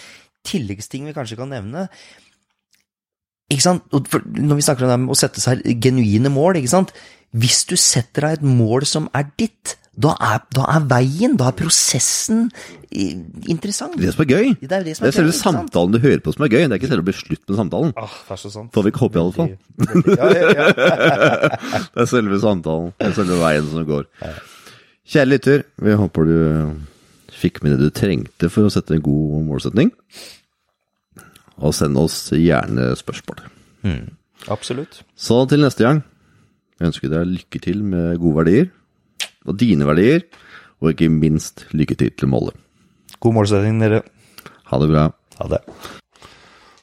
tilleggsting 0.45 1.05
vi 1.05 1.13
kanskje 1.13 1.37
kan 1.37 1.49
nevne. 1.49 1.87
Ikke 3.51 3.61
sant? 3.65 3.83
For, 4.09 4.21
når 4.25 4.55
vi 4.61 4.65
snakker 4.65 4.85
om 4.85 4.91
det 4.93 4.99
med 5.03 5.13
å 5.13 5.17
sette 5.19 5.41
seg 5.43 5.61
genuine 5.83 6.29
mål, 6.31 6.55
ikke 6.61 6.69
sant? 6.71 6.93
Hvis 7.35 7.65
du 7.67 7.75
setter 7.79 8.21
deg 8.29 8.37
et 8.39 8.45
mål 8.47 8.85
som 8.87 9.09
er 9.17 9.25
ditt, 9.39 9.75
da 10.01 10.13
er, 10.23 10.41
da 10.55 10.65
er 10.75 10.85
veien, 10.89 11.35
da 11.39 11.49
er 11.51 11.55
prosessen 11.57 12.47
interessant. 12.91 13.95
Det 13.99 14.11
som 14.13 14.23
er 14.25 14.29
gøy. 14.29 14.53
Det 14.59 14.75
er 14.75 14.85
det 14.85 14.95
som 14.97 15.05
Det 15.05 15.09
er 15.09 15.13
er 15.13 15.17
selve 15.19 15.35
samtalen 15.37 15.95
du 15.95 15.99
hører 16.03 16.21
på 16.23 16.33
som 16.35 16.45
er 16.45 16.51
gøy. 16.51 16.63
Det 16.65 16.75
er 16.75 16.79
ikke 16.81 16.91
selve 16.91 17.05
å 17.05 17.09
bli 17.09 17.15
slutt 17.15 17.43
med 17.45 17.59
samtalen. 17.59 17.93
Ah, 17.99 18.15
det 18.27 18.35
er 18.35 18.41
så 18.41 18.51
sant. 18.53 18.71
Får 18.75 18.85
vi 18.87 18.93
ikke 18.93 19.03
håpe 19.05 19.19
i 19.19 19.21
alle 19.21 19.35
fall. 19.37 19.51
Ja, 20.17 20.29
ja, 20.35 20.51
ja. 20.57 20.67
Det 21.95 22.03
er 22.03 22.09
selve 22.11 22.39
samtalen. 22.43 22.91
Det 22.97 23.09
er 23.11 23.17
selve 23.19 23.39
veien 23.41 23.69
som 23.71 23.87
går. 23.87 24.07
Kjære 25.11 25.31
lytter, 25.31 25.65
vi 25.81 25.97
håper 26.03 26.29
du 26.29 26.37
fikk 27.41 27.61
med 27.63 27.75
det 27.75 27.89
du 27.89 27.95
trengte 27.95 28.51
for 28.53 28.67
å 28.67 28.73
sette 28.73 28.95
en 28.97 29.03
god 29.05 29.41
målsetning. 29.47 29.91
Og 31.61 31.75
send 31.77 31.99
oss 31.99 32.23
gjerne 32.35 32.91
spørsmål. 32.99 33.43
Absolutt. 34.51 35.01
Så 35.19 35.43
til 35.49 35.63
neste 35.63 35.85
gang, 35.85 36.03
jeg 36.79 36.91
ønsker 36.91 37.11
deg 37.13 37.33
lykke 37.35 37.61
til 37.61 37.83
med 37.85 38.17
gode 38.21 38.39
verdier, 38.41 38.71
og 39.45 39.57
dine 39.59 39.87
verdier, 39.87 40.25
og 40.81 40.93
ikke 40.93 41.09
minst 41.13 41.67
lykke 41.77 41.97
til 41.97 42.13
til 42.17 42.31
målet. 42.31 42.57
God 43.21 43.37
målsetting, 43.37 43.81
dere. 43.81 44.03
Ha 44.71 44.79
det 44.81 44.89
bra. 44.89 45.09
Ha 45.39 45.51
det. 45.55 45.65